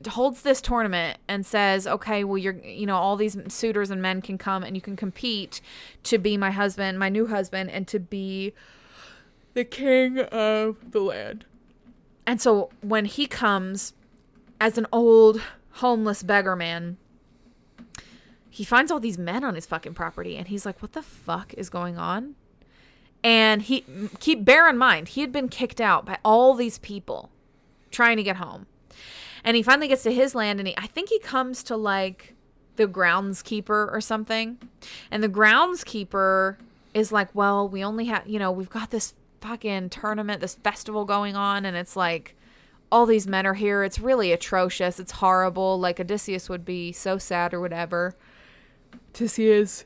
holds 0.06 0.42
this 0.42 0.60
tournament 0.60 1.18
and 1.26 1.44
says, 1.44 1.86
"Okay, 1.86 2.24
well 2.24 2.38
you're 2.38 2.54
you 2.64 2.86
know 2.86 2.96
all 2.96 3.16
these 3.16 3.36
suitors 3.48 3.90
and 3.90 4.00
men 4.00 4.22
can 4.22 4.38
come 4.38 4.62
and 4.62 4.76
you 4.76 4.80
can 4.80 4.96
compete 4.96 5.60
to 6.04 6.18
be 6.18 6.36
my 6.36 6.50
husband, 6.50 6.98
my 6.98 7.08
new 7.08 7.26
husband 7.26 7.70
and 7.70 7.88
to 7.88 7.98
be 7.98 8.52
the 9.54 9.64
king 9.64 10.18
of 10.18 10.92
the 10.92 11.00
land." 11.00 11.44
And 12.26 12.40
so 12.40 12.70
when 12.82 13.06
he 13.06 13.26
comes 13.26 13.94
as 14.60 14.76
an 14.76 14.86
old 14.92 15.40
homeless 15.72 16.22
beggar 16.22 16.56
man, 16.56 16.98
he 18.50 18.64
finds 18.64 18.90
all 18.90 19.00
these 19.00 19.18
men 19.18 19.44
on 19.44 19.54
his 19.54 19.66
fucking 19.66 19.94
property 19.94 20.36
and 20.36 20.48
he's 20.48 20.66
like, 20.66 20.82
what 20.82 20.92
the 20.92 21.02
fuck 21.02 21.54
is 21.54 21.70
going 21.70 21.96
on? 21.96 22.34
And 23.22 23.62
he 23.62 23.84
keep 24.20 24.44
bear 24.44 24.68
in 24.68 24.76
mind, 24.76 25.08
he 25.08 25.20
had 25.20 25.32
been 25.32 25.48
kicked 25.48 25.80
out 25.80 26.04
by 26.04 26.18
all 26.24 26.54
these 26.54 26.78
people 26.78 27.30
trying 27.90 28.16
to 28.16 28.22
get 28.22 28.36
home. 28.36 28.66
And 29.44 29.56
he 29.56 29.62
finally 29.62 29.88
gets 29.88 30.02
to 30.04 30.12
his 30.12 30.34
land 30.34 30.60
and 30.60 30.68
he 30.68 30.76
I 30.76 30.86
think 30.86 31.08
he 31.08 31.18
comes 31.18 31.62
to 31.64 31.76
like 31.76 32.34
the 32.76 32.86
groundskeeper 32.86 33.92
or 33.92 34.00
something. 34.00 34.58
And 35.10 35.22
the 35.22 35.28
groundskeeper 35.28 36.56
is 36.94 37.12
like, 37.12 37.34
"Well, 37.34 37.68
we 37.68 37.82
only 37.84 38.06
have, 38.06 38.26
you 38.26 38.38
know, 38.38 38.50
we've 38.50 38.70
got 38.70 38.90
this 38.90 39.14
fucking 39.40 39.90
tournament, 39.90 40.40
this 40.40 40.54
festival 40.56 41.04
going 41.04 41.36
on 41.36 41.64
and 41.64 41.76
it's 41.76 41.96
like 41.96 42.34
all 42.90 43.06
these 43.06 43.26
men 43.26 43.46
are 43.46 43.54
here. 43.54 43.84
It's 43.84 43.98
really 43.98 44.32
atrocious. 44.32 44.98
It's 44.98 45.12
horrible. 45.12 45.78
Like 45.78 46.00
Odysseus 46.00 46.48
would 46.48 46.64
be 46.64 46.92
so 46.92 47.18
sad 47.18 47.52
or 47.52 47.60
whatever 47.60 48.16
to 49.14 49.28
see 49.28 49.46
his 49.46 49.84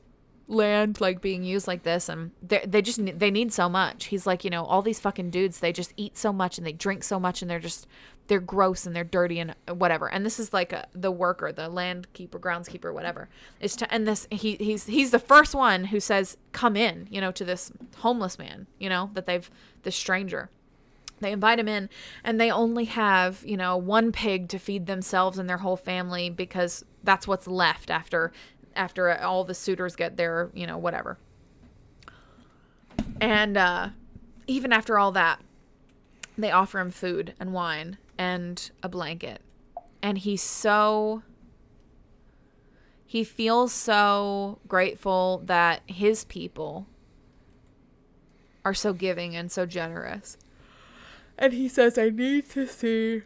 land 0.48 1.00
like 1.00 1.20
being 1.20 1.42
used 1.42 1.66
like 1.66 1.82
this 1.82 2.08
and 2.08 2.30
they 2.42 2.62
they 2.66 2.82
just 2.82 3.00
they 3.18 3.30
need 3.30 3.52
so 3.52 3.68
much. 3.68 4.06
He's 4.06 4.26
like, 4.26 4.44
you 4.44 4.50
know, 4.50 4.64
all 4.64 4.82
these 4.82 5.00
fucking 5.00 5.30
dudes, 5.30 5.60
they 5.60 5.72
just 5.72 5.92
eat 5.96 6.16
so 6.16 6.32
much 6.32 6.58
and 6.58 6.66
they 6.66 6.72
drink 6.72 7.04
so 7.04 7.18
much 7.18 7.42
and 7.42 7.50
they're 7.50 7.58
just 7.58 7.86
they're 8.28 8.40
gross 8.40 8.86
and 8.86 8.94
they're 8.94 9.04
dirty 9.04 9.40
and 9.40 9.54
whatever. 9.68 10.08
And 10.08 10.24
this 10.24 10.38
is 10.38 10.52
like 10.52 10.72
a, 10.72 10.86
the 10.94 11.10
worker, 11.10 11.52
the 11.52 11.68
landkeeper, 11.68 12.40
groundskeeper, 12.40 12.92
whatever. 12.92 13.28
Is 13.60 13.76
to 13.76 13.92
and 13.92 14.06
this 14.06 14.26
he 14.30 14.56
he's 14.56 14.86
he's 14.86 15.10
the 15.10 15.18
first 15.18 15.54
one 15.54 15.86
who 15.86 16.00
says 16.00 16.36
come 16.52 16.76
in, 16.76 17.08
you 17.10 17.20
know, 17.20 17.32
to 17.32 17.44
this 17.44 17.72
homeless 17.98 18.38
man, 18.38 18.66
you 18.78 18.88
know, 18.88 19.10
that 19.14 19.26
they've 19.26 19.50
this 19.82 19.96
stranger. 19.96 20.50
They 21.20 21.32
invite 21.32 21.60
him 21.60 21.68
in, 21.68 21.88
and 22.24 22.40
they 22.40 22.50
only 22.50 22.84
have, 22.86 23.44
you 23.46 23.56
know, 23.56 23.76
one 23.76 24.10
pig 24.10 24.48
to 24.48 24.58
feed 24.58 24.86
themselves 24.86 25.38
and 25.38 25.48
their 25.48 25.58
whole 25.58 25.76
family 25.76 26.30
because 26.30 26.84
that's 27.04 27.28
what's 27.28 27.46
left 27.46 27.90
after 27.90 28.32
after 28.74 29.14
all 29.20 29.44
the 29.44 29.54
suitors 29.54 29.94
get 29.94 30.16
their, 30.16 30.50
you 30.54 30.66
know, 30.66 30.78
whatever. 30.78 31.18
And 33.20 33.56
uh, 33.56 33.90
even 34.46 34.72
after 34.72 34.98
all 34.98 35.12
that, 35.12 35.40
they 36.36 36.50
offer 36.50 36.80
him 36.80 36.90
food 36.90 37.34
and 37.38 37.52
wine 37.52 37.98
and 38.22 38.70
a 38.84 38.88
blanket. 38.88 39.40
And 40.00 40.16
he's 40.18 40.42
so. 40.42 41.22
He 43.04 43.24
feels 43.24 43.72
so 43.72 44.60
grateful 44.68 45.42
that 45.44 45.82
his 45.86 46.24
people 46.24 46.86
are 48.64 48.74
so 48.74 48.92
giving 48.92 49.34
and 49.34 49.50
so 49.50 49.66
generous. 49.66 50.38
And 51.36 51.52
he 51.52 51.68
says, 51.68 51.98
I 51.98 52.10
need 52.10 52.48
to 52.50 52.66
see. 52.66 53.22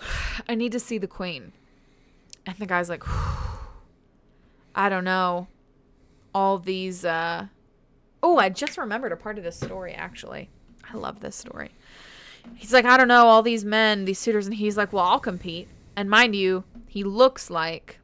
I 0.48 0.54
need 0.54 0.72
to 0.72 0.80
see 0.80 0.96
the 0.96 1.06
queen. 1.06 1.52
And 2.46 2.56
the 2.56 2.66
guy's 2.66 2.88
like, 2.88 3.04
I 4.74 4.88
don't 4.88 5.04
know. 5.04 5.46
All 6.34 6.58
these, 6.58 7.04
uh. 7.04 7.46
Oh, 8.22 8.38
I 8.38 8.48
just 8.48 8.78
remembered 8.78 9.12
a 9.12 9.16
part 9.16 9.38
of 9.38 9.44
this 9.44 9.56
story, 9.56 9.92
actually. 9.92 10.48
I 10.90 10.96
love 10.96 11.20
this 11.20 11.36
story. 11.36 11.70
He's 12.54 12.72
like, 12.72 12.84
I 12.84 12.96
don't 12.96 13.08
know, 13.08 13.26
all 13.26 13.42
these 13.42 13.64
men, 13.64 14.04
these 14.04 14.18
suitors. 14.18 14.46
And 14.46 14.54
he's 14.54 14.76
like, 14.76 14.92
well, 14.92 15.04
I'll 15.04 15.20
compete. 15.20 15.68
And 15.96 16.08
mind 16.08 16.34
you, 16.34 16.64
he 16.86 17.04
looks 17.04 17.50
like 17.50 18.00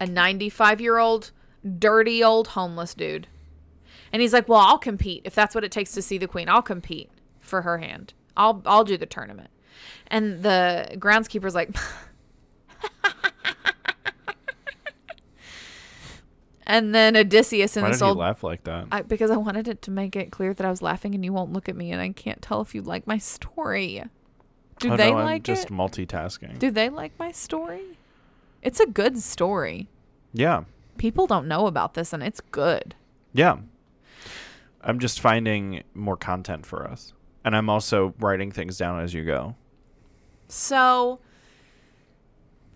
a 0.00 0.06
95 0.06 0.80
year 0.80 0.98
old, 0.98 1.30
dirty 1.78 2.24
old 2.24 2.48
homeless 2.48 2.94
dude. 2.94 3.28
And 4.12 4.20
he's 4.20 4.32
like, 4.32 4.48
"Well, 4.48 4.58
I'll 4.58 4.78
compete 4.78 5.22
if 5.24 5.34
that's 5.34 5.54
what 5.54 5.64
it 5.64 5.70
takes 5.70 5.92
to 5.92 6.02
see 6.02 6.18
the 6.18 6.26
queen. 6.26 6.48
I'll 6.48 6.62
compete 6.62 7.10
for 7.38 7.62
her 7.62 7.78
hand. 7.78 8.12
I'll 8.36 8.62
I'll 8.66 8.84
do 8.84 8.96
the 8.96 9.06
tournament." 9.06 9.50
And 10.08 10.42
the 10.42 10.88
groundskeeper's 10.94 11.54
like 11.54 11.74
And 16.70 16.94
then 16.94 17.16
Odysseus 17.16 17.76
and. 17.76 17.84
Why 17.84 17.92
did 17.92 18.02
old 18.02 18.16
laugh 18.18 18.44
like 18.44 18.62
that? 18.64 18.86
I, 18.92 19.02
because 19.02 19.30
I 19.30 19.36
wanted 19.36 19.66
it 19.66 19.82
to 19.82 19.90
make 19.90 20.14
it 20.14 20.30
clear 20.30 20.54
that 20.54 20.64
I 20.64 20.70
was 20.70 20.80
laughing 20.80 21.14
and 21.16 21.24
you 21.24 21.32
won't 21.32 21.52
look 21.52 21.68
at 21.68 21.74
me 21.74 21.90
and 21.90 22.00
I 22.00 22.10
can't 22.10 22.40
tell 22.40 22.60
if 22.60 22.74
you 22.74 22.82
like 22.82 23.06
my 23.06 23.18
story. 23.18 24.04
Do 24.78 24.92
oh, 24.92 24.96
they 24.96 25.10
no, 25.10 25.18
I'm 25.18 25.24
like 25.24 25.42
just 25.42 25.66
it? 25.66 25.72
multitasking. 25.72 26.58
Do 26.60 26.70
they 26.70 26.88
like 26.88 27.12
my 27.18 27.32
story? 27.32 27.98
It's 28.62 28.78
a 28.78 28.86
good 28.86 29.18
story. 29.18 29.88
yeah, 30.32 30.62
People 30.96 31.26
don't 31.26 31.48
know 31.48 31.66
about 31.66 31.94
this 31.94 32.12
and 32.12 32.22
it's 32.22 32.40
good. 32.52 32.94
yeah. 33.32 33.56
I'm 34.82 34.98
just 34.98 35.20
finding 35.20 35.82
more 35.92 36.16
content 36.16 36.64
for 36.64 36.86
us, 36.88 37.12
and 37.44 37.54
I'm 37.54 37.68
also 37.68 38.14
writing 38.18 38.50
things 38.50 38.78
down 38.78 39.00
as 39.00 39.12
you 39.12 39.24
go. 39.24 39.54
So 40.48 41.20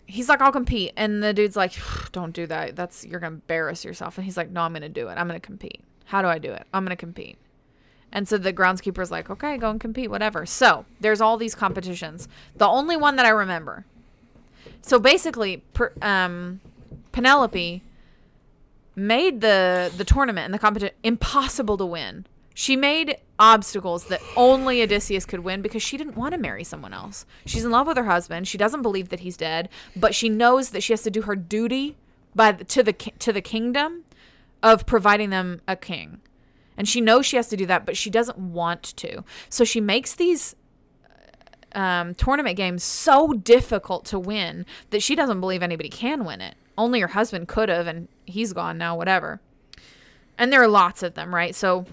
he's 0.06 0.28
like, 0.28 0.40
I'll 0.40 0.52
compete. 0.52 0.92
And 0.96 1.22
the 1.22 1.32
dude's 1.32 1.56
like, 1.56 1.74
don't 2.12 2.32
do 2.32 2.46
that. 2.46 2.76
That's, 2.76 3.04
you're 3.04 3.20
going 3.20 3.32
to 3.32 3.36
embarrass 3.36 3.84
yourself. 3.84 4.18
And 4.18 4.24
he's 4.24 4.36
like, 4.36 4.50
no, 4.50 4.62
I'm 4.62 4.72
going 4.72 4.82
to 4.82 4.88
do 4.88 5.08
it. 5.08 5.12
I'm 5.12 5.26
going 5.28 5.40
to 5.40 5.46
compete. 5.46 5.82
How 6.06 6.22
do 6.22 6.28
I 6.28 6.38
do 6.38 6.52
it? 6.52 6.66
I'm 6.72 6.84
going 6.84 6.96
to 6.96 7.00
compete. 7.00 7.38
And 8.12 8.28
so 8.28 8.38
the 8.38 8.52
groundskeeper's 8.52 9.10
like, 9.10 9.28
okay, 9.28 9.56
go 9.56 9.70
and 9.70 9.80
compete, 9.80 10.10
whatever. 10.10 10.46
So 10.46 10.84
there's 11.00 11.20
all 11.20 11.36
these 11.36 11.54
competitions. 11.54 12.28
The 12.56 12.66
only 12.66 12.96
one 12.96 13.16
that 13.16 13.26
I 13.26 13.30
remember. 13.30 13.86
So 14.82 14.98
basically, 15.00 15.58
per, 15.72 15.92
um, 16.00 16.60
Penelope 17.10 17.82
made 18.96 19.40
the 19.40 19.92
the 19.96 20.04
tournament 20.04 20.44
and 20.44 20.54
the 20.54 20.58
competition 20.58 20.94
impossible 21.02 21.76
to 21.78 21.86
win. 21.86 22.26
She 22.54 22.76
made 22.76 23.18
obstacles 23.38 24.04
that 24.06 24.22
only 24.36 24.80
Odysseus 24.80 25.26
could 25.26 25.40
win 25.40 25.60
because 25.60 25.82
she 25.82 25.96
didn't 25.96 26.16
want 26.16 26.32
to 26.32 26.40
marry 26.40 26.62
someone 26.62 26.94
else. 26.94 27.26
She's 27.44 27.64
in 27.64 27.72
love 27.72 27.88
with 27.88 27.96
her 27.96 28.04
husband. 28.04 28.46
She 28.46 28.56
doesn't 28.56 28.82
believe 28.82 29.08
that 29.08 29.20
he's 29.20 29.36
dead, 29.36 29.68
but 29.96 30.14
she 30.14 30.28
knows 30.28 30.70
that 30.70 30.82
she 30.82 30.92
has 30.92 31.02
to 31.02 31.10
do 31.10 31.22
her 31.22 31.34
duty 31.34 31.96
by 32.34 32.52
the, 32.52 32.64
to 32.64 32.82
the 32.82 32.92
to 32.92 33.32
the 33.32 33.40
kingdom 33.40 34.04
of 34.62 34.86
providing 34.86 35.30
them 35.30 35.60
a 35.66 35.76
king. 35.76 36.20
And 36.76 36.88
she 36.88 37.00
knows 37.00 37.26
she 37.26 37.36
has 37.36 37.48
to 37.48 37.56
do 37.56 37.66
that, 37.66 37.84
but 37.84 37.96
she 37.96 38.10
doesn't 38.10 38.38
want 38.38 38.82
to. 38.82 39.24
So 39.48 39.64
she 39.64 39.80
makes 39.80 40.14
these 40.14 40.56
um, 41.74 42.14
tournament 42.14 42.56
games 42.56 42.82
so 42.82 43.32
difficult 43.32 44.04
to 44.06 44.18
win 44.18 44.64
that 44.90 45.02
she 45.02 45.14
doesn't 45.14 45.40
believe 45.40 45.62
anybody 45.62 45.88
can 45.88 46.24
win 46.24 46.40
it. 46.40 46.54
Only 46.76 47.00
her 47.00 47.08
husband 47.08 47.46
could 47.46 47.68
have, 47.68 47.86
and 47.86 48.08
he's 48.24 48.52
gone 48.52 48.78
now, 48.78 48.96
whatever. 48.96 49.40
And 50.36 50.52
there 50.52 50.62
are 50.62 50.68
lots 50.68 51.04
of 51.04 51.14
them, 51.14 51.32
right? 51.32 51.54
So 51.54 51.86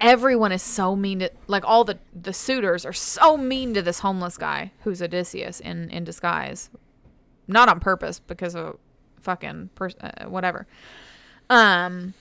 everyone 0.00 0.52
is 0.52 0.62
so 0.62 0.96
mean 0.96 1.20
to 1.20 1.30
like 1.46 1.64
all 1.64 1.84
the 1.84 1.98
the 2.14 2.32
suitors 2.32 2.84
are 2.84 2.92
so 2.92 3.36
mean 3.36 3.74
to 3.74 3.82
this 3.82 4.00
homeless 4.00 4.36
guy 4.36 4.72
who's 4.82 5.02
Odysseus 5.02 5.60
in 5.60 5.90
in 5.90 6.04
disguise, 6.04 6.70
not 7.46 7.68
on 7.68 7.80
purpose 7.80 8.18
because 8.18 8.54
of 8.54 8.78
fucking 9.20 9.70
pers- 9.74 9.96
uh, 10.00 10.26
whatever. 10.26 10.66
Um, 11.48 12.14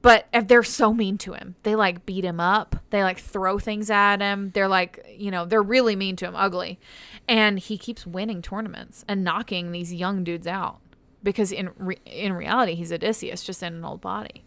but 0.00 0.28
they're 0.46 0.62
so 0.62 0.94
mean 0.94 1.18
to 1.18 1.32
him, 1.32 1.56
they 1.64 1.74
like 1.74 2.06
beat 2.06 2.24
him 2.24 2.38
up. 2.38 2.76
They 2.90 3.02
like 3.02 3.18
throw 3.18 3.58
things 3.58 3.90
at 3.90 4.20
him. 4.20 4.50
They're 4.54 4.68
like, 4.68 5.04
you 5.16 5.30
know, 5.30 5.44
they're 5.44 5.62
really 5.62 5.96
mean 5.96 6.14
to 6.16 6.26
him, 6.26 6.36
ugly. 6.36 6.78
And 7.26 7.58
he 7.58 7.76
keeps 7.76 8.06
winning 8.06 8.40
tournaments 8.40 9.04
and 9.08 9.24
knocking 9.24 9.72
these 9.72 9.92
young 9.92 10.22
dudes 10.22 10.46
out 10.46 10.78
because 11.22 11.50
in 11.50 11.70
re- 11.76 11.98
in 12.06 12.32
reality, 12.32 12.74
he's 12.74 12.92
Odysseus, 12.92 13.42
just 13.42 13.62
in 13.62 13.74
an 13.74 13.84
old 13.84 14.00
body, 14.00 14.44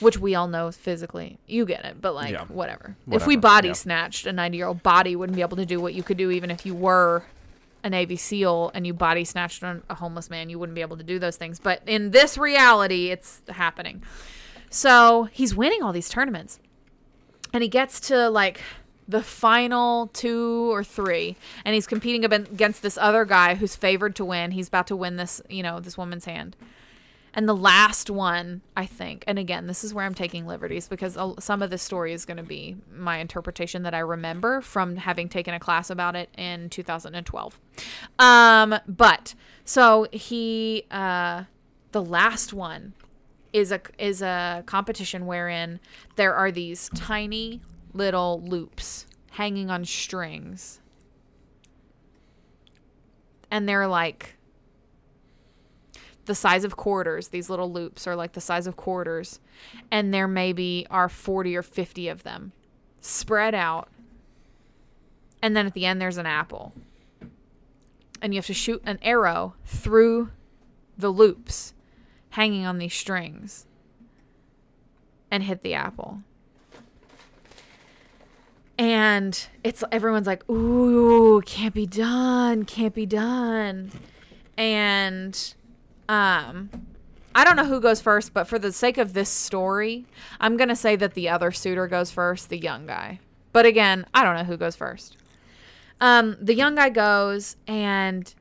which 0.00 0.18
we 0.18 0.34
all 0.34 0.48
know 0.48 0.70
physically. 0.70 1.38
You 1.46 1.64
get 1.66 1.84
it, 1.84 2.00
but 2.00 2.14
like 2.14 2.32
Yeah. 2.32 2.44
whatever. 2.46 2.96
If 3.10 3.26
we 3.26 3.36
body 3.36 3.68
yeah. 3.68 3.74
snatched 3.74 4.26
a 4.26 4.32
ninety 4.32 4.58
year 4.58 4.66
old 4.66 4.82
body, 4.82 5.16
wouldn't 5.16 5.36
be 5.36 5.42
able 5.42 5.56
to 5.56 5.66
do 5.66 5.80
what 5.80 5.94
you 5.94 6.02
could 6.02 6.16
do 6.16 6.30
even 6.30 6.50
if 6.50 6.64
you 6.66 6.74
were 6.74 7.24
a 7.82 7.90
Navy 7.90 8.16
SEAL 8.16 8.70
and 8.74 8.86
you 8.86 8.94
body 8.94 9.24
snatched 9.24 9.62
a 9.62 9.82
a 9.90 9.94
homeless 9.96 10.30
man, 10.30 10.48
you 10.48 10.58
wouldn't 10.58 10.74
be 10.74 10.80
able 10.80 10.96
to 10.96 11.04
do 11.04 11.18
those 11.18 11.36
things. 11.36 11.60
But 11.60 11.82
in 11.86 12.10
this 12.12 12.38
reality, 12.38 13.10
it's 13.10 13.42
happening. 13.48 14.02
So 14.70 15.28
he's 15.32 15.54
winning 15.54 15.82
all 15.82 15.92
these 15.92 16.08
tournaments. 16.08 16.58
And 17.52 17.62
he 17.62 17.68
gets 17.68 18.00
to 18.08 18.28
like 18.30 18.60
the 19.06 19.22
final 19.22 20.08
two 20.08 20.72
or 20.72 20.82
three. 20.82 21.36
And 21.64 21.74
he's 21.74 21.86
competing 21.86 22.24
against 22.24 22.82
this 22.82 22.98
other 22.98 23.24
guy 23.24 23.54
who's 23.54 23.76
favored 23.76 24.16
to 24.16 24.24
win. 24.24 24.50
He's 24.50 24.66
about 24.68 24.86
to 24.88 24.96
win 24.96 25.16
this, 25.16 25.40
you 25.48 25.62
know, 25.62 25.78
this 25.78 25.96
woman's 25.96 26.24
hand. 26.24 26.56
And 27.34 27.48
the 27.48 27.56
last 27.56 28.10
one, 28.10 28.62
I 28.76 28.86
think, 28.86 29.24
and 29.26 29.38
again, 29.38 29.66
this 29.66 29.82
is 29.82 29.92
where 29.92 30.06
I'm 30.06 30.14
taking 30.14 30.46
liberties 30.46 30.86
because 30.86 31.18
some 31.40 31.62
of 31.62 31.70
this 31.70 31.82
story 31.82 32.12
is 32.12 32.24
going 32.24 32.36
to 32.36 32.44
be 32.44 32.76
my 32.92 33.18
interpretation 33.18 33.82
that 33.82 33.92
I 33.92 33.98
remember 33.98 34.60
from 34.60 34.96
having 34.96 35.28
taken 35.28 35.52
a 35.52 35.58
class 35.58 35.90
about 35.90 36.14
it 36.14 36.30
in 36.38 36.70
2012. 36.70 37.60
Um, 38.20 38.76
but 38.86 39.34
so 39.64 40.06
he, 40.12 40.86
uh, 40.92 41.44
the 41.90 42.02
last 42.02 42.52
one 42.52 42.94
is 43.52 43.70
a 43.70 43.80
is 43.98 44.20
a 44.20 44.64
competition 44.66 45.26
wherein 45.26 45.78
there 46.16 46.34
are 46.34 46.50
these 46.50 46.90
tiny 46.94 47.60
little 47.92 48.42
loops 48.44 49.06
hanging 49.30 49.70
on 49.70 49.84
strings, 49.84 50.80
and 53.50 53.68
they're 53.68 53.86
like 53.86 54.34
the 56.26 56.34
size 56.34 56.64
of 56.64 56.76
quarters. 56.76 57.28
These 57.28 57.50
little 57.50 57.70
loops 57.70 58.06
are 58.06 58.16
like 58.16 58.32
the 58.32 58.40
size 58.40 58.66
of 58.66 58.76
quarters, 58.76 59.40
and 59.90 60.12
there 60.12 60.28
maybe 60.28 60.86
are 60.90 61.08
40 61.08 61.56
or 61.56 61.62
50 61.62 62.08
of 62.08 62.22
them 62.22 62.52
spread 63.00 63.54
out. 63.54 63.88
And 65.42 65.56
then 65.56 65.66
at 65.66 65.74
the 65.74 65.84
end, 65.84 66.00
there's 66.00 66.16
an 66.16 66.26
apple. 66.26 66.72
And 68.22 68.32
you 68.32 68.38
have 68.38 68.46
to 68.46 68.54
shoot 68.54 68.82
an 68.86 68.98
arrow 69.02 69.54
through 69.66 70.30
the 70.96 71.10
loops 71.10 71.74
hanging 72.30 72.64
on 72.64 72.78
these 72.78 72.94
strings 72.94 73.66
and 75.30 75.42
hit 75.42 75.62
the 75.62 75.74
apple. 75.74 76.20
And 78.78 79.46
it's 79.62 79.84
everyone's 79.92 80.26
like, 80.26 80.48
"Ooh, 80.50 81.42
can't 81.42 81.74
be 81.74 81.86
done, 81.86 82.64
can't 82.64 82.94
be 82.94 83.06
done." 83.06 83.92
And 84.56 85.54
um 86.08 86.70
I 87.34 87.44
don't 87.44 87.56
know 87.56 87.64
who 87.64 87.80
goes 87.80 88.00
first, 88.00 88.32
but 88.32 88.46
for 88.46 88.58
the 88.60 88.70
sake 88.70 88.96
of 88.96 89.12
this 89.12 89.28
story, 89.28 90.06
I'm 90.40 90.56
going 90.56 90.68
to 90.68 90.76
say 90.76 90.94
that 90.94 91.14
the 91.14 91.28
other 91.28 91.50
suitor 91.50 91.88
goes 91.88 92.12
first, 92.12 92.48
the 92.48 92.58
young 92.58 92.86
guy. 92.86 93.18
But 93.52 93.66
again, 93.66 94.06
I 94.14 94.22
don't 94.22 94.36
know 94.36 94.44
who 94.44 94.56
goes 94.56 94.76
first. 94.76 95.16
Um, 96.00 96.36
the 96.40 96.54
young 96.54 96.76
guy 96.76 96.90
goes 96.90 97.56
and 97.66 98.32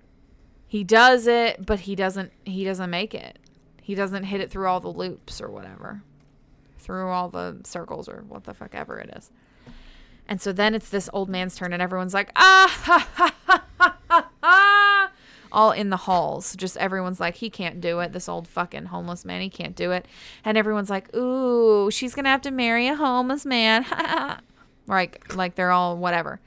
he 0.67 0.83
does 0.83 1.27
it, 1.27 1.65
but 1.65 1.81
he 1.81 1.95
doesn't 1.95 2.31
he 2.45 2.63
doesn't 2.63 2.89
make 2.89 3.13
it. 3.13 3.39
He 3.81 3.95
doesn't 3.95 4.23
hit 4.25 4.41
it 4.41 4.49
through 4.49 4.67
all 4.67 4.79
the 4.79 4.89
loops 4.89 5.41
or 5.41 5.49
whatever. 5.49 6.01
Through 6.79 7.09
all 7.09 7.29
the 7.29 7.61
circles 7.63 8.09
or 8.09 8.23
what 8.27 8.43
the 8.43 8.53
fuck 8.53 8.75
ever 8.75 8.99
it 8.99 9.11
is. 9.15 9.31
And 10.27 10.41
so 10.41 10.51
then 10.51 10.73
it's 10.73 10.89
this 10.89 11.09
old 11.13 11.29
man's 11.29 11.55
turn 11.55 11.73
and 11.73 11.81
everyone's 11.81 12.13
like, 12.13 12.31
"Ah 12.35 12.67
ha 12.69 12.97
ha 12.99 13.07
ha 13.15 13.35
ha 13.45 13.57
ha." 13.57 13.62
Ha." 15.53 15.59
All 15.59 15.71
in 15.71 15.89
the 15.89 15.97
halls. 15.97 16.55
Just 16.55 16.77
everyone's 16.77 17.19
like, 17.19 17.35
"He 17.35 17.49
can't 17.49 17.79
do 17.79 17.99
it. 17.99 18.13
This 18.13 18.27
old 18.27 18.47
fucking 18.47 18.85
homeless 18.85 19.25
man, 19.25 19.41
he 19.41 19.49
can't 19.49 19.75
do 19.75 19.91
it." 19.91 20.05
And 20.43 20.57
everyone's 20.57 20.89
like, 20.89 21.15
"Ooh, 21.15 21.91
she's 21.91 22.15
to 22.15 22.23
have 22.23 22.41
to 22.41 22.51
marry 22.51 22.87
a 22.87 22.95
homeless 22.95 23.45
man." 23.45 23.85
like 24.87 25.35
like 25.35 25.55
they're 25.55 25.71
all 25.71 25.97
whatever. 25.97 26.39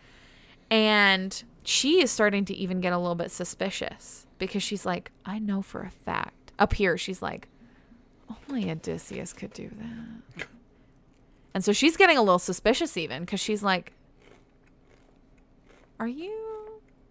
And 0.71 1.43
she 1.65 2.03
is 2.03 2.11
starting 2.11 2.45
to 2.47 2.55
even 2.55 2.81
get 2.81 2.93
a 2.93 2.99
little 2.99 3.15
bit 3.15 3.31
suspicious 3.31 4.27
because 4.39 4.63
she's 4.63 4.87
like, 4.87 5.11
I 5.25 5.39
know 5.39 5.63
for 5.63 5.83
a 5.83 5.91
fact. 5.91 6.53
Up 6.59 6.73
here, 6.75 6.97
she's 6.97 7.23
like, 7.23 7.49
only 8.49 8.71
Odysseus 8.71 9.33
could 9.33 9.53
do 9.53 9.71
that. 9.79 10.47
And 11.55 11.65
so 11.65 11.73
she's 11.73 11.97
getting 11.97 12.19
a 12.19 12.23
little 12.23 12.39
suspicious 12.39 12.97
even 12.97 13.23
because 13.25 13.41
she's 13.41 13.63
like, 13.63 13.93
Are 15.99 16.09
you? 16.09 16.33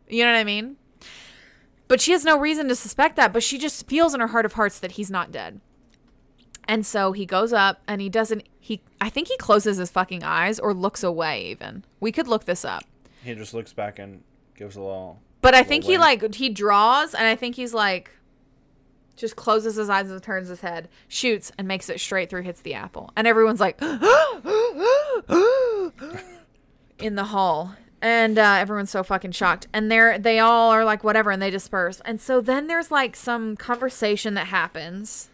You 0.07 0.23
know 0.23 0.31
what 0.31 0.37
I 0.37 0.43
mean? 0.43 0.77
But 1.87 2.01
she 2.01 2.11
has 2.13 2.25
no 2.25 2.39
reason 2.39 2.67
to 2.67 2.75
suspect 2.75 3.15
that, 3.15 3.31
but 3.31 3.43
she 3.43 3.57
just 3.57 3.87
feels 3.87 4.13
in 4.13 4.19
her 4.19 4.27
heart 4.27 4.45
of 4.45 4.53
hearts 4.53 4.79
that 4.79 4.93
he's 4.93 5.11
not 5.11 5.31
dead. 5.31 5.61
And 6.67 6.85
so 6.85 7.11
he 7.11 7.25
goes 7.25 7.53
up 7.53 7.81
and 7.87 8.01
he 8.01 8.09
doesn't 8.09 8.43
he 8.59 8.81
I 8.99 9.09
think 9.09 9.27
he 9.27 9.37
closes 9.37 9.77
his 9.77 9.91
fucking 9.91 10.23
eyes 10.23 10.59
or 10.59 10.73
looks 10.73 11.03
away 11.03 11.45
even. 11.51 11.85
We 11.99 12.11
could 12.11 12.27
look 12.27 12.45
this 12.45 12.65
up. 12.65 12.83
He 13.23 13.35
just 13.35 13.53
looks 13.53 13.71
back 13.71 13.99
and 13.99 14.23
gives 14.55 14.75
a 14.75 14.81
little. 14.81 15.19
But 15.41 15.53
I 15.53 15.61
think 15.61 15.83
he 15.83 15.91
wink. 15.91 16.23
like 16.23 16.33
he 16.33 16.49
draws 16.49 17.13
and 17.13 17.27
I 17.27 17.35
think 17.35 17.55
he's 17.55 17.73
like 17.73 18.11
just 19.15 19.35
closes 19.35 19.75
his 19.75 19.89
eyes 19.89 20.11
and 20.11 20.21
turns 20.21 20.49
his 20.49 20.61
head, 20.61 20.89
shoots 21.07 21.51
and 21.57 21.67
makes 21.67 21.89
it 21.89 21.99
straight 21.99 22.29
through 22.29 22.41
hits 22.41 22.61
the 22.61 22.73
apple. 22.73 23.11
And 23.15 23.27
everyone's 23.27 23.59
like 23.59 23.79
in 26.99 27.15
the 27.15 27.25
hall. 27.25 27.75
And 28.01 28.37
uh, 28.37 28.57
everyone's 28.59 28.91
so 28.91 29.03
fucking 29.03 29.31
shocked. 29.31 29.67
And 29.73 29.91
they're 29.91 30.19
they 30.19 30.39
all 30.39 30.69
are 30.69 30.85
like 30.85 31.03
whatever 31.03 31.31
and 31.31 31.41
they 31.41 31.49
disperse. 31.49 32.01
And 32.05 32.21
so 32.21 32.41
then 32.41 32.67
there's 32.67 32.91
like 32.91 33.15
some 33.15 33.55
conversation 33.55 34.33
that 34.35 34.47
happens. 34.47 35.29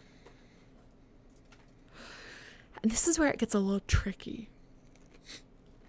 And 2.82 2.92
this 2.92 3.08
is 3.08 3.20
where 3.20 3.30
it 3.30 3.38
gets 3.38 3.54
a 3.54 3.60
little 3.60 3.82
tricky. 3.88 4.50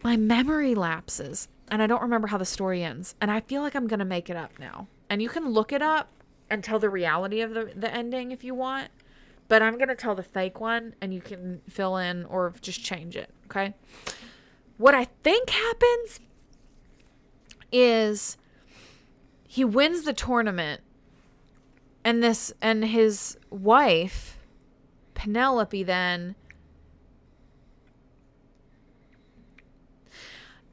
My 0.02 0.16
memory 0.16 0.74
lapses 0.74 1.48
and 1.72 1.82
I 1.82 1.86
don't 1.86 2.02
remember 2.02 2.28
how 2.28 2.36
the 2.36 2.44
story 2.44 2.82
ends. 2.84 3.14
And 3.18 3.30
I 3.30 3.40
feel 3.40 3.62
like 3.62 3.74
I'm 3.74 3.86
to 3.98 4.04
make 4.04 4.28
it 4.28 4.36
up 4.36 4.58
now. 4.58 4.88
And 5.08 5.22
you 5.22 5.30
can 5.30 5.48
look 5.48 5.72
it 5.72 5.80
up 5.80 6.10
and 6.50 6.62
tell 6.62 6.78
the 6.78 6.90
reality 6.90 7.40
of 7.40 7.54
the, 7.54 7.72
the 7.74 7.92
ending 7.92 8.30
if 8.30 8.44
you 8.44 8.54
want. 8.54 8.90
But 9.48 9.62
I'm 9.62 9.78
to 9.88 9.94
tell 9.94 10.14
the 10.14 10.22
fake 10.22 10.60
one 10.60 10.94
and 11.00 11.14
you 11.14 11.22
can 11.22 11.62
fill 11.68 11.96
in 11.96 12.26
or 12.26 12.52
just 12.60 12.84
change 12.84 13.16
it. 13.16 13.30
Okay. 13.46 13.74
What 14.76 14.94
I 14.94 15.06
think 15.22 15.48
happens 15.48 16.20
is 17.72 18.36
he 19.48 19.64
wins 19.64 20.04
the 20.04 20.12
tournament 20.12 20.80
and 22.04 22.22
this 22.22 22.52
and 22.60 22.84
his 22.84 23.36
wife 23.50 24.38
Penelope 25.14 25.82
then 25.82 26.34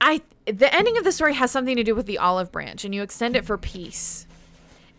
I 0.01 0.21
the 0.45 0.73
ending 0.73 0.97
of 0.97 1.03
the 1.03 1.11
story 1.11 1.33
has 1.33 1.51
something 1.51 1.75
to 1.75 1.83
do 1.83 1.95
with 1.95 2.05
the 2.05 2.17
olive 2.17 2.51
branch 2.51 2.85
and 2.85 2.93
you 2.93 3.03
extend 3.03 3.35
it 3.35 3.45
for 3.45 3.57
peace. 3.57 4.25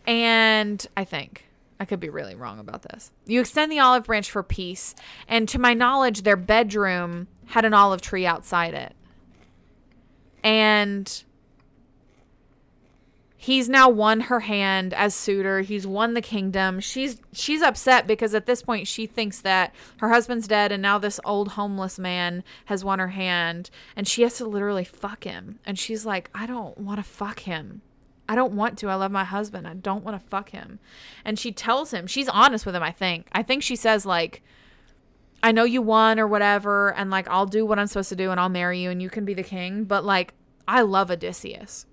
And 0.06 0.84
I 0.96 1.04
think 1.04 1.46
I 1.78 1.84
could 1.84 2.00
be 2.00 2.08
really 2.08 2.34
wrong 2.34 2.58
about 2.58 2.82
this. 2.82 3.10
You 3.26 3.40
extend 3.40 3.72
the 3.72 3.78
olive 3.78 4.04
branch 4.04 4.30
for 4.30 4.42
peace, 4.42 4.94
and 5.26 5.48
to 5.48 5.58
my 5.58 5.74
knowledge 5.74 6.22
their 6.22 6.36
bedroom 6.36 7.26
had 7.46 7.64
an 7.64 7.74
olive 7.74 8.00
tree 8.00 8.26
outside 8.26 8.74
it. 8.74 8.94
And 10.42 11.24
he's 13.42 13.70
now 13.70 13.88
won 13.88 14.20
her 14.20 14.40
hand 14.40 14.92
as 14.92 15.14
suitor. 15.14 15.62
He's 15.62 15.86
won 15.86 16.12
the 16.12 16.20
kingdom. 16.20 16.78
She's 16.78 17.22
she's 17.32 17.62
upset 17.62 18.06
because 18.06 18.34
at 18.34 18.44
this 18.44 18.60
point 18.60 18.86
she 18.86 19.06
thinks 19.06 19.40
that 19.40 19.74
her 19.96 20.10
husband's 20.10 20.46
dead 20.46 20.70
and 20.70 20.82
now 20.82 20.98
this 20.98 21.18
old 21.24 21.52
homeless 21.52 21.98
man 21.98 22.44
has 22.66 22.84
won 22.84 22.98
her 22.98 23.08
hand. 23.08 23.70
And 23.96 24.06
she 24.06 24.22
has 24.22 24.36
to 24.36 24.44
literally 24.44 24.84
fuck 24.84 25.24
him. 25.24 25.58
And 25.64 25.78
she's 25.78 26.04
like 26.04 26.28
i 26.34 26.46
don't 26.46 26.76
want 26.76 26.98
to 26.98 27.02
fuck 27.02 27.40
him. 27.40 27.80
I 28.28 28.34
don't 28.34 28.52
want 28.52 28.78
to. 28.78 28.90
I 28.90 28.94
love 28.94 29.10
my 29.10 29.24
husband. 29.24 29.66
I 29.66 29.72
don't 29.72 30.04
want 30.04 30.20
to 30.20 30.28
fuck 30.28 30.50
him. 30.50 30.78
And 31.24 31.38
she 31.38 31.50
tells 31.50 31.92
him 31.92 32.06
she's 32.06 32.28
honest 32.28 32.66
with 32.66 32.76
him 32.76 32.82
i 32.82 32.92
think. 32.92 33.26
I 33.32 33.42
think 33.42 33.62
she 33.62 33.74
says 33.74 34.04
like 34.04 34.42
I 35.42 35.52
know 35.52 35.64
you 35.64 35.80
won 35.80 36.20
or 36.20 36.26
whatever, 36.26 36.92
and 36.92 37.10
like 37.10 37.26
I'll 37.30 37.46
do 37.46 37.64
what 37.64 37.78
I'm 37.78 37.86
supposed 37.86 38.10
to 38.10 38.16
do 38.16 38.30
and 38.30 38.38
I'll 38.38 38.50
marry 38.50 38.80
you 38.80 38.90
and 38.90 39.00
you 39.00 39.08
can 39.08 39.24
be 39.24 39.32
the 39.32 39.42
king, 39.42 39.84
but 39.84 40.04
like 40.04 40.34
I 40.68 40.82
love 40.82 41.10
Odysseus 41.10 41.86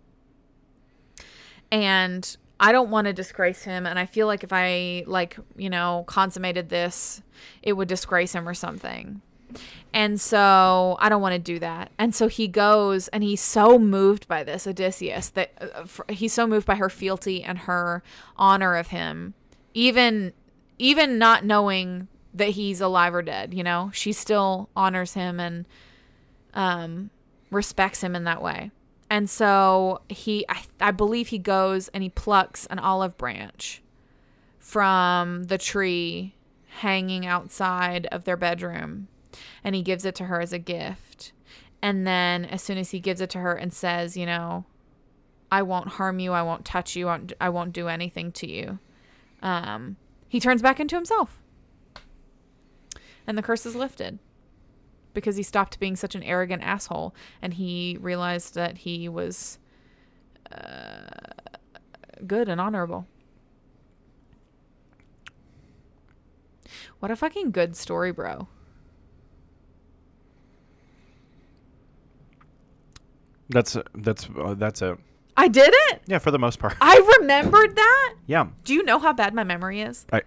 and 1.72 2.38
I 2.60 2.72
don't 2.72 2.90
want 2.90 3.06
to 3.06 3.14
disgrace 3.14 3.64
him 3.64 3.86
and 3.86 4.00
I 4.00 4.06
feel 4.06 4.28
like 4.28 4.44
if 4.44 4.52
I 4.52 5.04
like, 5.06 5.38
you 5.56 5.70
know, 5.70 6.04
consummated 6.08 6.70
this, 6.70 7.22
it 7.62 7.74
would 7.74 7.88
disgrace 7.88 8.34
him 8.34 8.48
or 8.48 8.54
something. 8.54 9.22
And 9.94 10.20
so 10.20 10.98
I 11.00 11.10
don't 11.10 11.22
want 11.22 11.34
to 11.34 11.40
do 11.40 11.60
that. 11.60 11.92
And 11.98 12.14
so 12.14 12.28
he 12.28 12.48
goes 12.48 13.08
and 13.10 13.24
he's 13.24 13.42
so 13.42 13.80
moved 13.80 14.28
by 14.28 14.44
this 14.44 14.68
Odysseus 14.68 15.30
that 15.30 15.52
uh, 15.62 15.84
f- 15.84 16.02
he's 16.10 16.34
so 16.34 16.46
moved 16.46 16.66
by 16.66 16.76
her 16.76 16.90
fealty 16.90 17.44
and 17.44 17.60
her 17.60 18.04
honor 18.36 18.76
of 18.76 18.88
him. 18.88 19.34
Even 19.74 20.34
even 20.80 21.18
not 21.18 21.44
knowing 21.44 22.08
that 22.34 22.50
he's 22.50 22.82
alive 22.82 23.16
or 23.16 23.22
dead, 23.24 23.54
you 23.54 23.64
know, 23.64 23.90
she 23.94 24.12
still 24.12 24.70
honors 24.76 25.14
him 25.14 25.40
and 25.40 25.66
um 26.54 27.10
respects 27.50 28.02
him 28.02 28.16
in 28.16 28.26
that 28.26 28.42
way. 28.42 28.72
And 29.10 29.30
so 29.30 30.02
he, 30.10 30.46
I, 30.50 30.64
I 30.82 30.92
believe 30.92 31.28
he 31.30 31.38
goes 31.38 31.88
and 31.90 32.04
he 32.04 32.10
plucks 32.10 32.66
an 32.68 32.80
olive 32.80 33.18
branch 33.18 33.82
from 34.60 35.46
the 35.46 35.58
tree 35.58 36.36
hanging 36.68 37.26
outside 37.26 38.06
of 38.08 38.26
their 38.26 38.38
bedroom 38.38 39.08
and 39.64 39.76
he 39.76 39.82
gives 39.82 40.06
it 40.06 40.16
to 40.16 40.26
her 40.26 40.42
as 40.42 40.52
a 40.52 40.60
gift. 40.60 41.32
And 41.82 42.06
then 42.06 42.46
as 42.46 42.62
soon 42.62 42.78
as 42.78 42.92
he 42.92 43.00
gives 43.00 43.22
it 43.22 43.30
to 43.32 43.40
her 43.40 43.54
and 43.54 43.72
says, 43.72 44.18
you 44.18 44.26
know, 44.26 44.66
I 45.52 45.62
won't 45.62 45.90
harm 45.90 46.20
you, 46.20 46.34
I 46.34 46.42
won't 46.42 46.66
touch 46.66 46.96
you, 46.96 47.08
I 47.08 47.12
won't, 47.12 47.34
I 47.40 47.50
won't 47.50 47.74
do 47.74 47.88
anything 47.88 48.32
to 48.34 48.50
you, 48.50 48.80
um, 49.42 49.96
he 50.28 50.40
turns 50.40 50.62
back 50.62 50.80
into 50.80 50.96
himself. 50.96 51.42
And 53.26 53.38
the 53.38 53.44
curse 53.44 53.66
is 53.66 53.76
lifted 53.76 54.20
because 55.18 55.36
he 55.36 55.42
stopped 55.42 55.80
being 55.80 55.96
such 55.96 56.14
an 56.14 56.22
arrogant 56.22 56.62
asshole 56.62 57.12
and 57.42 57.56
he 57.56 57.98
realized 58.00 58.54
that 58.54 58.78
he 58.78 59.10
was 59.10 59.58
uh, 60.52 61.08
good 62.28 62.48
and 62.48 62.62
honorable. 62.62 63.08
What 67.00 67.10
a 67.10 67.16
fucking 67.16 67.50
good 67.50 67.76
story, 67.76 68.12
bro. 68.12 68.48
That's 73.50 73.76
that's 73.96 74.30
uh, 74.40 74.54
that's 74.54 74.84
it. 74.84 75.00
I 75.36 75.48
did 75.48 75.74
it. 75.90 76.02
Yeah, 76.06 76.20
for 76.20 76.30
the 76.30 76.38
most 76.38 76.60
part. 76.60 76.76
I 76.80 77.18
remembered 77.20 77.76
that. 77.76 78.16
Yeah. 78.28 78.50
Do 78.66 78.76
you 78.76 78.84
know 78.84 79.00
how 79.00 79.14
bad 79.14 79.34
my 79.34 79.44
memory 79.44 79.82
is? 79.82 80.06
I. 80.14 80.22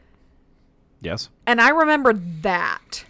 Yes. 1.01 1.29
And 1.47 1.61
I 1.61 1.69
remembered 1.69 2.43
that. 2.43 3.05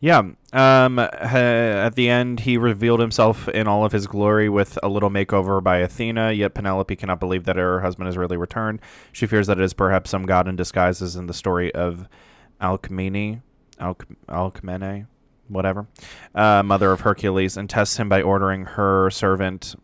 Yeah. 0.00 0.22
Um. 0.52 0.98
at 0.98 1.94
the 1.94 2.08
end, 2.08 2.40
he 2.40 2.58
revealed 2.58 3.00
himself 3.00 3.48
in 3.48 3.66
all 3.66 3.84
of 3.84 3.92
his 3.92 4.06
glory 4.06 4.48
with 4.48 4.78
a 4.82 4.88
little 4.88 5.10
makeover 5.10 5.62
by 5.62 5.78
Athena. 5.78 6.32
Yet 6.32 6.54
Penelope 6.54 6.94
cannot 6.96 7.20
believe 7.20 7.44
that 7.44 7.56
her 7.56 7.80
husband 7.80 8.06
has 8.06 8.16
really 8.16 8.36
returned. 8.36 8.80
She 9.12 9.26
fears 9.26 9.46
that 9.46 9.58
it 9.58 9.64
is 9.64 9.72
perhaps 9.72 10.10
some 10.10 10.26
god 10.26 10.48
in 10.48 10.56
disguise, 10.56 11.00
in 11.16 11.26
the 11.26 11.34
story 11.34 11.74
of 11.74 12.08
Alcmene, 12.60 13.42
Alc- 13.80 14.06
Alcmene, 14.28 15.06
whatever, 15.48 15.86
uh, 16.34 16.62
mother 16.62 16.92
of 16.92 17.00
Hercules, 17.00 17.56
and 17.56 17.68
tests 17.68 17.96
him 17.96 18.08
by 18.08 18.22
ordering 18.22 18.64
her 18.64 19.10
servant 19.10 19.74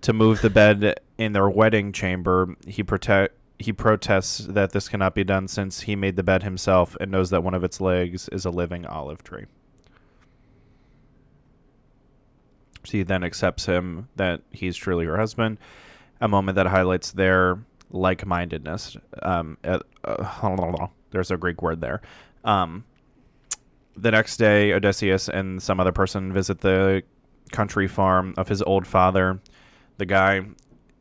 to 0.00 0.12
move 0.12 0.42
the 0.42 0.50
bed 0.50 1.00
in 1.18 1.32
their 1.32 1.48
wedding 1.48 1.92
chamber. 1.92 2.56
He 2.66 2.82
protect. 2.82 3.34
He 3.64 3.72
protests 3.72 4.38
that 4.38 4.72
this 4.72 4.88
cannot 4.88 5.14
be 5.14 5.24
done 5.24 5.48
since 5.48 5.80
he 5.80 5.96
made 5.96 6.16
the 6.16 6.22
bed 6.22 6.42
himself 6.42 6.96
and 7.00 7.10
knows 7.10 7.30
that 7.30 7.42
one 7.42 7.54
of 7.54 7.64
its 7.64 7.80
legs 7.80 8.28
is 8.28 8.44
a 8.44 8.50
living 8.50 8.84
olive 8.84 9.22
tree. 9.24 9.46
She 12.84 13.02
then 13.02 13.24
accepts 13.24 13.64
him 13.64 14.08
that 14.16 14.42
he's 14.50 14.76
truly 14.76 15.06
her 15.06 15.16
husband, 15.16 15.58
a 16.20 16.28
moment 16.28 16.56
that 16.56 16.66
highlights 16.66 17.12
their 17.12 17.58
like 17.90 18.26
mindedness. 18.26 18.98
Um, 19.22 19.56
uh, 19.64 19.78
uh, 20.04 20.86
there's 21.10 21.30
a 21.30 21.38
Greek 21.38 21.62
word 21.62 21.80
there. 21.80 22.02
Um, 22.44 22.84
the 23.96 24.10
next 24.10 24.36
day, 24.36 24.74
Odysseus 24.74 25.28
and 25.30 25.62
some 25.62 25.80
other 25.80 25.92
person 25.92 26.32
visit 26.32 26.60
the 26.60 27.02
country 27.52 27.88
farm 27.88 28.34
of 28.36 28.48
his 28.48 28.60
old 28.60 28.86
father. 28.86 29.40
The 29.96 30.06
guy, 30.06 30.42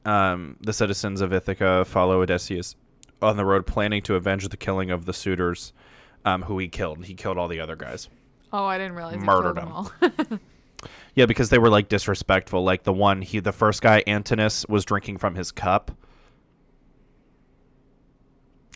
um, 0.06 0.58
the 0.62 0.74
citizens 0.74 1.22
of 1.22 1.32
Ithaca 1.34 1.86
follow 1.86 2.22
Odysseus 2.22 2.76
on 3.22 3.38
the 3.38 3.46
road, 3.46 3.66
planning 3.66 4.02
to 4.04 4.16
avenge 4.16 4.48
the 4.50 4.58
killing 4.58 4.92
of 4.92 5.06
the 5.06 5.14
suitors 5.14 5.72
um, 6.26 6.44
who 6.44 6.58
he 6.60 6.68
killed. 6.68 7.06
He 7.06 7.14
killed 7.14 7.38
all 7.38 7.48
the 7.48 7.60
other 7.60 7.76
guys. 7.76 8.10
Oh, 8.52 8.66
I 8.66 8.78
didn't 8.78 8.96
realize. 8.96 9.16
he 9.16 9.20
Murdered 9.22 9.56
them 9.56 9.68
all. 9.72 9.92
Yeah, 11.16 11.28
because 11.28 11.50
they 11.50 11.60
were 11.60 11.70
like 11.70 11.88
disrespectful. 11.90 12.64
Like 12.64 12.84
the 12.84 12.92
one 12.92 13.22
he, 13.22 13.40
the 13.40 13.52
first 13.54 13.82
guy, 13.84 14.04
Antinous, 14.08 14.66
was 14.68 14.84
drinking 14.84 15.20
from 15.20 15.36
his 15.36 15.52
cup, 15.52 15.92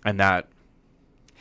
and 0.05 0.19
that 0.19 0.47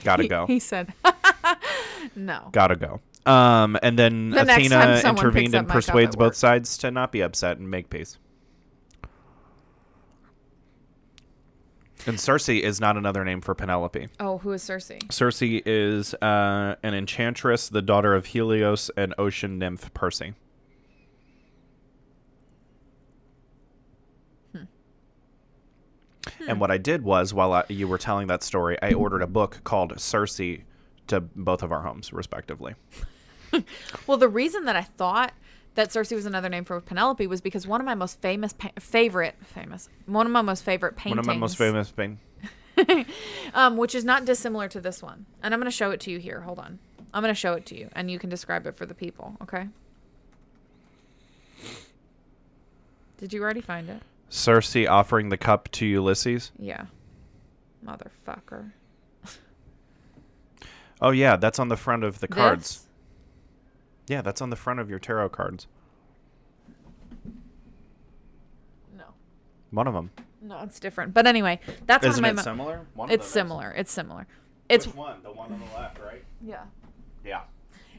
gotta 0.05 0.22
He- 0.24 0.28
go, 0.28 0.47
He 0.47 0.59
said, 0.59 0.93
"No." 2.16 2.49
gotta 2.53 2.76
go. 2.76 3.01
Um, 3.30 3.76
and 3.82 3.99
then 3.99 4.30
The 4.30 4.43
Athena 4.43 5.03
intervened 5.05 5.55
and 5.55 5.68
persuades 5.68 6.16
both 6.16 6.34
sides 6.37 6.78
to 6.78 6.91
not 6.91 7.12
be 7.12 7.20
upset 7.22 7.59
and 7.59 7.70
make 7.70 7.91
peace. 7.91 8.18
And 12.07 12.20
Circe 12.20 12.48
is 12.48 12.80
not 12.80 12.96
another 12.96 13.24
name 13.24 13.40
for 13.40 13.54
Penelope. 13.54 14.09
Oh, 14.20 14.38
who 14.38 14.52
is 14.52 14.62
Cersei? 14.62 15.12
Circe 15.12 15.42
is 15.42 16.14
uh, 16.14 16.76
an 16.82 16.94
enchantress, 16.94 17.68
the 17.68 17.82
daughter 17.82 18.14
of 18.14 18.26
Helios 18.26 18.90
and 18.96 19.14
ocean 19.18 19.59
nymph 19.59 19.92
Perse. 19.92 20.22
And 26.48 26.61
what 26.61 26.70
I 26.70 26.78
did 26.78 27.02
was, 27.02 27.34
while 27.34 27.52
I, 27.52 27.64
you 27.68 27.88
were 27.88 27.98
telling 27.98 28.28
that 28.28 28.42
story, 28.42 28.78
I 28.80 28.92
ordered 28.92 29.22
a 29.22 29.26
book 29.26 29.61
called 29.64 29.98
Circe 29.98 30.36
to 30.36 31.20
both 31.20 31.62
of 31.62 31.72
our 31.72 31.82
homes, 31.82 32.12
respectively. 32.12 32.74
Well, 34.07 34.18
the 34.18 34.28
reason 34.28 34.66
that 34.66 34.76
I 34.76 34.82
thought 34.82 35.32
that 35.77 35.91
Cersei 35.91 36.14
was 36.14 36.27
another 36.27 36.49
name 36.49 36.64
for 36.64 36.81
Penelope 36.81 37.27
was 37.27 37.41
because 37.41 37.66
one 37.66 37.81
of 37.81 37.85
my 37.85 37.95
most 37.95 38.20
famous, 38.20 38.53
pa- 38.53 38.70
favorite, 38.79 39.37
famous, 39.43 39.89
one 40.07 40.27
of 40.27 40.33
my 40.33 40.43
most 40.43 40.64
favorite 40.64 40.97
paintings. 40.97 41.27
One 41.27 41.37
of 41.37 41.39
my 41.39 41.41
most 41.41 41.57
famous 41.57 41.91
thing. 41.91 42.18
um, 43.55 43.77
which 43.77 43.95
is 43.95 44.05
not 44.05 44.24
dissimilar 44.24 44.68
to 44.68 44.81
this 44.81 45.03
one, 45.03 45.27
and 45.43 45.55
I'm 45.55 45.61
going 45.61 45.70
to 45.70 45.77
show 45.77 45.91
it 45.93 46.01
to 46.01 46.11
you 46.11 46.18
here. 46.18 46.41
Hold 46.41 46.59
on, 46.59 46.79
I'm 47.14 47.22
going 47.22 47.35
to 47.35 47.39
show 47.39 47.55
it 47.55 47.64
to 47.66 47.79
you, 47.79 47.89
and 47.95 48.11
you 48.11 48.18
can 48.18 48.29
describe 48.29 48.66
it 48.66 48.77
for 48.77 48.85
the 48.85 48.95
people. 48.95 49.37
Okay? 49.43 49.68
Did 53.18 53.33
you 53.33 53.43
already 53.43 53.62
find 53.62 53.89
it? 53.89 54.03
Circe 54.29 54.77
offering 54.87 55.31
the 55.31 55.39
cup 55.39 55.70
to 55.72 55.87
Ulysses. 55.87 56.53
Yeah, 56.59 56.87
motherfucker. 57.87 58.72
Oh 61.01 61.11
yeah, 61.11 61.37
that's 61.37 61.59
on 61.59 61.68
the 61.68 61.77
front 61.77 62.05
of 62.05 62.20
the 62.20 62.29
cards. 62.29 62.79
This? 62.79 62.86
Yeah, 64.09 64.22
that's 64.22 64.40
on 64.40 64.50
the 64.50 64.57
front 64.57 64.80
of 64.80 64.88
your 64.90 64.98
tarot 64.98 65.30
cards. 65.30 65.66
No, 68.96 69.04
One 69.70 69.86
of 69.88 69.94
them. 69.94 70.11
no, 70.40 70.61
it's 70.62 70.78
different. 70.80 71.12
But 71.14 71.26
anyway, 71.26 71.61
that's 71.86 72.07
Isn't 72.07 72.22
one 72.22 72.30
of 72.30 72.36
my. 72.36 72.40
mo- 72.40 72.44
similar? 72.44 72.86
One 72.94 73.11
it's 73.11 73.26
similar. 73.26 73.70
It's 73.72 73.90
similar. 73.92 74.26
It's 74.68 74.86
one? 74.86 75.22
The 75.22 75.30
one 75.32 75.52
on 75.52 75.61
the 75.61 75.78
left, 75.80 75.98
right? 76.00 76.24
yeah. 76.42 76.64
Yeah. 77.24 77.42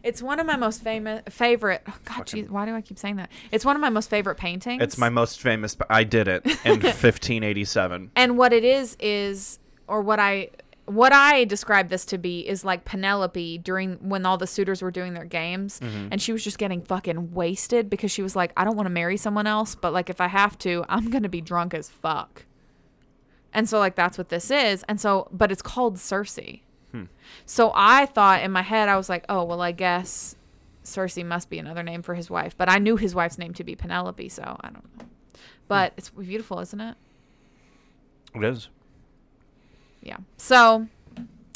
It's 0.04 0.22
one 0.22 0.40
of 0.40 0.46
my 0.46 0.56
most 0.56 0.82
famous 0.84 1.22
favorite. 1.30 1.82
Oh, 1.88 1.94
God, 2.06 2.18
Fucking- 2.18 2.44
geez, 2.44 2.50
why 2.52 2.66
do 2.66 2.74
I 2.76 2.82
keep 2.82 2.98
saying 2.98 3.18
that? 3.18 3.30
It's 3.52 3.66
one 3.66 3.76
of 3.76 3.82
my 3.82 3.90
most 3.90 4.10
favorite 4.10 4.36
paintings. 4.36 4.82
It's 4.82 4.98
my 4.98 5.10
most 5.10 5.42
famous. 5.42 5.76
I 5.90 6.04
did 6.06 6.28
it 6.30 6.46
in 6.46 6.52
1587. 6.82 8.12
And 8.16 8.38
what 8.38 8.54
it 8.54 8.64
is 8.64 8.96
is, 9.00 9.60
or 9.88 10.02
what 10.02 10.20
I 10.20 10.50
what 10.88 11.14
I 11.14 11.44
describe 11.46 11.90
this 11.90 12.06
to 12.08 12.18
be 12.18 12.48
is 12.48 12.66
like 12.66 12.84
Penelope 12.86 13.60
during 13.60 13.94
when 14.10 14.26
all 14.26 14.38
the 14.38 14.48
suitors 14.48 14.82
were 14.82 14.90
doing 14.92 15.14
their 15.14 15.26
games, 15.26 15.80
Mm-hmm. 15.80 16.08
and 16.12 16.22
she 16.22 16.32
was 16.34 16.44
just 16.44 16.58
getting 16.58 16.82
fucking 16.82 17.34
wasted 17.34 17.90
because 17.90 18.10
she 18.12 18.22
was 18.22 18.36
like, 18.36 18.52
I 18.58 18.64
don't 18.64 18.76
want 18.76 18.88
to 18.88 18.92
marry 18.94 19.18
someone 19.18 19.48
else, 19.48 19.76
but 19.76 19.94
like 19.94 20.10
if 20.10 20.20
I 20.20 20.28
have 20.28 20.58
to, 20.60 20.84
I'm 20.90 21.10
gonna 21.10 21.30
be 21.30 21.42
drunk 21.42 21.74
as 21.74 21.90
fuck. 21.90 22.46
And 23.54 23.68
so 23.70 23.80
like 23.80 23.96
that's 23.96 24.18
what 24.18 24.30
this 24.30 24.50
is, 24.50 24.84
and 24.90 25.00
so 25.00 25.28
but 25.32 25.52
it's 25.52 25.62
called 25.62 26.00
Circe. 26.00 26.40
Hmm. 26.92 27.04
So 27.46 27.72
I 27.76 28.06
thought 28.06 28.42
in 28.44 28.52
my 28.52 28.62
head 28.62 28.88
I 28.90 28.98
was 28.98 29.10
like, 29.10 29.26
oh 29.30 29.44
well, 29.44 29.62
I 29.62 29.72
guess 29.74 30.36
Circe 30.84 31.18
must 31.18 31.50
be 31.50 31.60
another 31.60 31.84
name 31.84 32.02
for 32.02 32.16
his 32.16 32.30
wife, 32.30 32.56
but 32.58 32.70
I 32.70 32.78
knew 32.78 32.96
his 32.96 33.14
wife's 33.14 33.38
name 33.38 33.54
to 33.56 33.64
be 33.64 33.76
Penelope, 33.76 34.30
so 34.30 34.42
I 34.62 34.70
don't 34.70 34.98
know. 35.00 35.06
But 35.68 35.92
it's 35.98 36.10
beautiful, 36.12 36.60
isn't 36.62 36.80
it? 36.80 36.96
It 38.36 38.44
is. 38.44 38.70
Yeah. 40.08 40.18
So 40.38 40.88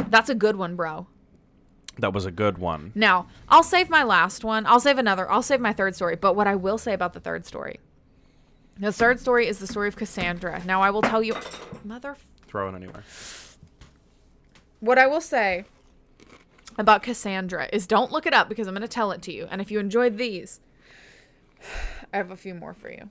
that's 0.10 0.30
a 0.30 0.36
good 0.36 0.58
one, 0.58 0.76
bro. 0.76 1.08
That 2.00 2.14
was 2.14 2.26
a 2.26 2.32
good 2.32 2.58
one. 2.58 2.92
Now, 2.96 3.28
I'll 3.48 3.64
save 3.64 3.90
my 3.90 4.04
last 4.04 4.44
one. 4.44 4.66
I'll 4.66 4.80
save 4.80 4.98
another. 4.98 5.30
I'll 5.32 5.42
save 5.42 5.62
my 5.62 5.72
third 5.74 5.96
story. 5.96 6.16
But 6.16 6.36
what 6.36 6.48
I 6.48 6.56
will 6.56 6.78
say 6.78 6.94
about 6.94 7.14
the 7.14 7.20
third 7.20 7.46
story 7.46 7.80
the 8.80 8.92
third 8.92 9.20
story 9.20 9.48
is 9.48 9.60
the 9.60 9.68
story 9.68 9.88
of 9.88 9.96
Cassandra. 9.96 10.64
Now, 10.66 10.82
I 10.82 10.90
will 10.90 11.02
tell 11.04 11.22
you, 11.22 11.36
mother. 11.84 12.16
Throw 12.48 12.68
it 12.70 12.76
anywhere. 12.76 13.04
What 14.80 14.98
I 14.98 15.06
will 15.06 15.22
say 15.22 15.66
about 16.78 17.04
Cassandra 17.04 17.70
is 17.72 17.86
don't 17.86 18.12
look 18.12 18.26
it 18.26 18.34
up 18.34 18.50
because 18.50 18.68
I'm 18.68 18.74
going 18.74 18.82
to 18.82 18.88
tell 18.88 19.12
it 19.12 19.22
to 19.24 19.34
you. 19.34 19.48
And 19.52 19.62
if 19.62 19.70
you 19.70 19.80
enjoyed 19.80 20.18
these, 20.18 20.62
I 22.12 22.18
have 22.18 22.32
a 22.32 22.36
few 22.36 22.56
more 22.56 22.74
for 22.74 22.90
you 22.90 23.10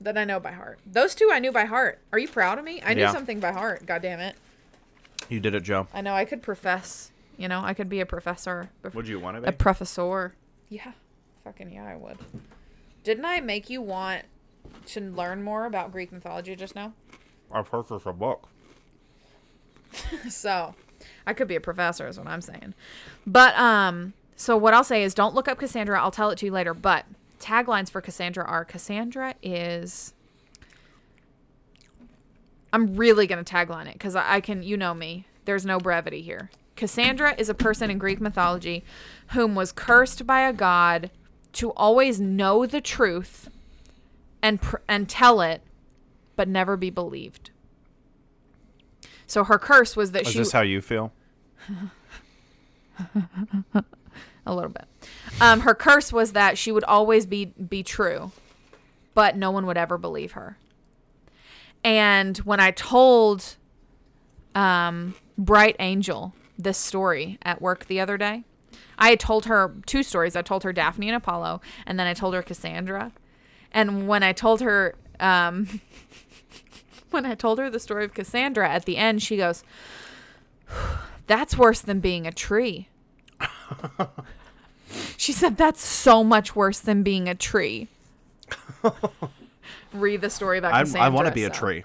that 0.00 0.18
I 0.18 0.24
know 0.24 0.40
by 0.40 0.52
heart. 0.52 0.78
Those 0.84 1.14
two 1.14 1.30
I 1.32 1.38
knew 1.38 1.52
by 1.52 1.64
heart. 1.64 2.00
Are 2.12 2.18
you 2.18 2.28
proud 2.28 2.58
of 2.58 2.64
me? 2.64 2.82
I 2.84 2.92
knew 2.92 3.02
Yeah. 3.02 3.12
something 3.12 3.40
by 3.40 3.52
heart. 3.52 3.86
God 3.86 4.02
damn 4.02 4.20
it. 4.20 4.36
You 5.28 5.40
did 5.40 5.54
it, 5.54 5.62
Joe. 5.62 5.86
I 5.92 6.00
know 6.00 6.14
I 6.14 6.24
could 6.24 6.42
profess. 6.42 7.12
You 7.36 7.48
know, 7.48 7.60
I 7.62 7.74
could 7.74 7.88
be 7.88 8.00
a 8.00 8.06
professor. 8.06 8.70
Would 8.94 9.06
you 9.06 9.20
want 9.20 9.36
to 9.36 9.42
be? 9.42 9.48
A 9.48 9.52
professor. 9.52 10.34
Yeah. 10.68 10.92
Fucking 11.44 11.72
yeah, 11.72 11.84
I 11.86 11.96
would. 11.96 12.18
Didn't 13.04 13.24
I 13.24 13.40
make 13.40 13.70
you 13.70 13.80
want 13.80 14.22
to 14.86 15.00
learn 15.00 15.42
more 15.42 15.66
about 15.66 15.92
Greek 15.92 16.12
mythology 16.12 16.56
just 16.56 16.74
now? 16.74 16.92
I 17.52 17.62
purchased 17.62 18.06
a 18.06 18.12
book. 18.12 18.48
So, 20.28 20.74
I 21.26 21.32
could 21.32 21.48
be 21.48 21.56
a 21.56 21.60
professor 21.60 22.06
is 22.06 22.18
what 22.18 22.26
I'm 22.26 22.42
saying. 22.42 22.74
But 23.26 23.56
um 23.58 24.12
so 24.36 24.56
what 24.56 24.74
I'll 24.74 24.84
say 24.84 25.02
is 25.02 25.14
don't 25.14 25.34
look 25.34 25.48
up 25.48 25.58
Cassandra. 25.58 26.00
I'll 26.00 26.10
tell 26.10 26.30
it 26.30 26.38
to 26.38 26.46
you 26.46 26.52
later, 26.52 26.74
but 26.74 27.06
taglines 27.40 27.90
for 27.90 28.00
Cassandra 28.00 28.44
are 28.44 28.64
Cassandra 28.64 29.34
is 29.42 30.12
I'm 32.72 32.96
really 32.96 33.26
going 33.26 33.42
to 33.42 33.54
tagline 33.54 33.86
it 33.86 33.98
cuz 33.98 34.14
I, 34.14 34.36
I 34.36 34.40
can 34.40 34.62
you 34.62 34.76
know 34.76 34.94
me. 34.94 35.26
There's 35.44 35.64
no 35.64 35.78
brevity 35.78 36.22
here. 36.22 36.50
Cassandra 36.76 37.34
is 37.36 37.48
a 37.48 37.54
person 37.54 37.90
in 37.90 37.98
Greek 37.98 38.20
mythology 38.20 38.84
whom 39.28 39.54
was 39.54 39.72
cursed 39.72 40.26
by 40.26 40.40
a 40.40 40.52
god 40.52 41.10
to 41.54 41.70
always 41.72 42.20
know 42.20 42.66
the 42.66 42.80
truth 42.80 43.48
and 44.42 44.60
pr- 44.60 44.76
and 44.86 45.08
tell 45.08 45.40
it 45.40 45.62
but 46.36 46.48
never 46.48 46.76
be 46.76 46.90
believed. 46.90 47.50
So 49.26 49.44
her 49.44 49.58
curse 49.58 49.96
was 49.96 50.12
that 50.12 50.22
Is 50.22 50.28
she 50.28 50.38
Is 50.38 50.46
this 50.46 50.52
how 50.52 50.62
you 50.62 50.80
feel? 50.80 51.12
a 54.46 54.54
little 54.54 54.70
bit. 54.70 54.86
Um, 55.40 55.60
her 55.60 55.74
curse 55.74 56.12
was 56.12 56.32
that 56.32 56.56
she 56.58 56.72
would 56.72 56.84
always 56.84 57.26
be 57.26 57.46
be 57.46 57.82
true, 57.82 58.32
but 59.14 59.36
no 59.36 59.50
one 59.50 59.66
would 59.66 59.76
ever 59.76 59.98
believe 59.98 60.32
her. 60.32 60.56
And 61.84 62.36
when 62.38 62.60
I 62.60 62.70
told 62.70 63.56
um, 64.54 65.14
Bright 65.36 65.76
Angel 65.78 66.34
this 66.58 66.78
story 66.78 67.38
at 67.42 67.62
work 67.62 67.86
the 67.86 68.00
other 68.00 68.16
day, 68.16 68.44
I 68.98 69.10
had 69.10 69.20
told 69.20 69.46
her 69.46 69.74
two 69.86 70.02
stories. 70.02 70.34
I 70.36 70.42
told 70.42 70.64
her 70.64 70.72
Daphne 70.72 71.08
and 71.08 71.16
Apollo, 71.16 71.60
and 71.86 71.98
then 71.98 72.06
I 72.06 72.14
told 72.14 72.34
her 72.34 72.42
Cassandra. 72.42 73.12
And 73.72 74.08
when 74.08 74.22
I 74.22 74.32
told 74.32 74.60
her, 74.60 74.96
um, 75.20 75.80
when 77.10 77.24
I 77.24 77.34
told 77.34 77.58
her 77.58 77.70
the 77.70 77.80
story 77.80 78.04
of 78.04 78.14
Cassandra 78.14 78.68
at 78.68 78.84
the 78.84 78.96
end, 78.96 79.22
she 79.22 79.36
goes, 79.36 79.62
"That's 81.26 81.56
worse 81.56 81.80
than 81.80 82.00
being 82.00 82.26
a 82.26 82.32
tree." 82.32 82.88
She 85.16 85.32
said 85.32 85.56
that's 85.56 85.84
so 85.84 86.24
much 86.24 86.56
worse 86.56 86.80
than 86.80 87.02
being 87.02 87.28
a 87.28 87.34
tree. 87.34 87.88
Read 89.92 90.20
the 90.20 90.30
story 90.30 90.58
about 90.58 90.74
I, 90.74 90.80
Cassandra. 90.80 91.06
I 91.06 91.08
want 91.08 91.28
to 91.28 91.34
be 91.34 91.44
a 91.44 91.50
tree 91.50 91.84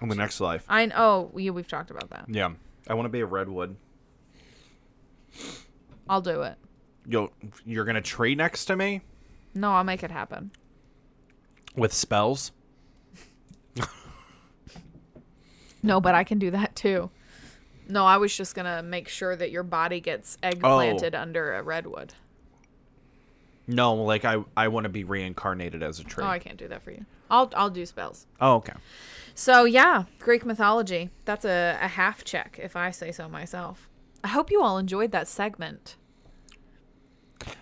in 0.00 0.08
the 0.08 0.14
next 0.14 0.40
life. 0.40 0.64
I 0.68 0.90
oh, 0.94 1.30
we, 1.32 1.50
we've 1.50 1.68
talked 1.68 1.90
about 1.90 2.10
that. 2.10 2.26
Yeah. 2.28 2.52
I 2.88 2.94
want 2.94 3.06
to 3.06 3.10
be 3.10 3.20
a 3.20 3.26
redwood. 3.26 3.76
I'll 6.08 6.20
do 6.20 6.42
it. 6.42 6.56
Yo, 7.06 7.30
you're 7.64 7.84
gonna 7.84 8.00
tree 8.02 8.34
next 8.34 8.66
to 8.66 8.76
me 8.76 9.00
No, 9.54 9.72
I'll 9.72 9.84
make 9.84 10.02
it 10.02 10.10
happen. 10.10 10.50
with 11.76 11.92
spells. 11.92 12.52
No, 15.82 16.00
but 16.00 16.14
I 16.14 16.24
can 16.24 16.38
do 16.38 16.50
that 16.50 16.74
too. 16.74 17.10
No, 17.88 18.04
I 18.04 18.16
was 18.16 18.36
just 18.36 18.54
gonna 18.54 18.82
make 18.82 19.08
sure 19.08 19.36
that 19.36 19.50
your 19.50 19.62
body 19.62 20.00
gets 20.00 20.36
eggplanted 20.42 21.14
oh. 21.14 21.20
under 21.20 21.54
a 21.54 21.62
redwood. 21.62 22.14
No, 23.68 23.94
like 23.94 24.24
I 24.24 24.42
I 24.56 24.68
want 24.68 24.84
to 24.84 24.88
be 24.88 25.04
reincarnated 25.04 25.82
as 25.82 26.00
a 26.00 26.04
tree. 26.04 26.24
Oh, 26.24 26.28
I 26.28 26.38
can't 26.38 26.56
do 26.56 26.66
that 26.68 26.82
for 26.82 26.90
you. 26.90 27.04
I'll 27.30 27.52
I'll 27.54 27.70
do 27.70 27.84
spells. 27.86 28.26
oh, 28.40 28.54
okay. 28.56 28.72
So 29.34 29.64
yeah, 29.64 30.04
Greek 30.18 30.44
mythology. 30.44 31.10
That's 31.24 31.44
a, 31.44 31.78
a 31.80 31.86
half 31.86 32.24
check, 32.24 32.58
if 32.60 32.74
I 32.74 32.90
say 32.90 33.12
so 33.12 33.28
myself. 33.28 33.88
I 34.24 34.28
hope 34.28 34.50
you 34.50 34.62
all 34.62 34.78
enjoyed 34.78 35.12
that 35.12 35.28
segment. 35.28 35.96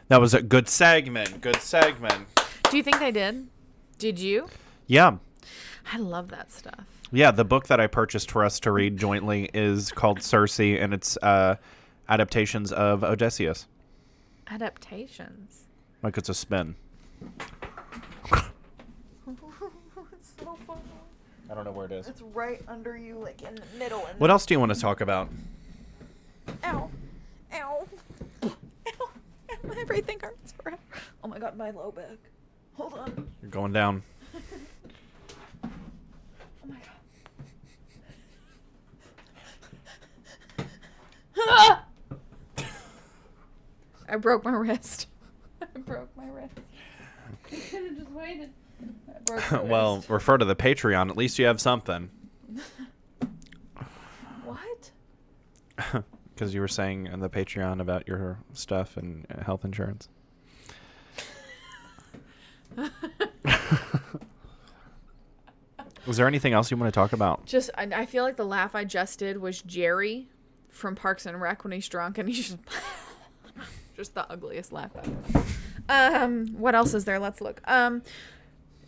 That 0.08 0.20
was 0.20 0.32
a 0.32 0.40
good 0.40 0.68
segment. 0.68 1.40
Good 1.42 1.56
segment. 1.56 2.26
Do 2.70 2.76
you 2.76 2.82
think 2.82 2.98
they 2.98 3.10
did? 3.10 3.48
Did 3.98 4.18
you? 4.18 4.48
Yeah. 4.86 5.16
I 5.92 5.98
love 5.98 6.28
that 6.28 6.50
stuff. 6.50 6.86
Yeah, 7.12 7.30
the 7.30 7.44
book 7.44 7.66
that 7.66 7.78
I 7.78 7.86
purchased 7.88 8.30
for 8.30 8.44
us 8.44 8.58
to 8.60 8.72
read 8.72 8.96
jointly 8.96 9.50
is 9.52 9.92
called 9.92 10.22
Circe, 10.22 10.58
and 10.60 10.94
it's 10.94 11.16
uh, 11.18 11.56
adaptations 12.08 12.72
of 12.72 13.04
Odysseus. 13.04 13.66
Adaptations. 14.48 15.65
Like 16.06 16.18
it's 16.18 16.28
a 16.28 16.34
spin. 16.34 16.76
I 18.32 18.44
don't 21.52 21.64
know 21.64 21.72
where 21.72 21.86
it 21.86 21.90
is. 21.90 22.06
It's 22.06 22.22
right 22.22 22.62
under 22.68 22.96
you, 22.96 23.16
like 23.18 23.42
in 23.42 23.56
the 23.56 23.64
middle. 23.76 24.06
And 24.06 24.20
What 24.20 24.30
else 24.30 24.46
do 24.46 24.54
you 24.54 24.60
want 24.60 24.72
to 24.72 24.80
talk 24.80 25.00
about? 25.00 25.28
Ow. 26.62 26.88
Ow. 27.54 27.88
Ow. 28.44 28.52
Everything 29.76 30.20
hurts 30.20 30.52
forever. 30.52 30.78
Oh 31.24 31.26
my 31.26 31.40
god, 31.40 31.56
my 31.56 31.72
low 31.72 31.90
back. 31.90 32.18
Hold 32.74 32.92
on. 32.94 33.28
You're 33.42 33.50
going 33.50 33.72
down. 33.72 34.04
Oh 35.64 36.68
my 36.68 36.76
god. 40.56 40.66
Ah! 41.36 41.84
I 44.08 44.16
broke 44.18 44.44
my 44.44 44.52
wrist. 44.52 45.08
I 45.76 45.78
broke 45.80 46.08
my 46.16 46.26
wrist. 46.28 46.54
I 46.56 47.50
could 47.50 47.84
have 47.84 47.96
just 47.98 48.10
waited. 48.10 48.50
I 48.82 49.18
broke 49.26 49.52
my 49.52 49.62
well, 49.70 49.96
wrist. 49.96 50.08
refer 50.08 50.38
to 50.38 50.44
the 50.46 50.56
Patreon. 50.56 51.10
At 51.10 51.16
least 51.18 51.38
you 51.38 51.44
have 51.44 51.60
something. 51.60 52.10
what? 54.44 54.90
Because 56.34 56.52
you 56.52 56.60
were 56.60 56.68
saying 56.68 57.06
in 57.06 57.20
the 57.20 57.30
Patreon 57.30 57.80
about 57.80 58.06
your 58.06 58.38
stuff 58.52 58.98
and 58.98 59.26
uh, 59.34 59.42
health 59.42 59.64
insurance. 59.64 60.10
Was 66.06 66.18
there 66.18 66.26
anything 66.26 66.52
else 66.52 66.70
you 66.70 66.76
want 66.76 66.92
to 66.92 66.94
talk 66.94 67.14
about? 67.14 67.46
Just, 67.46 67.70
I, 67.74 67.84
I 67.84 68.04
feel 68.04 68.22
like 68.22 68.36
the 68.36 68.44
laugh 68.44 68.74
I 68.74 68.84
just 68.84 69.18
did 69.18 69.38
was 69.38 69.62
Jerry 69.62 70.28
from 70.68 70.94
Parks 70.94 71.24
and 71.24 71.40
Rec 71.40 71.64
when 71.64 71.72
he's 71.72 71.88
drunk 71.88 72.18
and 72.18 72.28
he's 72.28 72.48
just, 72.50 72.58
just 73.96 74.14
the 74.14 74.30
ugliest 74.30 74.72
laugh 74.72 74.90
ever. 74.94 75.42
Um, 75.88 76.46
what 76.58 76.74
else 76.74 76.94
is 76.94 77.04
there? 77.04 77.18
Let's 77.18 77.40
look. 77.40 77.60
Um, 77.64 78.02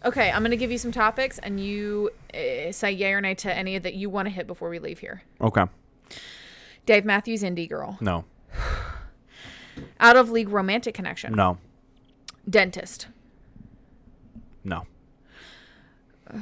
okay, 0.04 0.30
I'm 0.30 0.42
gonna 0.42 0.56
give 0.56 0.70
you 0.70 0.78
some 0.78 0.92
topics 0.92 1.38
and 1.38 1.60
you 1.60 2.10
uh, 2.34 2.72
say 2.72 2.90
yay 2.92 3.12
or 3.12 3.20
nay 3.20 3.34
to 3.36 3.52
any 3.54 3.78
that 3.78 3.94
you 3.94 4.10
want 4.10 4.26
to 4.26 4.30
hit 4.30 4.46
before 4.46 4.68
we 4.68 4.78
leave 4.78 4.98
here. 4.98 5.22
Okay. 5.40 5.64
Dave 6.86 7.04
Matthews, 7.04 7.42
Indie 7.42 7.68
Girl, 7.68 7.98
No. 8.00 8.24
Out 10.00 10.16
of 10.16 10.30
League 10.30 10.48
Romantic 10.48 10.94
Connection, 10.94 11.34
No. 11.34 11.58
Dentist, 12.48 13.08
No. 14.64 14.86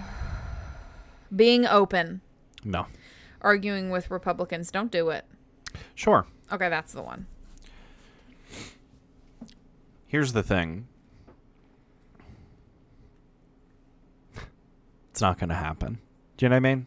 Being 1.34 1.66
Open, 1.66 2.20
No. 2.64 2.86
Arguing 3.42 3.90
with 3.90 4.10
Republicans, 4.10 4.70
Don't 4.70 4.90
Do 4.90 5.10
It. 5.10 5.24
Sure. 5.94 6.26
Okay, 6.52 6.68
that's 6.68 6.92
the 6.92 7.02
one. 7.02 7.26
Here's 10.06 10.32
the 10.32 10.42
thing. 10.42 10.86
It's 15.10 15.20
not 15.20 15.38
going 15.38 15.48
to 15.48 15.54
happen. 15.54 15.98
Do 16.36 16.44
you 16.44 16.50
know 16.50 16.56
what 16.56 16.58
I 16.58 16.74
mean? 16.74 16.86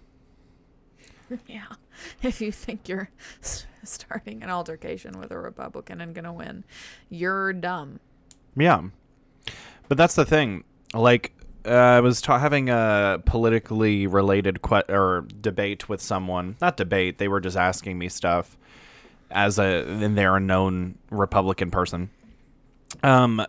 Yeah. 1.48 1.66
If 2.24 2.42
you 2.42 2.52
think 2.52 2.90
you're 2.90 3.10
starting 3.84 4.42
an 4.42 4.50
altercation 4.50 5.20
with 5.20 5.30
a 5.32 5.38
Republican 5.38 6.02
and 6.02 6.16
going 6.16 6.26
to 6.26 6.34
win, 6.34 6.64
you're 7.10 7.54
dumb. 7.54 8.00
Yeah. 8.56 8.82
But 9.88 9.98
that's 10.00 10.16
the 10.16 10.26
thing. 10.26 10.64
Like, 10.94 11.34
uh, 11.66 11.70
I 11.72 12.00
was 12.00 12.20
ta- 12.22 12.40
having 12.40 12.70
a 12.70 13.22
politically 13.26 14.08
related 14.08 14.64
que- 14.64 14.84
or 14.90 15.28
debate 15.42 15.88
with 15.88 16.02
someone. 16.02 16.56
Not 16.62 16.78
debate. 16.78 17.20
They 17.20 17.28
were 17.28 17.40
just 17.42 17.58
asking 17.58 18.00
me 18.00 18.10
stuff 18.10 18.58
as 19.30 19.60
a 19.60 19.86
and 19.88 20.18
they're 20.18 20.38
a 20.38 20.40
known 20.40 20.98
Republican 21.12 21.70
person. 21.70 22.10
Um, 23.04 23.46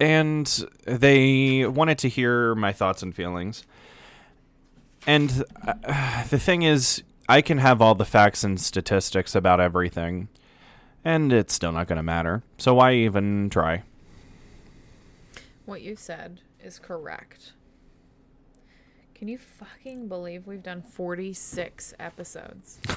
and 0.00 0.46
they 0.86 1.66
wanted 1.66 1.98
to 1.98 2.08
hear 2.08 2.54
my 2.54 2.72
thoughts 2.72 3.02
and 3.02 3.14
feelings. 3.14 3.64
And 5.06 5.44
uh, 5.66 6.24
the 6.24 6.38
thing 6.38 6.62
is, 6.62 7.02
I 7.28 7.40
can 7.40 7.58
have 7.58 7.80
all 7.80 7.94
the 7.94 8.04
facts 8.04 8.44
and 8.44 8.60
statistics 8.60 9.34
about 9.34 9.60
everything, 9.60 10.28
and 11.04 11.32
it's 11.32 11.54
still 11.54 11.72
not 11.72 11.86
going 11.86 11.96
to 11.96 12.02
matter. 12.02 12.42
So 12.58 12.74
why 12.74 12.94
even 12.94 13.50
try? 13.50 13.82
What 15.64 15.82
you 15.82 15.96
said 15.96 16.40
is 16.62 16.78
correct. 16.78 17.52
Can 19.14 19.28
you 19.28 19.38
fucking 19.38 20.08
believe 20.08 20.46
we've 20.46 20.62
done 20.62 20.82
46 20.82 21.94
episodes? 21.98 22.78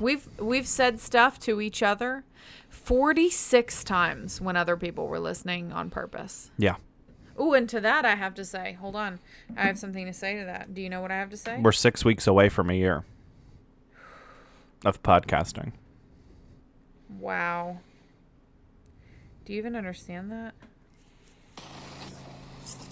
we've 0.00 0.28
we've 0.38 0.66
said 0.66 1.00
stuff 1.00 1.38
to 1.40 1.60
each 1.60 1.82
other 1.82 2.24
46 2.68 3.84
times 3.84 4.40
when 4.40 4.56
other 4.56 4.76
people 4.76 5.08
were 5.08 5.20
listening 5.20 5.72
on 5.72 5.90
purpose. 5.90 6.50
Yeah. 6.58 6.76
Ooh, 7.40 7.54
and 7.54 7.68
to 7.68 7.80
that 7.80 8.04
I 8.04 8.16
have 8.16 8.34
to 8.34 8.44
say, 8.44 8.72
hold 8.80 8.96
on. 8.96 9.20
I 9.56 9.62
have 9.62 9.78
something 9.78 10.06
to 10.06 10.12
say 10.12 10.38
to 10.38 10.44
that. 10.44 10.74
Do 10.74 10.82
you 10.82 10.90
know 10.90 11.00
what 11.00 11.10
I 11.10 11.16
have 11.16 11.30
to 11.30 11.36
say? 11.36 11.60
We're 11.60 11.72
six 11.72 12.04
weeks 12.04 12.26
away 12.26 12.48
from 12.48 12.70
a 12.70 12.74
year 12.74 13.04
of 14.84 15.02
podcasting. 15.02 15.72
Wow. 17.08 17.78
Do 19.44 19.52
you 19.52 19.58
even 19.58 19.76
understand 19.76 20.30
that? 20.32 20.54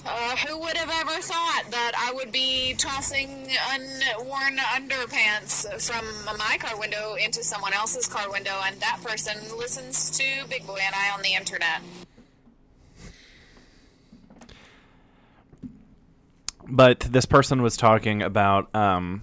Uh, 0.08 0.36
who 0.36 0.58
would 0.58 0.76
have 0.76 0.88
ever 0.88 1.20
thought 1.20 1.64
that 1.70 1.92
I 1.98 2.12
would 2.12 2.30
be 2.30 2.74
tossing 2.78 3.48
unworn 3.72 4.56
underpants 4.58 5.66
from 5.82 6.04
my 6.38 6.56
car 6.60 6.78
window 6.78 7.16
into 7.16 7.42
someone 7.42 7.72
else's 7.72 8.06
car 8.06 8.30
window, 8.30 8.54
and 8.64 8.80
that 8.80 9.00
person 9.02 9.36
listens 9.58 10.16
to 10.16 10.24
Big 10.48 10.64
Boy 10.64 10.78
and 10.80 10.94
I 10.94 11.10
on 11.12 11.22
the 11.22 11.34
internet? 11.34 11.80
But 16.68 17.00
this 17.00 17.26
person 17.26 17.62
was 17.62 17.76
talking 17.76 18.22
about 18.22 18.72
um, 18.74 19.22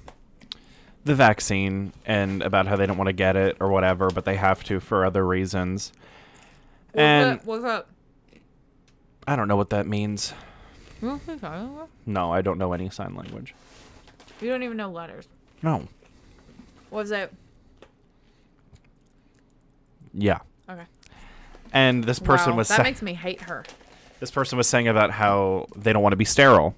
the 1.06 1.16
vaccine 1.16 1.94
and 2.06 2.42
about 2.42 2.68
how 2.68 2.76
they 2.76 2.86
don't 2.86 2.98
want 2.98 3.08
to 3.08 3.14
get 3.14 3.38
it 3.38 3.58
or 3.62 3.70
whatever, 3.70 4.10
but 4.10 4.26
they 4.26 4.36
have 4.36 4.64
to 4.66 4.82
for 4.82 5.06
other 5.06 5.26
reasons. 5.26 5.94
And 6.94 7.40
what's 7.44 7.64
up? 7.64 7.90
I 9.26 9.38
don't 9.38 9.48
know 9.48 9.56
what 9.56 9.70
that 9.70 9.88
means. 9.88 10.34
You 11.04 11.90
No, 12.06 12.32
I 12.32 12.42
don't 12.42 12.58
know 12.58 12.72
any 12.74 12.90
sign 12.90 13.16
language. 13.16 13.54
You 14.42 14.50
don't 14.50 14.64
even 14.64 14.78
know 14.78 14.90
letters. 14.90 15.28
No. 15.62 15.88
Was 16.92 17.10
that? 17.10 17.32
Yeah. 20.14 20.40
Okay. 20.70 20.86
And 21.74 22.04
this 22.04 22.20
person 22.20 22.52
Wow, 22.52 22.58
was 22.58 22.70
that 22.70 22.84
makes 22.84 23.02
me 23.02 23.14
hate 23.14 23.42
her. 23.42 23.64
this 24.20 24.32
person 24.32 24.58
was 24.58 24.68
saying 24.68 24.88
about 24.88 25.12
how 25.12 25.68
they 25.76 25.92
don't 25.92 26.04
want 26.04 26.14
to 26.14 26.18
be 26.18 26.26
sterile 26.26 26.76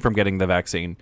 from 0.00 0.14
getting 0.14 0.38
the 0.38 0.46
vaccine. 0.46 0.96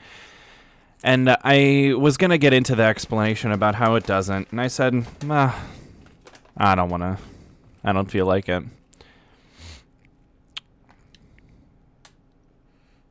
And 1.03 1.37
I 1.45 1.93
was 1.97 2.17
going 2.17 2.31
to 2.31 2.39
get 2.39 2.55
into 2.55 2.75
the 2.75 2.83
explanation 2.83 3.53
about 3.53 3.75
how 3.75 3.95
it 3.95 4.07
doesn't. 4.07 4.51
And 4.51 4.61
I 4.61 4.69
said, 4.69 5.07
ah, 5.29 5.63
I 6.57 6.75
don't 6.75 6.89
want 6.89 7.03
to. 7.03 7.19
I 7.85 7.93
don't 7.93 8.11
feel 8.11 8.25
like 8.27 8.49
it. 8.49 8.65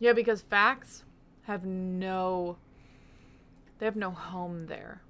Yeah, 0.04 0.12
because 0.12 0.42
facts 0.42 1.06
have 1.44 1.64
no 1.64 2.58
they 3.80 3.86
have 3.86 3.96
no 3.96 4.12
home 4.12 4.68
there. 4.68 5.02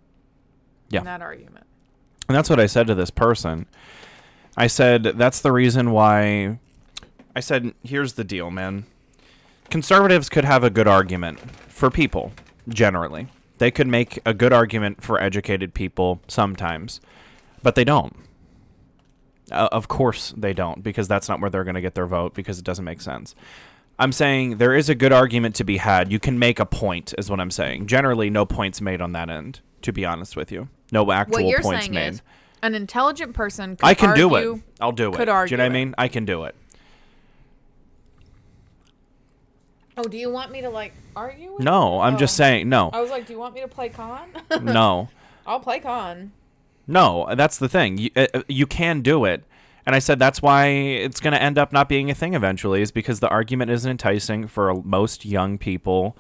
Yeah. 0.90 1.00
In 1.00 1.06
that 1.06 1.20
argument. 1.20 1.66
And 2.30 2.38
that's 2.38 2.48
what 2.48 2.60
I 2.60 2.68
said 2.68 2.86
to 2.86 2.94
this 2.94 3.10
person. 3.10 3.66
I 4.56 4.68
said, 4.68 5.04
that's 5.04 5.42
the 5.42 5.52
reason 5.52 5.90
why. 5.90 6.60
I 7.36 7.40
said, 7.40 7.74
here's 7.84 8.14
the 8.14 8.24
deal, 8.24 8.52
man. 8.52 8.86
Conservatives 9.72 10.30
could 10.30 10.46
have 10.46 10.64
a 10.64 10.70
good 10.70 10.88
argument 10.88 11.40
for 11.70 11.90
people, 11.90 12.32
generally. 12.70 13.30
They 13.58 13.72
could 13.72 13.88
make 13.88 14.20
a 14.28 14.34
good 14.36 14.54
argument 14.54 15.02
for 15.02 15.20
educated 15.20 15.74
people 15.74 16.22
sometimes, 16.28 17.02
but 17.64 17.74
they 17.74 17.84
don't. 17.84 18.16
Uh, 19.52 19.70
of 19.72 19.88
course 19.88 20.36
they 20.38 20.54
don't, 20.54 20.84
because 20.84 21.08
that's 21.08 21.28
not 21.28 21.42
where 21.42 21.50
they're 21.50 21.64
going 21.64 21.74
to 21.74 21.82
get 21.82 21.96
their 21.96 22.06
vote, 22.06 22.36
because 22.36 22.60
it 22.60 22.64
doesn't 22.64 22.86
make 22.86 23.02
sense. 23.02 23.34
I'm 24.00 24.12
saying 24.12 24.58
there 24.58 24.74
is 24.76 24.90
a 24.90 24.96
good 24.96 25.12
argument 25.14 25.56
to 25.56 25.64
be 25.64 25.78
had. 25.78 26.12
You 26.12 26.20
can 26.20 26.40
make 26.40 26.60
a 26.60 26.66
point, 26.66 27.14
is 27.18 27.30
what 27.30 27.40
I'm 27.40 27.52
saying. 27.52 27.88
Generally, 27.88 28.32
no 28.32 28.46
points 28.46 28.82
made 28.82 29.02
on 29.02 29.12
that 29.14 29.30
end. 29.30 29.62
To 29.84 29.92
be 29.92 30.06
honest 30.06 30.36
with 30.38 30.52
you, 30.52 30.70
no 30.94 31.12
actual 31.12 31.44
what 31.44 31.50
you're 31.50 31.62
points 31.62 31.82
saying 31.88 31.94
made. 31.94 32.22
an 32.62 32.74
intelligent 32.74 33.34
person 33.34 33.76
could 33.76 33.86
I 33.86 33.94
can 33.94 34.16
do 34.16 34.34
argue- 34.34 34.54
it. 34.54 34.62
I'll 34.80 34.94
do 34.94 35.12
it. 35.12 35.16
could 35.18 35.28
argue. 35.28 35.50
do 35.50 35.54
you 35.56 35.58
know 35.58 35.64
what 35.66 35.70
I 35.72 35.86
mean? 35.86 35.96
I 35.98 36.08
can 36.08 36.24
do 36.26 36.46
it. 36.46 36.56
Oh, 39.96 40.04
do 40.04 40.18
you 40.18 40.30
want 40.32 40.52
me 40.52 40.62
to 40.62 40.70
like 40.70 40.94
argue? 41.16 41.54
With 41.54 41.64
No? 41.64 42.00
I'm 42.00 42.18
just 42.18 42.36
Oh. 42.36 42.44
saying 42.44 42.70
no, 42.70 42.90
I 42.94 43.02
was 43.02 43.12
like, 43.12 43.28
do 43.28 43.34
you 43.34 43.40
want 43.40 43.54
me 43.54 43.62
to 43.62 43.68
play 43.68 43.90
con? 43.90 44.28
no, 44.62 45.10
I'll 45.46 45.60
play 45.60 45.80
con. 45.80 46.32
no. 46.88 47.28
That's 47.36 47.58
the 47.58 47.70
thing. 47.70 47.98
You, 47.98 48.10
uh, 48.16 48.28
uh, 48.34 48.42
you 48.48 48.66
can 48.66 49.02
do 49.02 49.26
it, 49.26 49.44
and 49.86 49.96
I 49.96 50.00
said 50.00 50.20
that's 50.20 50.42
why 50.42 50.68
it's 50.68 51.20
going 51.20 51.34
to 51.34 51.42
end 51.42 51.58
up 51.58 51.74
not 51.74 51.90
being 51.90 52.10
a 52.10 52.16
thing 52.16 52.34
eventually, 52.34 52.82
is 52.82 52.92
because 52.92 53.20
the 53.20 53.30
argument 53.30 53.72
isn't 53.72 53.90
enticing 53.90 54.48
for 54.48 54.74
most 54.84 55.26
young 55.26 55.58
people. 55.58 56.18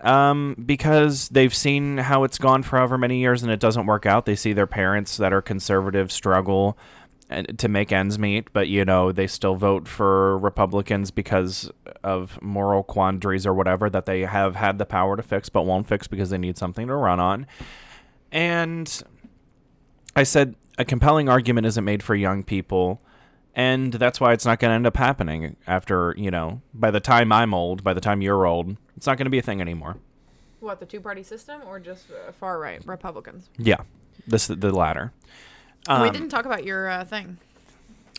Um, 0.00 0.54
because 0.66 1.30
they've 1.30 1.54
seen 1.54 1.96
how 1.96 2.24
it's 2.24 2.36
gone 2.36 2.62
for 2.62 2.76
however 2.76 2.98
many 2.98 3.20
years 3.20 3.42
and 3.42 3.50
it 3.50 3.58
doesn't 3.58 3.86
work 3.86 4.04
out. 4.04 4.26
They 4.26 4.36
see 4.36 4.52
their 4.52 4.66
parents 4.66 5.16
that 5.16 5.32
are 5.32 5.40
conservative 5.40 6.12
struggle 6.12 6.76
to 7.56 7.68
make 7.68 7.90
ends 7.90 8.18
meet, 8.18 8.52
but 8.52 8.68
you 8.68 8.84
know 8.84 9.12
they 9.12 9.26
still 9.26 9.54
vote 9.54 9.88
for 9.88 10.38
Republicans 10.38 11.10
because 11.10 11.70
of 12.02 12.40
moral 12.42 12.82
quandaries 12.82 13.46
or 13.46 13.54
whatever 13.54 13.88
that 13.88 14.04
they 14.04 14.20
have 14.20 14.56
had 14.56 14.78
the 14.78 14.84
power 14.84 15.16
to 15.16 15.22
fix 15.22 15.48
but 15.48 15.62
won't 15.62 15.86
fix 15.86 16.06
because 16.06 16.28
they 16.30 16.38
need 16.38 16.58
something 16.58 16.86
to 16.86 16.94
run 16.94 17.18
on. 17.18 17.46
And 18.30 19.02
I 20.14 20.22
said 20.22 20.54
a 20.78 20.84
compelling 20.84 21.28
argument 21.28 21.66
isn't 21.66 21.84
made 21.84 22.02
for 22.02 22.14
young 22.14 22.42
people, 22.42 23.00
and 23.54 23.92
that's 23.92 24.20
why 24.20 24.32
it's 24.32 24.44
not 24.44 24.58
going 24.58 24.70
to 24.70 24.74
end 24.74 24.86
up 24.86 24.96
happening 24.96 25.56
after 25.66 26.14
you 26.16 26.30
know 26.30 26.60
by 26.72 26.90
the 26.90 27.00
time 27.00 27.32
I'm 27.32 27.54
old, 27.54 27.84
by 27.84 27.94
the 27.94 28.00
time 28.00 28.22
you're 28.22 28.46
old, 28.46 28.76
it's 28.96 29.06
not 29.06 29.16
going 29.18 29.26
to 29.26 29.30
be 29.30 29.38
a 29.38 29.42
thing 29.42 29.60
anymore. 29.60 29.96
What 30.60 30.80
the 30.80 30.86
two 30.86 31.00
party 31.00 31.22
system 31.22 31.60
or 31.66 31.78
just 31.78 32.06
uh, 32.10 32.32
far 32.32 32.58
right 32.58 32.80
Republicans? 32.86 33.48
Yeah, 33.58 33.82
this 34.26 34.46
the 34.46 34.72
latter. 34.72 35.12
we 35.88 35.94
Um, 35.94 36.12
didn't 36.12 36.30
talk 36.30 36.46
about 36.46 36.64
your 36.64 36.88
uh, 36.88 37.04
thing. 37.04 37.38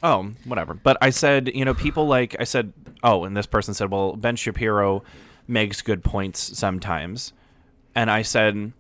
Oh, 0.04 0.32
whatever. 0.44 0.74
But 0.74 0.98
I 1.02 1.10
said, 1.10 1.52
you 1.56 1.66
know, 1.66 1.74
people 1.74 2.06
like 2.06 2.36
I 2.40 2.44
said, 2.44 2.74
oh, 3.02 3.24
and 3.24 3.36
this 3.36 3.46
person 3.48 3.74
said, 3.74 3.90
well, 3.90 4.14
Ben 4.16 4.36
Shapiro 4.36 5.04
makes 5.48 5.82
good 5.82 6.04
points 6.04 6.58
sometimes, 6.58 7.34
and 7.96 8.12
I 8.12 8.22
said 8.22 8.74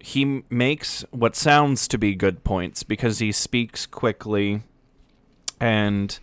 he 0.00 0.42
makes 0.50 1.04
what 1.10 1.36
sounds 1.36 1.86
to 1.88 1.98
be 1.98 2.14
good 2.14 2.42
points 2.44 2.82
because 2.82 3.18
he 3.18 3.32
speaks 3.32 3.86
quickly 3.86 4.62
and 5.60 6.18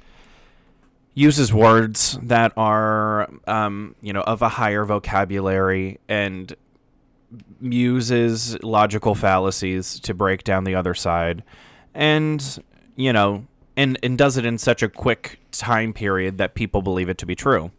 uses 1.13 1.53
words 1.53 2.17
that 2.21 2.51
are, 2.57 3.29
um, 3.47 3.95
you 4.01 4.13
know, 4.13 4.21
of 4.21 4.41
a 4.41 4.49
higher 4.49 4.85
vocabulary 4.85 5.99
and 6.07 6.55
uses 7.61 8.61
logical 8.63 9.15
fallacies 9.15 9.99
to 9.99 10.13
break 10.13 10.43
down 10.43 10.63
the 10.63 10.75
other 10.75 10.93
side 10.93 11.43
and 11.93 12.63
you 12.95 13.11
know 13.11 13.45
and 13.75 13.99
and 14.01 14.17
does 14.17 14.37
it 14.37 14.45
in 14.45 14.57
such 14.57 14.81
a 14.81 14.87
quick 14.87 15.39
time 15.51 15.91
period 15.91 16.37
that 16.37 16.53
people 16.55 16.81
believe 16.81 17.09
it 17.09 17.17
to 17.17 17.25
be 17.25 17.35
true 17.35 17.71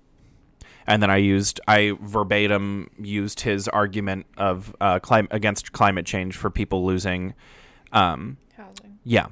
and 0.88 1.02
then 1.02 1.10
i 1.10 1.16
used 1.16 1.60
i 1.68 1.92
verbatim 2.00 2.90
used 2.98 3.40
his 3.40 3.68
argument 3.68 4.26
of 4.36 4.74
uh 4.80 4.98
clim- 4.98 5.28
against 5.30 5.70
climate 5.72 6.06
change 6.06 6.36
for 6.36 6.50
people 6.50 6.84
losing 6.84 7.34
um 7.92 8.36
Housing. 8.56 8.98
yeah. 9.04 9.26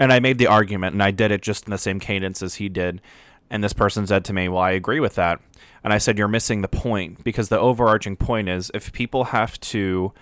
And 0.00 0.12
i 0.12 0.18
made 0.18 0.38
the 0.38 0.48
argument 0.48 0.94
and 0.94 1.02
i 1.02 1.12
did 1.12 1.30
it 1.30 1.42
just 1.42 1.66
in 1.66 1.70
the 1.70 1.78
same 1.78 2.00
cadence 2.00 2.42
as 2.42 2.56
he 2.56 2.68
did. 2.68 3.00
And 3.52 3.62
this 3.62 3.72
person 3.72 4.06
said 4.06 4.24
to 4.24 4.32
me 4.32 4.48
well 4.48 4.62
i 4.62 4.72
agree 4.72 4.98
with 5.00 5.14
that. 5.14 5.40
And 5.84 5.92
i 5.92 5.98
said 5.98 6.18
you're 6.18 6.28
missing 6.28 6.62
the 6.62 6.68
point 6.68 7.22
because 7.22 7.48
the 7.48 7.58
overarching 7.58 8.16
point 8.16 8.48
is 8.48 8.70
if 8.74 8.92
people 8.92 9.24
have 9.24 9.60
to 9.60 10.12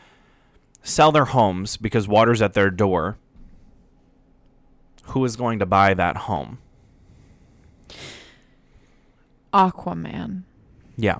sell 0.82 1.12
their 1.12 1.26
homes 1.26 1.76
because 1.76 2.08
water's 2.08 2.42
at 2.42 2.54
their 2.54 2.70
door 2.70 3.16
who 5.04 5.24
is 5.24 5.36
going 5.36 5.58
to 5.58 5.66
buy 5.66 5.94
that 5.94 6.16
home 6.16 6.58
Aquaman. 9.52 10.42
yeah 10.96 11.18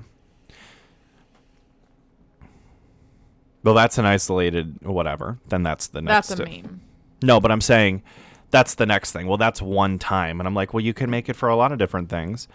well 3.62 3.74
that's 3.74 3.99
an 3.99 4.05
isolated 4.07 4.79
whatever 4.83 5.39
then 5.49 5.62
that's 5.62 5.89
the 5.89 6.01
next 6.03 6.29
That's 6.29 6.41
a 6.41 6.45
meme. 6.45 6.81
No, 7.22 7.41
but 7.41 7.51
I'm 7.51 7.61
saying 7.61 8.03
that's 8.51 8.74
the 8.76 8.87
next 8.87 9.12
thing. 9.12 9.26
Well, 9.26 9.37
that's 9.37 9.61
one 9.61 9.99
time. 9.99 10.41
And 10.41 10.47
I'm 10.47 10.55
like, 10.55 10.72
well, 10.72 10.83
you 10.83 10.95
can 10.95 11.11
make 11.11 11.29
it 11.29 11.35
for 11.35 11.49
a 11.49 11.57
lot 11.57 11.72
of 11.72 11.79
different 11.79 12.09
things. 12.09 12.49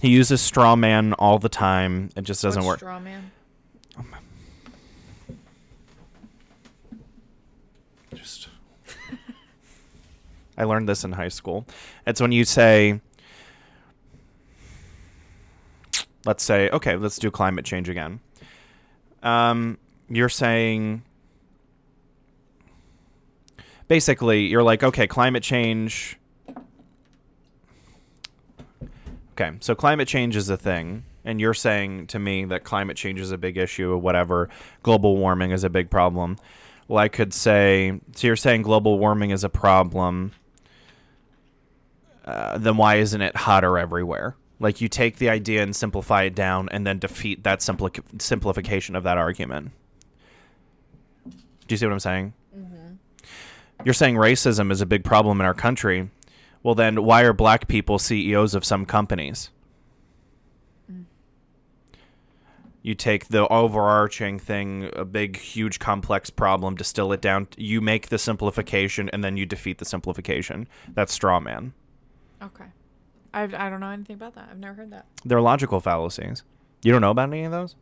He 0.00 0.08
uses 0.08 0.40
straw 0.40 0.76
man 0.76 1.12
all 1.14 1.38
the 1.38 1.48
time. 1.48 2.10
It 2.16 2.22
just 2.22 2.42
doesn't 2.42 2.64
work. 2.64 2.78
Straw 2.78 3.00
man. 3.00 3.30
Just 8.14 8.48
I 10.58 10.64
learned 10.64 10.88
this 10.88 11.04
in 11.04 11.12
high 11.12 11.28
school. 11.28 11.66
It's 12.06 12.20
when 12.20 12.32
you 12.32 12.44
say 12.44 13.00
let's 16.26 16.44
say, 16.44 16.68
okay, 16.70 16.96
let's 16.96 17.18
do 17.18 17.30
climate 17.30 17.64
change 17.64 17.88
again. 17.88 18.20
Um, 19.22 19.78
you're 20.08 20.28
saying 20.28 21.02
basically 23.88 24.46
you're 24.46 24.62
like, 24.62 24.82
okay, 24.82 25.06
climate 25.06 25.42
change 25.42 26.18
Okay, 29.38 29.54
so 29.60 29.74
climate 29.74 30.08
change 30.08 30.34
is 30.34 30.48
a 30.48 30.56
thing, 30.56 31.04
and 31.22 31.38
you're 31.38 31.52
saying 31.52 32.06
to 32.06 32.18
me 32.18 32.46
that 32.46 32.64
climate 32.64 32.96
change 32.96 33.20
is 33.20 33.32
a 33.32 33.36
big 33.36 33.58
issue 33.58 33.90
or 33.90 33.98
whatever, 33.98 34.48
global 34.82 35.18
warming 35.18 35.50
is 35.50 35.62
a 35.62 35.68
big 35.68 35.90
problem. 35.90 36.38
Well, 36.88 36.98
I 36.98 37.08
could 37.08 37.34
say, 37.34 38.00
so 38.14 38.26
you're 38.26 38.36
saying 38.36 38.62
global 38.62 38.98
warming 38.98 39.32
is 39.32 39.44
a 39.44 39.50
problem, 39.50 40.32
uh, 42.24 42.56
then 42.56 42.78
why 42.78 42.94
isn't 42.94 43.20
it 43.20 43.36
hotter 43.36 43.76
everywhere? 43.76 44.36
Like 44.58 44.80
you 44.80 44.88
take 44.88 45.16
the 45.16 45.28
idea 45.28 45.62
and 45.62 45.76
simplify 45.76 46.22
it 46.22 46.34
down 46.34 46.68
and 46.70 46.86
then 46.86 46.98
defeat 46.98 47.44
that 47.44 47.60
simpli- 47.60 48.00
simplification 48.20 48.96
of 48.96 49.02
that 49.04 49.18
argument. 49.18 49.72
Do 51.24 51.72
you 51.72 51.76
see 51.76 51.86
what 51.86 51.92
I'm 51.92 52.00
saying? 52.00 52.32
Mm-hmm. 52.56 52.94
You're 53.84 53.94
saying 53.94 54.16
racism 54.16 54.70
is 54.70 54.80
a 54.80 54.86
big 54.86 55.04
problem 55.04 55.40
in 55.40 55.46
our 55.46 55.54
country. 55.54 56.10
Well, 56.62 56.74
then 56.74 57.04
why 57.04 57.22
are 57.22 57.32
black 57.32 57.68
people 57.68 57.98
CEOs 57.98 58.54
of 58.54 58.64
some 58.64 58.86
companies? 58.86 59.50
Mm. 60.90 61.04
You 62.82 62.94
take 62.94 63.28
the 63.28 63.46
overarching 63.48 64.38
thing, 64.38 64.90
a 64.94 65.04
big, 65.04 65.36
huge, 65.36 65.78
complex 65.78 66.30
problem, 66.30 66.74
distill 66.74 67.12
it 67.12 67.20
down. 67.20 67.48
You 67.56 67.80
make 67.80 68.08
the 68.08 68.18
simplification, 68.18 69.10
and 69.10 69.22
then 69.22 69.36
you 69.36 69.46
defeat 69.46 69.78
the 69.78 69.84
simplification. 69.84 70.66
That's 70.94 71.12
straw 71.12 71.40
man. 71.40 71.72
Okay. 72.42 72.64
I've, 73.36 73.52
I 73.52 73.68
don't 73.68 73.80
know 73.80 73.90
anything 73.90 74.14
about 74.14 74.34
that. 74.36 74.48
I've 74.50 74.58
never 74.58 74.72
heard 74.74 74.92
that. 74.92 75.04
They're 75.24 75.42
logical 75.42 75.78
fallacies. 75.80 76.42
You 76.82 76.90
don't 76.90 77.02
know 77.02 77.10
about 77.10 77.28
any 77.28 77.44
of 77.44 77.52
those? 77.52 77.76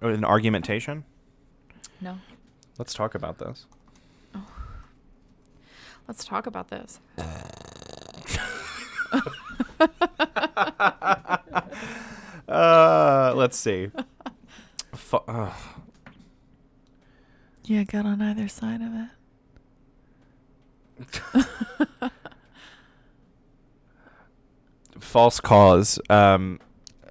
Or 0.00 0.08
an 0.08 0.24
argumentation? 0.24 1.04
No. 2.00 2.18
Let's 2.78 2.94
talk 2.94 3.14
about 3.14 3.36
this. 3.38 3.66
Let's 6.08 6.24
talk 6.24 6.46
about 6.46 6.68
this. 6.68 6.98
Uh, 12.48 13.32
let's 13.36 13.56
see. 13.56 13.90
Fu- 14.92 15.18
ugh. 15.28 15.52
Yeah, 17.64 17.84
got 17.84 18.06
on 18.06 18.20
either 18.20 18.48
side 18.48 18.80
of 18.82 18.92
it. 22.02 22.10
false 25.00 25.40
cause. 25.40 25.98
Um, 26.08 26.60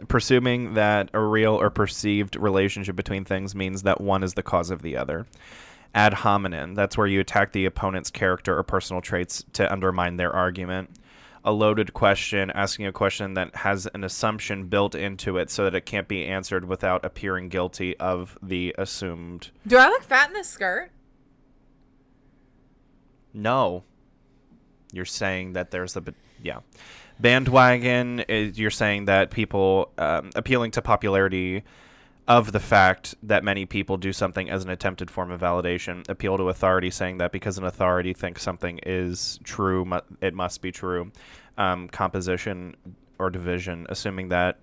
presuming 0.07 0.75
that 0.75 1.09
a 1.13 1.19
real 1.19 1.55
or 1.55 1.69
perceived 1.69 2.35
relationship 2.35 2.95
between 2.95 3.25
things 3.25 3.53
means 3.53 3.83
that 3.83 3.99
one 3.99 4.23
is 4.23 4.33
the 4.33 4.43
cause 4.43 4.71
of 4.71 4.81
the 4.81 4.95
other. 4.95 5.27
Ad 5.93 6.13
hominem. 6.13 6.75
That's 6.75 6.97
where 6.97 7.07
you 7.07 7.19
attack 7.19 7.51
the 7.51 7.65
opponent's 7.65 8.09
character 8.11 8.57
or 8.57 8.63
personal 8.63 9.01
traits 9.01 9.43
to 9.53 9.71
undermine 9.71 10.17
their 10.17 10.31
argument. 10.31 10.91
A 11.43 11.51
loaded 11.51 11.93
question, 11.93 12.51
asking 12.51 12.85
a 12.85 12.91
question 12.91 13.33
that 13.35 13.55
has 13.55 13.87
an 13.93 14.03
assumption 14.03 14.67
built 14.67 14.93
into 14.93 15.37
it 15.37 15.49
so 15.49 15.63
that 15.63 15.73
it 15.73 15.85
can't 15.85 16.07
be 16.07 16.25
answered 16.25 16.65
without 16.65 17.03
appearing 17.03 17.49
guilty 17.49 17.97
of 17.97 18.37
the 18.43 18.75
assumed. 18.77 19.49
Do 19.65 19.77
I 19.77 19.87
look 19.87 20.03
fat 20.03 20.27
in 20.27 20.33
this 20.33 20.49
skirt? 20.49 20.91
No. 23.33 23.83
You're 24.91 25.05
saying 25.05 25.53
that 25.53 25.71
there's 25.71 25.95
a 25.95 26.01
bit, 26.01 26.15
yeah. 26.43 26.59
Bandwagon 27.19 28.21
is 28.21 28.57
you're 28.57 28.69
saying 28.69 29.05
that 29.05 29.29
people 29.31 29.91
um, 29.97 30.29
appealing 30.35 30.71
to 30.71 30.81
popularity 30.81 31.63
of 32.27 32.51
the 32.51 32.59
fact 32.59 33.15
that 33.23 33.43
many 33.43 33.65
people 33.65 33.97
do 33.97 34.13
something 34.13 34.49
as 34.49 34.63
an 34.63 34.69
attempted 34.69 35.09
form 35.09 35.31
of 35.31 35.41
validation. 35.41 36.07
Appeal 36.07 36.37
to 36.37 36.49
authority, 36.49 36.91
saying 36.91 37.17
that 37.17 37.31
because 37.31 37.57
an 37.57 37.63
authority 37.63 38.13
thinks 38.13 38.43
something 38.43 38.79
is 38.85 39.39
true, 39.43 39.83
mu- 39.83 39.99
it 40.21 40.33
must 40.33 40.61
be 40.61 40.71
true. 40.71 41.11
Um, 41.57 41.89
composition 41.89 42.75
or 43.17 43.29
division, 43.29 43.85
assuming 43.89 44.29
that 44.29 44.59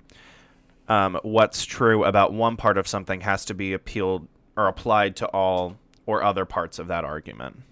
um, 0.89 1.19
what's 1.23 1.65
true 1.65 2.05
about 2.05 2.33
one 2.33 2.57
part 2.57 2.79
of 2.79 2.87
something 2.87 3.21
has 3.23 3.45
to 3.47 3.55
be 3.55 3.73
appealed 3.73 4.29
or 4.57 4.69
applied 4.69 5.17
to 5.17 5.27
all 5.27 5.77
or 6.07 6.23
other 6.23 6.45
parts 6.45 6.79
of 6.79 6.87
that 6.87 7.05
argument. 7.05 7.63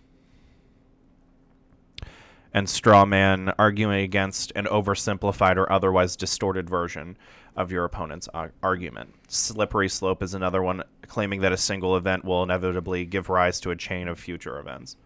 And 2.55 2.69
straw 2.69 3.05
man 3.05 3.53
arguing 3.59 4.03
against 4.03 4.53
an 4.55 4.67
oversimplified 4.67 5.57
or 5.57 5.71
otherwise 5.71 6.15
distorted 6.15 6.71
version 6.71 7.19
of 7.57 7.73
your 7.73 7.85
opponent's 7.85 8.29
ar- 8.29 8.53
argument. 8.63 9.13
Slippery 9.27 9.89
slope 9.89 10.23
is 10.23 10.35
another 10.35 10.63
one, 10.63 10.85
claiming 11.09 11.41
that 11.41 11.53
a 11.53 11.57
single 11.57 11.97
event 11.97 12.25
will 12.25 12.45
inevitably 12.45 13.07
give 13.07 13.29
rise 13.29 13.59
to 13.61 13.71
a 13.71 13.77
chain 13.77 14.07
of 14.07 14.21
future 14.21 14.61
events. 14.61 14.97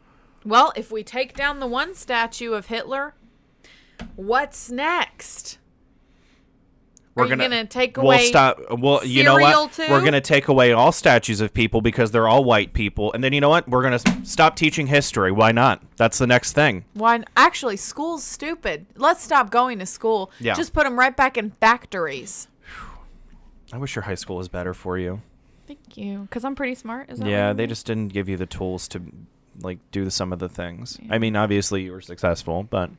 Well, 0.45 0.73
if 0.77 0.93
we 0.93 1.03
take 1.03 1.35
down 1.35 1.59
the 1.59 1.67
one 1.67 1.95
statue 1.95 2.53
of 2.53 2.67
Hitler, 2.67 3.15
what's 4.15 4.71
next? 4.71 5.59
Are 7.19 7.27
you 7.27 7.37
gonna 7.37 7.67
take 7.67 7.97
we'll 7.97 8.07
away 8.07 8.27
stop. 8.27 8.61
Well, 8.71 9.05
you 9.05 9.25
know 9.25 9.35
what? 9.35 9.73
too? 9.73 9.87
We're 9.89 10.05
gonna 10.05 10.21
take 10.21 10.49
away 10.49 10.73
all 10.73 10.93
statues 10.93 11.41
of 11.41 11.53
people 11.53 11.81
because 11.81 12.11
they're 12.11 12.29
all 12.29 12.45
white 12.45 12.73
people, 12.73 13.13
and 13.13 13.23
then 13.23 13.33
you 13.33 13.41
know 13.41 13.49
what? 13.49 13.69
We're 13.69 13.83
gonna 13.83 14.25
stop 14.25 14.57
teaching 14.57 14.87
history. 14.87 15.33
Why 15.33 15.53
not? 15.53 15.83
That's 15.97 16.19
the 16.19 16.27
next 16.27 16.53
thing. 16.53 16.85
Why? 16.95 17.23
Actually, 17.37 17.77
school's 17.77 18.25
stupid. 18.25 18.87
Let's 18.97 19.23
stop 19.23 19.51
going 19.51 19.79
to 19.79 19.87
school. 19.87 20.31
Yeah. 20.41 20.55
Just 20.55 20.73
put 20.73 20.85
them 20.85 20.99
right 20.99 21.17
back 21.17 21.37
in 21.37 21.51
factories. 21.61 22.49
I 23.73 23.79
wish 23.79 23.95
your 23.95 24.03
high 24.05 24.15
school 24.15 24.37
was 24.37 24.49
better 24.49 24.73
for 24.73 24.99
you. 24.99 25.21
Thank 25.67 25.99
you. 25.99 26.21
Because 26.21 26.45
I'm 26.45 26.55
pretty 26.55 26.75
smart. 26.75 27.11
Is 27.11 27.19
that 27.19 27.29
Yeah, 27.29 27.53
they 27.53 27.65
you 27.65 27.69
just 27.69 27.85
didn't 27.87 28.09
give 28.09 28.29
you 28.29 28.37
the 28.37 28.47
tools 28.47 28.89
to 28.89 29.03
like 29.61 29.79
do 29.91 30.09
some 30.11 30.33
of 30.33 30.39
the 30.39 30.49
things. 30.49 30.99
I 31.11 31.19
mean, 31.19 31.37
obviously 31.37 31.83
you 31.83 31.93
were 31.93 32.01
successful, 32.01 32.63
but 32.63 32.91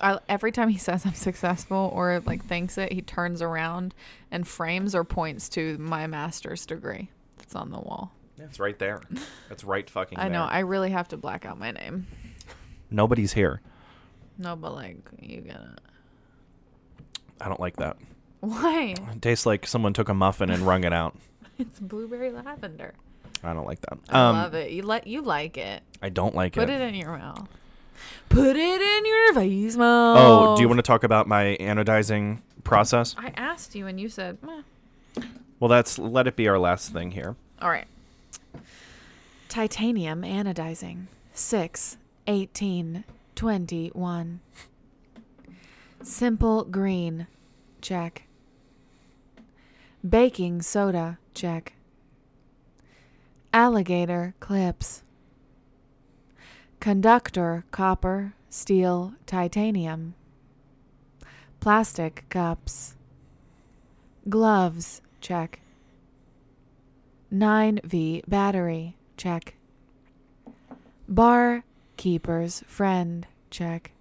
I, 0.00 0.18
every 0.28 0.52
time 0.52 0.68
he 0.68 0.78
says 0.78 1.04
I'm 1.06 1.14
successful 1.14 1.90
or 1.94 2.20
like 2.26 2.44
thinks 2.44 2.78
it, 2.78 2.92
he 2.92 3.02
turns 3.02 3.42
around 3.42 3.94
and 4.30 4.46
frames 4.46 4.94
or 4.94 5.04
points 5.04 5.48
to 5.50 5.76
my 5.78 6.06
master's 6.06 6.64
degree 6.66 7.10
that's 7.38 7.54
on 7.54 7.70
the 7.70 7.78
wall. 7.80 8.12
Yeah, 8.38 8.44
it's 8.44 8.60
right 8.60 8.78
there. 8.78 9.00
It's 9.50 9.64
right 9.64 9.88
fucking. 9.88 10.18
I 10.20 10.28
know. 10.28 10.44
there. 10.44 10.52
I 10.54 10.60
really 10.60 10.90
have 10.90 11.08
to 11.08 11.16
black 11.16 11.44
out 11.44 11.58
my 11.58 11.72
name. 11.72 12.06
Nobody's 12.90 13.32
here. 13.32 13.60
No, 14.38 14.54
but 14.56 14.74
like 14.74 14.96
you 15.20 15.40
gotta. 15.40 15.76
I 17.40 17.48
don't 17.48 17.60
like 17.60 17.76
that. 17.76 17.96
Why? 18.40 18.94
It 19.14 19.22
tastes 19.22 19.46
like 19.46 19.66
someone 19.66 19.92
took 19.92 20.08
a 20.08 20.14
muffin 20.14 20.50
and 20.50 20.62
wrung 20.62 20.84
it 20.84 20.92
out. 20.92 21.16
It's 21.60 21.80
blueberry 21.80 22.30
lavender. 22.30 22.94
I 23.42 23.52
don't 23.52 23.66
like 23.66 23.80
that. 23.80 23.98
I 24.08 24.28
Um, 24.28 24.36
love 24.36 24.54
it. 24.54 24.70
You 24.70 24.82
let 24.82 25.08
you 25.08 25.22
like 25.22 25.56
it. 25.58 25.82
I 26.00 26.08
don't 26.08 26.32
like 26.36 26.52
Put 26.52 26.62
it. 26.62 26.66
Put 26.68 26.72
it 26.74 26.80
in 26.82 26.94
your 26.94 27.18
mouth. 27.18 27.48
Put 28.28 28.56
it 28.56 28.80
in 28.80 29.06
your 29.06 29.34
face 29.34 29.76
mouth. 29.76 30.16
Oh, 30.18 30.56
do 30.56 30.62
you 30.62 30.68
want 30.68 30.78
to 30.78 30.82
talk 30.82 31.04
about 31.04 31.26
my 31.26 31.56
anodizing 31.60 32.40
process? 32.64 33.14
I 33.18 33.32
asked 33.36 33.74
you 33.74 33.86
and 33.86 34.00
you 34.00 34.08
said, 34.08 34.38
Meh. 34.42 34.62
Well, 35.60 35.68
that's 35.68 35.98
let 35.98 36.26
it 36.26 36.36
be 36.36 36.46
our 36.48 36.58
last 36.58 36.92
thing 36.92 37.10
here. 37.10 37.36
All 37.60 37.70
right. 37.70 37.86
Titanium 39.48 40.22
anodizing. 40.22 41.06
6, 41.32 41.96
18, 42.26 43.04
21. 43.34 44.40
Simple 46.02 46.64
green. 46.64 47.26
Check. 47.80 48.24
Baking 50.08 50.62
soda. 50.62 51.18
Check. 51.34 51.72
Alligator 53.52 54.34
clips. 54.38 55.02
Conductor 56.80 57.64
copper, 57.70 58.34
steel, 58.48 59.14
titanium. 59.26 60.14
Plastic 61.60 62.24
cups. 62.28 62.94
Gloves. 64.28 65.02
Check. 65.20 65.60
9V 67.32 68.22
battery, 68.26 68.96
check. 69.16 69.54
Bar 71.08 71.64
keeper's 71.96 72.62
friend, 72.66 73.26
check. 73.50 73.92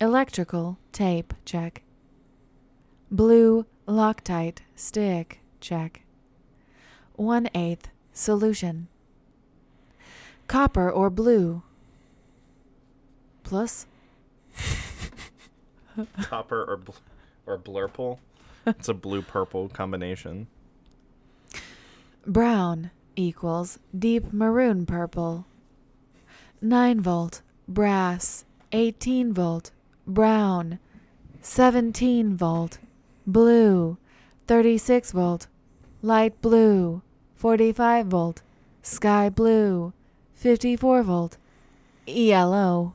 Electrical 0.00 0.78
tape, 0.92 1.34
check. 1.44 1.82
Blue 3.10 3.66
Loctite 3.86 4.58
stick, 4.74 5.40
check. 5.60 6.02
1 7.16 7.48
8 7.54 7.90
solution. 8.12 8.88
Copper 10.52 10.90
or 10.90 11.08
blue? 11.08 11.62
Plus? 13.42 13.86
Copper 16.24 16.62
or 16.64 16.76
bl- 16.76 16.92
or 17.46 17.56
blurple. 17.56 18.18
It's 18.66 18.90
a 18.90 18.92
blue 18.92 19.22
purple 19.22 19.70
combination. 19.70 20.48
Brown 22.26 22.90
equals 23.16 23.78
deep 23.98 24.30
maroon 24.30 24.84
purple. 24.84 25.46
9 26.60 27.00
volt 27.00 27.40
brass, 27.66 28.44
18 28.72 29.32
volt 29.32 29.72
brown, 30.06 30.78
17 31.40 32.36
volt 32.36 32.78
blue, 33.24 33.96
36 34.46 35.12
volt 35.12 35.48
light 36.02 36.38
blue, 36.42 37.00
45 37.36 38.10
volt 38.10 38.42
sky 38.82 39.30
blue, 39.30 39.94
54 40.42 41.04
volt. 41.04 41.38
ELO 42.04 42.94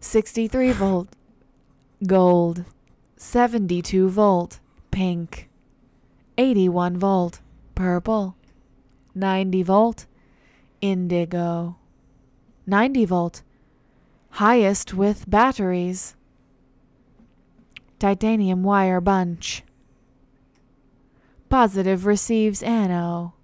63 0.00 0.72
volt. 0.72 1.16
Gold, 2.00 2.64
72 3.16 4.08
volt. 4.08 4.60
Pink. 4.90 5.48
81 6.34 6.98
volt. 6.98 7.40
Purple. 7.74 8.34
90 9.12 9.64
volt. 9.64 10.08
Indigo. 10.80 11.76
90 12.64 13.06
volt. 13.06 13.44
Highest 14.30 14.94
with 14.94 15.28
batteries. 15.28 16.16
Titanium 17.98 18.64
wire 18.64 19.00
bunch. 19.00 19.62
Positive 21.48 22.04
receives 22.04 22.62
ano 22.62 23.37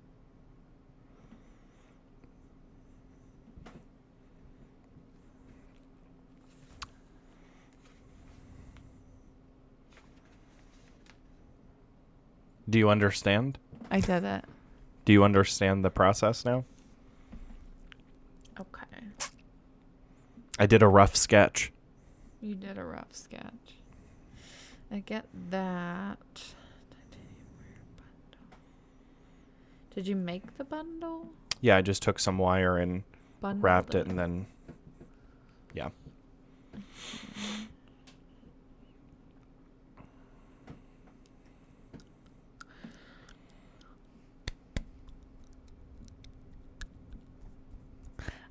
Do 12.69 12.79
you 12.79 12.89
understand? 12.91 13.59
i 13.91 14.01
did 14.01 14.25
it 14.25 14.45
Do 15.05 15.13
you 15.13 15.25
understand 15.25 15.85
the 15.85 15.91
process 15.91 16.45
now? 16.45 16.65
okay 18.59 19.01
I 20.59 20.67
did 20.67 20.83
a 20.83 20.89
rough 20.89 21.17
sketch. 21.17 21.73
you 22.41 22.55
did 22.55 22.79
a 22.79 22.85
rough 22.85 23.13
sketch 23.15 23.77
i 24.93 24.99
get 25.01 25.27
that 25.51 26.19
did 29.95 30.07
you 30.09 30.17
make 30.17 30.57
the 30.59 30.65
bundle 30.65 31.29
Yeah, 31.61 31.77
I 31.77 31.83
just 31.83 32.03
took 32.03 32.19
some 32.19 32.39
wire 32.39 32.79
and 32.79 33.03
Bundled 33.41 33.63
wrapped 33.63 33.95
it 33.95 34.07
and 34.07 34.19
then 34.19 34.47
yeah. 35.75 35.89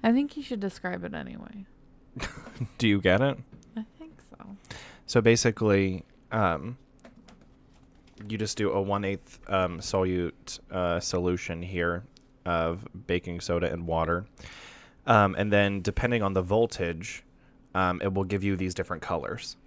I 0.04 0.12
think 0.12 0.36
you 0.36 0.44
should 0.44 0.60
describe 0.60 1.04
it 1.04 1.14
anyway. 1.14 1.66
Do 2.78 2.88
you 2.88 3.00
get 3.00 3.22
it? 3.22 3.38
I 3.78 3.86
think 3.98 4.14
so. 4.30 4.78
So 5.06 5.22
basically, 5.22 6.04
um, 6.32 6.78
you 8.28 8.38
just 8.38 8.58
do 8.58 8.72
a 8.72 8.82
one 8.82 9.06
eighth 9.06 9.40
um, 9.48 9.80
solute 9.80 10.60
uh, 10.72 11.00
solution 11.00 11.62
here 11.62 12.04
of 12.46 12.86
baking 13.08 13.40
soda 13.40 13.72
and 13.72 13.88
water, 13.88 14.26
um, 15.08 15.36
and 15.38 15.52
then 15.52 15.82
depending 15.82 16.22
on 16.22 16.34
the 16.34 16.42
voltage, 16.42 17.24
um, 17.74 18.02
it 18.02 18.14
will 18.14 18.24
give 18.24 18.44
you 18.44 18.56
these 18.56 18.74
different 18.74 19.02
colors 19.02 19.58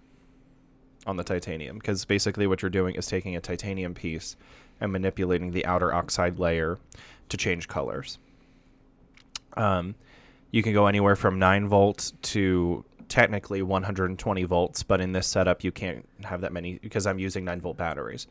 on 1.07 1.17
the 1.17 1.25
titanium. 1.25 1.79
Because 1.79 2.05
basically, 2.05 2.47
what 2.47 2.63
you're 2.63 2.71
doing 2.71 2.95
is 2.95 3.07
taking 3.07 3.37
a 3.37 3.41
titanium 3.41 3.95
piece 3.95 4.37
and 4.81 4.93
manipulating 4.93 5.53
the 5.53 5.65
outer 5.65 5.93
oxide 5.93 6.39
layer 6.39 6.79
to 7.29 7.37
change 7.37 7.69
colors. 7.69 8.19
Um, 9.57 9.95
you 10.57 10.62
can 10.62 10.73
go 10.73 10.87
anywhere 10.87 11.16
from 11.16 11.39
9 11.39 11.69
volts 11.69 12.15
to 12.23 12.83
technically 13.09 13.61
120 13.61 14.45
volts, 14.45 14.83
but 14.83 15.03
in 15.03 15.12
this 15.12 15.27
setup, 15.27 15.62
you 15.62 15.70
can't 15.70 16.09
have 16.24 16.41
that 16.41 16.51
many 16.51 16.78
because 16.78 17.07
I'm 17.07 17.19
using 17.19 17.45
9 17.45 17.61
volt 17.61 17.77
batteries. 17.77 18.27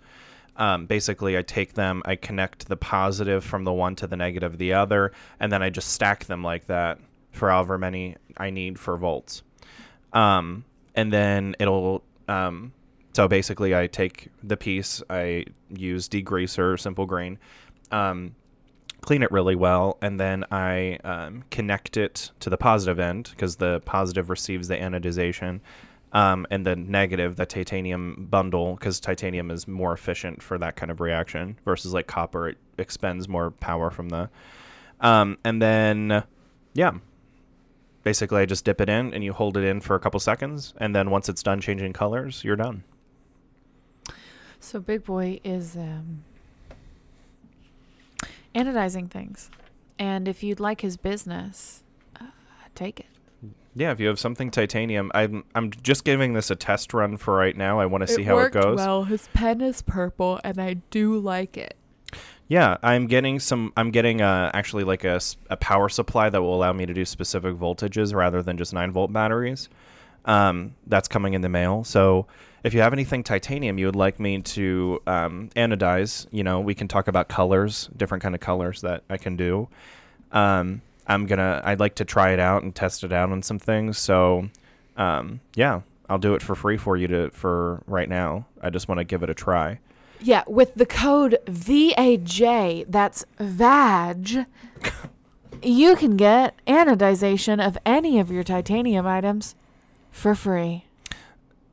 Um, 0.55 0.87
basically, 0.87 1.37
I 1.37 1.43
take 1.43 1.73
them, 1.73 2.01
I 2.03 2.15
connect 2.15 2.67
the 2.67 2.77
positive 2.77 3.43
from 3.43 3.63
the 3.63 3.71
one 3.71 3.95
to 3.97 4.07
the 4.07 4.15
negative 4.15 4.53
of 4.53 4.57
the 4.57 4.73
other, 4.73 5.11
and 5.39 5.51
then 5.51 5.61
I 5.61 5.69
just 5.69 5.91
stack 5.91 6.25
them 6.25 6.43
like 6.43 6.65
that 6.65 6.97
for 7.29 7.51
however 7.51 7.77
many 7.77 8.15
I 8.37 8.49
need 8.49 8.79
for 8.79 8.97
volts. 8.97 9.43
Um, 10.11 10.65
and 10.95 11.13
then 11.13 11.55
it'll 11.59 12.01
um, 12.27 12.73
so 13.13 13.27
basically 13.27 13.75
I 13.75 13.85
take 13.85 14.29
the 14.41 14.57
piece, 14.57 15.03
I 15.11 15.45
use 15.69 16.09
degreaser, 16.09 16.79
simple 16.79 17.05
green, 17.05 17.37
um, 17.91 18.33
clean 19.05 19.21
it 19.21 19.31
really 19.31 19.55
well, 19.55 19.99
and 20.01 20.19
then 20.19 20.43
I 20.49 20.97
um, 21.03 21.43
connect 21.51 21.95
it 21.95 22.31
to 22.39 22.49
the 22.49 22.57
positive 22.57 22.99
end 22.99 23.29
because 23.29 23.57
the 23.57 23.79
positive 23.85 24.31
receives 24.31 24.67
the 24.67 24.75
anodization. 24.75 25.59
Um, 26.11 26.47
and 26.49 26.65
the 26.65 26.75
negative, 26.75 27.35
the 27.35 27.45
titanium 27.45 28.27
bundle, 28.31 28.75
because 28.75 28.99
titanium 28.99 29.51
is 29.51 29.67
more 29.67 29.93
efficient 29.93 30.41
for 30.41 30.57
that 30.57 30.77
kind 30.77 30.89
of 30.89 31.01
reaction 31.01 31.59
versus 31.65 31.93
like 31.93 32.07
copper, 32.07 32.47
it 32.49 32.57
expends 32.77 33.27
more 33.27 33.51
power 33.51 33.91
from 33.91 34.09
the. 34.09 34.29
Um, 35.01 35.37
and 35.43 35.61
then, 35.61 36.23
yeah, 36.73 36.93
basically 38.03 38.41
I 38.41 38.45
just 38.45 38.63
dip 38.63 38.79
it 38.79 38.87
in 38.87 39.13
and 39.13 39.25
you 39.25 39.33
hold 39.33 39.57
it 39.57 39.65
in 39.65 39.81
for 39.81 39.95
a 39.95 39.99
couple 39.99 40.19
seconds, 40.21 40.73
and 40.77 40.95
then 40.95 41.09
once 41.09 41.27
it's 41.27 41.43
done 41.43 41.59
changing 41.59 41.91
colors, 41.91 42.43
you're 42.45 42.55
done. 42.55 42.83
So 44.61 44.79
Big 44.79 45.03
Boy 45.03 45.41
is 45.43 45.75
um, 45.75 46.23
anodizing 48.55 49.09
things, 49.11 49.51
and 49.99 50.27
if 50.27 50.41
you'd 50.41 50.59
like 50.59 50.81
his 50.81 50.97
business, 50.97 51.83
uh, 52.19 52.25
take 52.73 52.99
it. 52.99 53.05
Yeah, 53.77 53.91
if 53.91 53.99
you 53.99 54.07
have 54.07 54.19
something 54.19 54.51
titanium, 54.51 55.11
I'm 55.13 55.43
I'm 55.53 55.69
just 55.69 56.05
giving 56.05 56.33
this 56.33 56.49
a 56.49 56.55
test 56.55 56.93
run 56.93 57.17
for 57.17 57.35
right 57.35 57.55
now. 57.55 57.79
I 57.79 57.85
want 57.85 58.07
to 58.07 58.07
see 58.07 58.23
how 58.23 58.37
it 58.39 58.53
goes. 58.53 58.77
well. 58.77 59.03
His 59.03 59.27
pen 59.33 59.59
is 59.59 59.81
purple, 59.81 60.39
and 60.45 60.59
I 60.59 60.75
do 60.89 61.19
like 61.19 61.57
it. 61.57 61.75
Yeah, 62.47 62.77
I'm 62.81 63.07
getting 63.07 63.39
some. 63.39 63.73
I'm 63.75 63.91
getting 63.91 64.21
uh, 64.21 64.51
actually 64.53 64.85
like 64.85 65.03
a, 65.03 65.19
a 65.49 65.57
power 65.57 65.89
supply 65.89 66.29
that 66.29 66.41
will 66.41 66.55
allow 66.55 66.71
me 66.71 66.85
to 66.85 66.93
do 66.93 67.03
specific 67.03 67.55
voltages 67.55 68.13
rather 68.13 68.41
than 68.41 68.57
just 68.57 68.73
nine 68.73 68.91
volt 68.91 69.11
batteries. 69.11 69.67
Um, 70.23 70.75
that's 70.87 71.07
coming 71.07 71.33
in 71.33 71.41
the 71.41 71.49
mail. 71.49 71.83
So 71.83 72.27
if 72.65 72.73
you 72.73 72.81
have 72.81 72.93
anything 72.93 73.23
titanium 73.23 73.77
you 73.77 73.85
would 73.85 73.95
like 73.95 74.19
me 74.19 74.41
to 74.41 74.99
um, 75.05 75.49
anodize, 75.55 76.25
you 76.31 76.43
know, 76.43 76.59
we 76.59 76.73
can 76.73 76.87
talk 76.87 77.07
about 77.07 77.27
colors, 77.29 77.89
different 77.95 78.23
kind 78.23 78.33
of 78.33 78.41
colors 78.41 78.81
that 78.81 79.03
I 79.07 79.17
can 79.17 79.37
do. 79.37 79.69
Um, 80.31 80.81
I'm 81.05 81.27
gonna. 81.27 81.61
I'd 81.63 81.79
like 81.79 81.93
to 81.95 82.05
try 82.05 82.31
it 82.31 82.39
out 82.39 82.63
and 82.63 82.73
test 82.73 83.03
it 83.03 83.13
out 83.13 83.31
on 83.31 83.43
some 83.43 83.59
things. 83.59 83.99
So 83.99 84.49
um, 84.97 85.41
yeah, 85.55 85.81
I'll 86.09 86.17
do 86.17 86.33
it 86.33 86.41
for 86.41 86.55
free 86.55 86.77
for 86.77 86.97
you 86.97 87.07
to 87.07 87.29
for 87.29 87.83
right 87.85 88.09
now. 88.09 88.47
I 88.59 88.71
just 88.71 88.87
want 88.87 88.97
to 88.97 89.03
give 89.03 89.21
it 89.21 89.29
a 89.29 89.35
try. 89.35 89.79
Yeah, 90.19 90.43
with 90.47 90.73
the 90.73 90.87
code 90.87 91.37
VAJ, 91.45 92.85
that's 92.89 93.25
VAG, 93.37 94.47
you 95.61 95.95
can 95.95 96.17
get 96.17 96.55
anodization 96.65 97.63
of 97.65 97.77
any 97.85 98.17
of 98.17 98.31
your 98.31 98.43
titanium 98.43 99.05
items 99.05 99.53
for 100.09 100.33
free. 100.33 100.85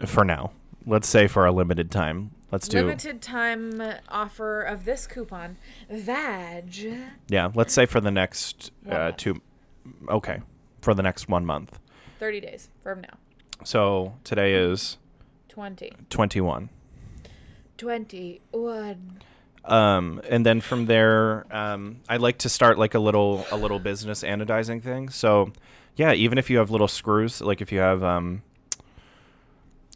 For 0.04 0.24
now, 0.24 0.50
let's 0.86 1.08
say 1.08 1.26
for 1.26 1.46
a 1.46 1.52
limited 1.52 1.90
time. 1.90 2.32
Let's 2.50 2.68
do. 2.68 2.78
Limited 2.84 3.22
time 3.22 3.82
offer 4.08 4.62
of 4.62 4.84
this 4.84 5.06
coupon, 5.06 5.56
VAG. 5.90 6.94
Yeah, 7.28 7.50
let's 7.54 7.72
say 7.72 7.86
for 7.86 8.00
the 8.00 8.10
next 8.10 8.70
uh, 8.88 9.12
two. 9.16 9.40
Okay, 10.08 10.40
for 10.80 10.92
the 10.94 11.02
next 11.02 11.28
one 11.28 11.46
month. 11.46 11.78
30 12.18 12.40
days 12.40 12.68
from 12.82 13.00
now. 13.00 13.18
So 13.64 14.14
today 14.22 14.54
is 14.54 14.98
20. 15.48 15.92
twenty-one. 16.10 16.68
21. 17.78 19.22
Um, 19.64 20.20
and 20.28 20.44
then 20.44 20.60
from 20.60 20.86
there, 20.86 21.46
um, 21.54 22.00
I'd 22.08 22.20
like 22.20 22.38
to 22.38 22.48
start 22.48 22.78
like 22.78 22.94
a 22.94 22.98
little 22.98 23.46
a 23.50 23.56
little 23.56 23.78
business 23.78 24.22
anodizing 24.22 24.82
thing. 24.82 25.08
So, 25.08 25.52
yeah, 25.96 26.12
even 26.12 26.38
if 26.38 26.50
you 26.50 26.58
have 26.58 26.70
little 26.70 26.88
screws, 26.88 27.40
like 27.40 27.60
if 27.60 27.72
you 27.72 27.78
have 27.78 28.02
um, 28.02 28.42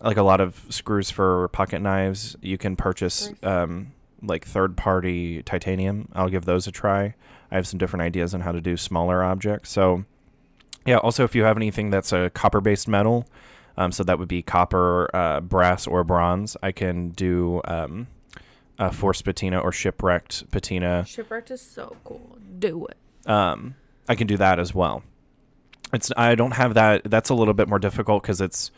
like 0.00 0.16
a 0.16 0.22
lot 0.22 0.40
of 0.40 0.66
screws 0.68 1.10
for 1.10 1.48
pocket 1.48 1.80
knives, 1.80 2.36
you 2.40 2.58
can 2.58 2.76
purchase 2.76 3.30
um, 3.42 3.92
like 4.22 4.44
third 4.44 4.76
party 4.76 5.42
titanium. 5.42 6.08
I'll 6.14 6.28
give 6.28 6.44
those 6.44 6.66
a 6.66 6.72
try. 6.72 7.14
I 7.50 7.54
have 7.54 7.66
some 7.66 7.78
different 7.78 8.02
ideas 8.02 8.34
on 8.34 8.40
how 8.40 8.52
to 8.52 8.60
do 8.60 8.76
smaller 8.76 9.22
objects. 9.22 9.70
So, 9.70 10.04
yeah. 10.84 10.98
Also, 10.98 11.24
if 11.24 11.34
you 11.34 11.44
have 11.44 11.56
anything 11.56 11.90
that's 11.90 12.12
a 12.12 12.30
copper 12.30 12.60
based 12.60 12.88
metal, 12.88 13.26
um, 13.76 13.92
so 13.92 14.02
that 14.04 14.18
would 14.18 14.28
be 14.28 14.42
copper, 14.42 15.14
uh, 15.14 15.40
brass, 15.40 15.86
or 15.86 16.02
bronze, 16.02 16.56
I 16.62 16.72
can 16.72 17.10
do 17.10 17.60
um, 17.64 18.08
a 18.78 18.92
forced 18.92 19.24
patina 19.24 19.58
or 19.58 19.72
shipwrecked 19.72 20.50
patina. 20.50 21.04
Shipwrecked 21.06 21.50
is 21.50 21.60
so 21.60 21.96
cool. 22.04 22.38
Do 22.58 22.86
it. 22.86 22.96
Um, 23.28 23.76
I 24.08 24.14
can 24.14 24.26
do 24.26 24.36
that 24.36 24.58
as 24.58 24.74
well. 24.74 25.02
It's 25.92 26.10
I 26.16 26.34
don't 26.34 26.52
have 26.52 26.74
that. 26.74 27.02
That's 27.04 27.30
a 27.30 27.34
little 27.34 27.54
bit 27.54 27.68
more 27.68 27.78
difficult 27.78 28.22
because 28.22 28.40
it's 28.40 28.70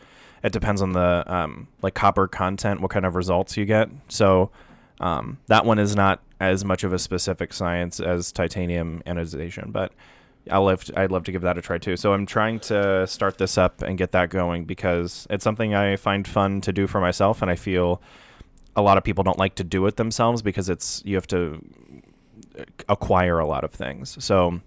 it 0.43 0.51
depends 0.51 0.81
on 0.81 0.93
the 0.93 1.23
um, 1.27 1.67
like 1.81 1.93
copper 1.93 2.27
content, 2.27 2.81
what 2.81 2.91
kind 2.91 3.05
of 3.05 3.15
results 3.15 3.57
you 3.57 3.65
get. 3.65 3.89
So 4.07 4.51
um, 4.99 5.37
that 5.47 5.65
one 5.65 5.79
is 5.79 5.95
not 5.95 6.21
as 6.39 6.63
much 6.63 6.83
of 6.83 6.93
a 6.93 6.99
specific 6.99 7.53
science 7.53 7.99
as 7.99 8.31
titanium 8.31 9.01
anodization, 9.05 9.71
but 9.71 9.91
I'll 10.49 10.63
love 10.63 10.89
I'd 10.95 11.11
love 11.11 11.23
to 11.25 11.31
give 11.31 11.41
that 11.41 11.57
a 11.57 11.61
try 11.61 11.77
too. 11.77 11.97
So 11.97 12.13
I'm 12.13 12.25
trying 12.25 12.59
to 12.61 13.05
start 13.07 13.37
this 13.37 13.57
up 13.57 13.81
and 13.81 13.97
get 13.97 14.11
that 14.13 14.29
going 14.29 14.65
because 14.65 15.27
it's 15.29 15.43
something 15.43 15.75
I 15.75 15.95
find 15.95 16.27
fun 16.27 16.61
to 16.61 16.71
do 16.71 16.87
for 16.87 17.01
myself, 17.01 17.41
and 17.41 17.51
I 17.51 17.55
feel 17.55 18.01
a 18.75 18.81
lot 18.81 18.97
of 18.97 19.03
people 19.03 19.23
don't 19.23 19.37
like 19.37 19.55
to 19.55 19.63
do 19.63 19.85
it 19.87 19.97
themselves 19.97 20.41
because 20.41 20.69
it's 20.69 21.01
you 21.05 21.15
have 21.15 21.27
to 21.27 21.63
acquire 22.87 23.39
a 23.39 23.45
lot 23.45 23.63
of 23.63 23.71
things. 23.71 24.23
So 24.23 24.61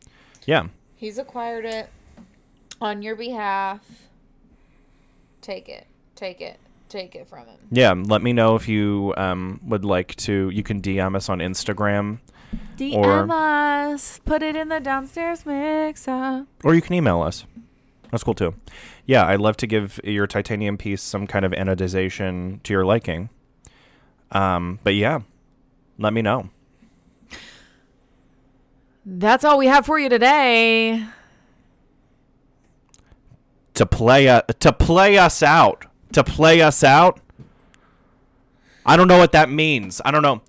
yeah, 0.47 0.67
He's 0.97 1.19
acquired 1.19 1.65
it 1.65 1.89
on 2.81 3.03
your 3.03 3.17
behalf. 3.17 3.81
Take 5.43 5.69
it. 5.69 5.87
Take 6.17 6.41
it. 6.41 6.59
Take 6.89 7.15
it 7.15 7.27
from 7.29 7.47
him. 7.47 7.57
yeah. 7.71 7.93
Let 7.97 8.23
me 8.23 8.33
know 8.33 8.55
if 8.55 8.69
you 8.69 9.13
um, 9.17 9.61
would 9.65 9.85
like 9.85 10.15
to. 10.17 10.49
You 10.51 10.63
can 10.63 10.81
DM 10.83 11.15
us 11.17 11.29
on 11.31 11.39
Instagram, 11.39 12.19
DM 12.77 12.97
Or- 12.97 13.27
us. 13.31 14.21
Put 14.27 14.43
it 14.43 14.57
in 14.57 14.69
the 14.69 14.79
downstairs 14.81 15.45
mixer. 15.47 16.47
or 16.65 16.75
you 16.75 16.83
can 16.83 16.95
email 16.95 17.23
us. 17.23 17.45
That's 18.11 18.23
cool 18.23 18.35
too. 18.35 18.55
Yeah, 19.07 19.27
I'd 19.27 19.41
love 19.41 19.57
to 19.59 19.67
give 19.67 19.99
your 20.05 20.27
titanium 20.27 20.77
piece 20.77 21.03
some 21.03 21.27
kind 21.27 21.45
of 21.47 21.53
anodization 21.53 22.63
to 22.65 22.73
your 22.75 22.85
liking. 22.85 23.31
Um, 24.33 24.79
but 24.85 24.95
yeah, 24.95 25.21
let 25.99 26.13
me 26.13 26.21
know. 26.21 26.51
That's 29.05 29.45
all 29.45 29.59
we 29.59 29.67
have 29.67 29.87
for 29.87 29.99
you 29.99 30.09
today. 30.09 31.05
To 33.75 33.87
play 33.87 34.29
uh, 34.29 34.43
to 34.43 34.73
play 34.73 35.19
us 35.19 35.43
out. 35.43 35.87
To 36.13 36.23
play 36.25 36.61
us 36.61 36.85
out? 36.85 37.21
I 38.85 38.97
don't 38.97 39.09
know 39.09 39.19
what 39.19 39.33
that 39.33 39.49
means. 39.49 40.01
I 40.05 40.11
don't 40.11 40.23
know. 40.23 40.43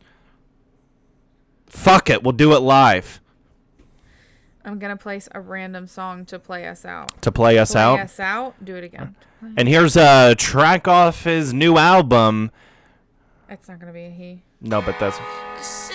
Fuck 1.68 2.10
it. 2.10 2.24
We'll 2.24 2.34
do 2.34 2.54
it 2.54 2.60
live. 2.60 3.20
I'm 4.66 4.80
gonna 4.80 4.96
place 4.98 5.28
a 5.34 5.42
random 5.42 5.88
song 5.88 6.26
to 6.28 6.40
play 6.40 6.68
us 6.68 6.86
out. 6.86 7.22
to 7.22 7.32
play 7.32 7.58
us 7.60 7.74
Play 7.74 7.82
out? 7.82 8.00
us 8.00 8.20
out. 8.20 8.64
Do 8.64 8.76
it 8.76 8.84
again. 8.84 9.16
and 9.58 9.68
here's 9.68 9.98
a 9.98 10.36
track 10.36 10.88
off 10.88 11.26
his 11.26 11.54
new 11.54 11.78
album. 11.78 12.50
It's 13.50 13.68
not 13.68 13.80
gonna 13.80 13.92
be 13.94 14.06
a 14.06 14.10
he. 14.10 14.42
no 14.62 14.82
but 14.82 14.96
that's 15.00 15.18
Cause 15.18 15.92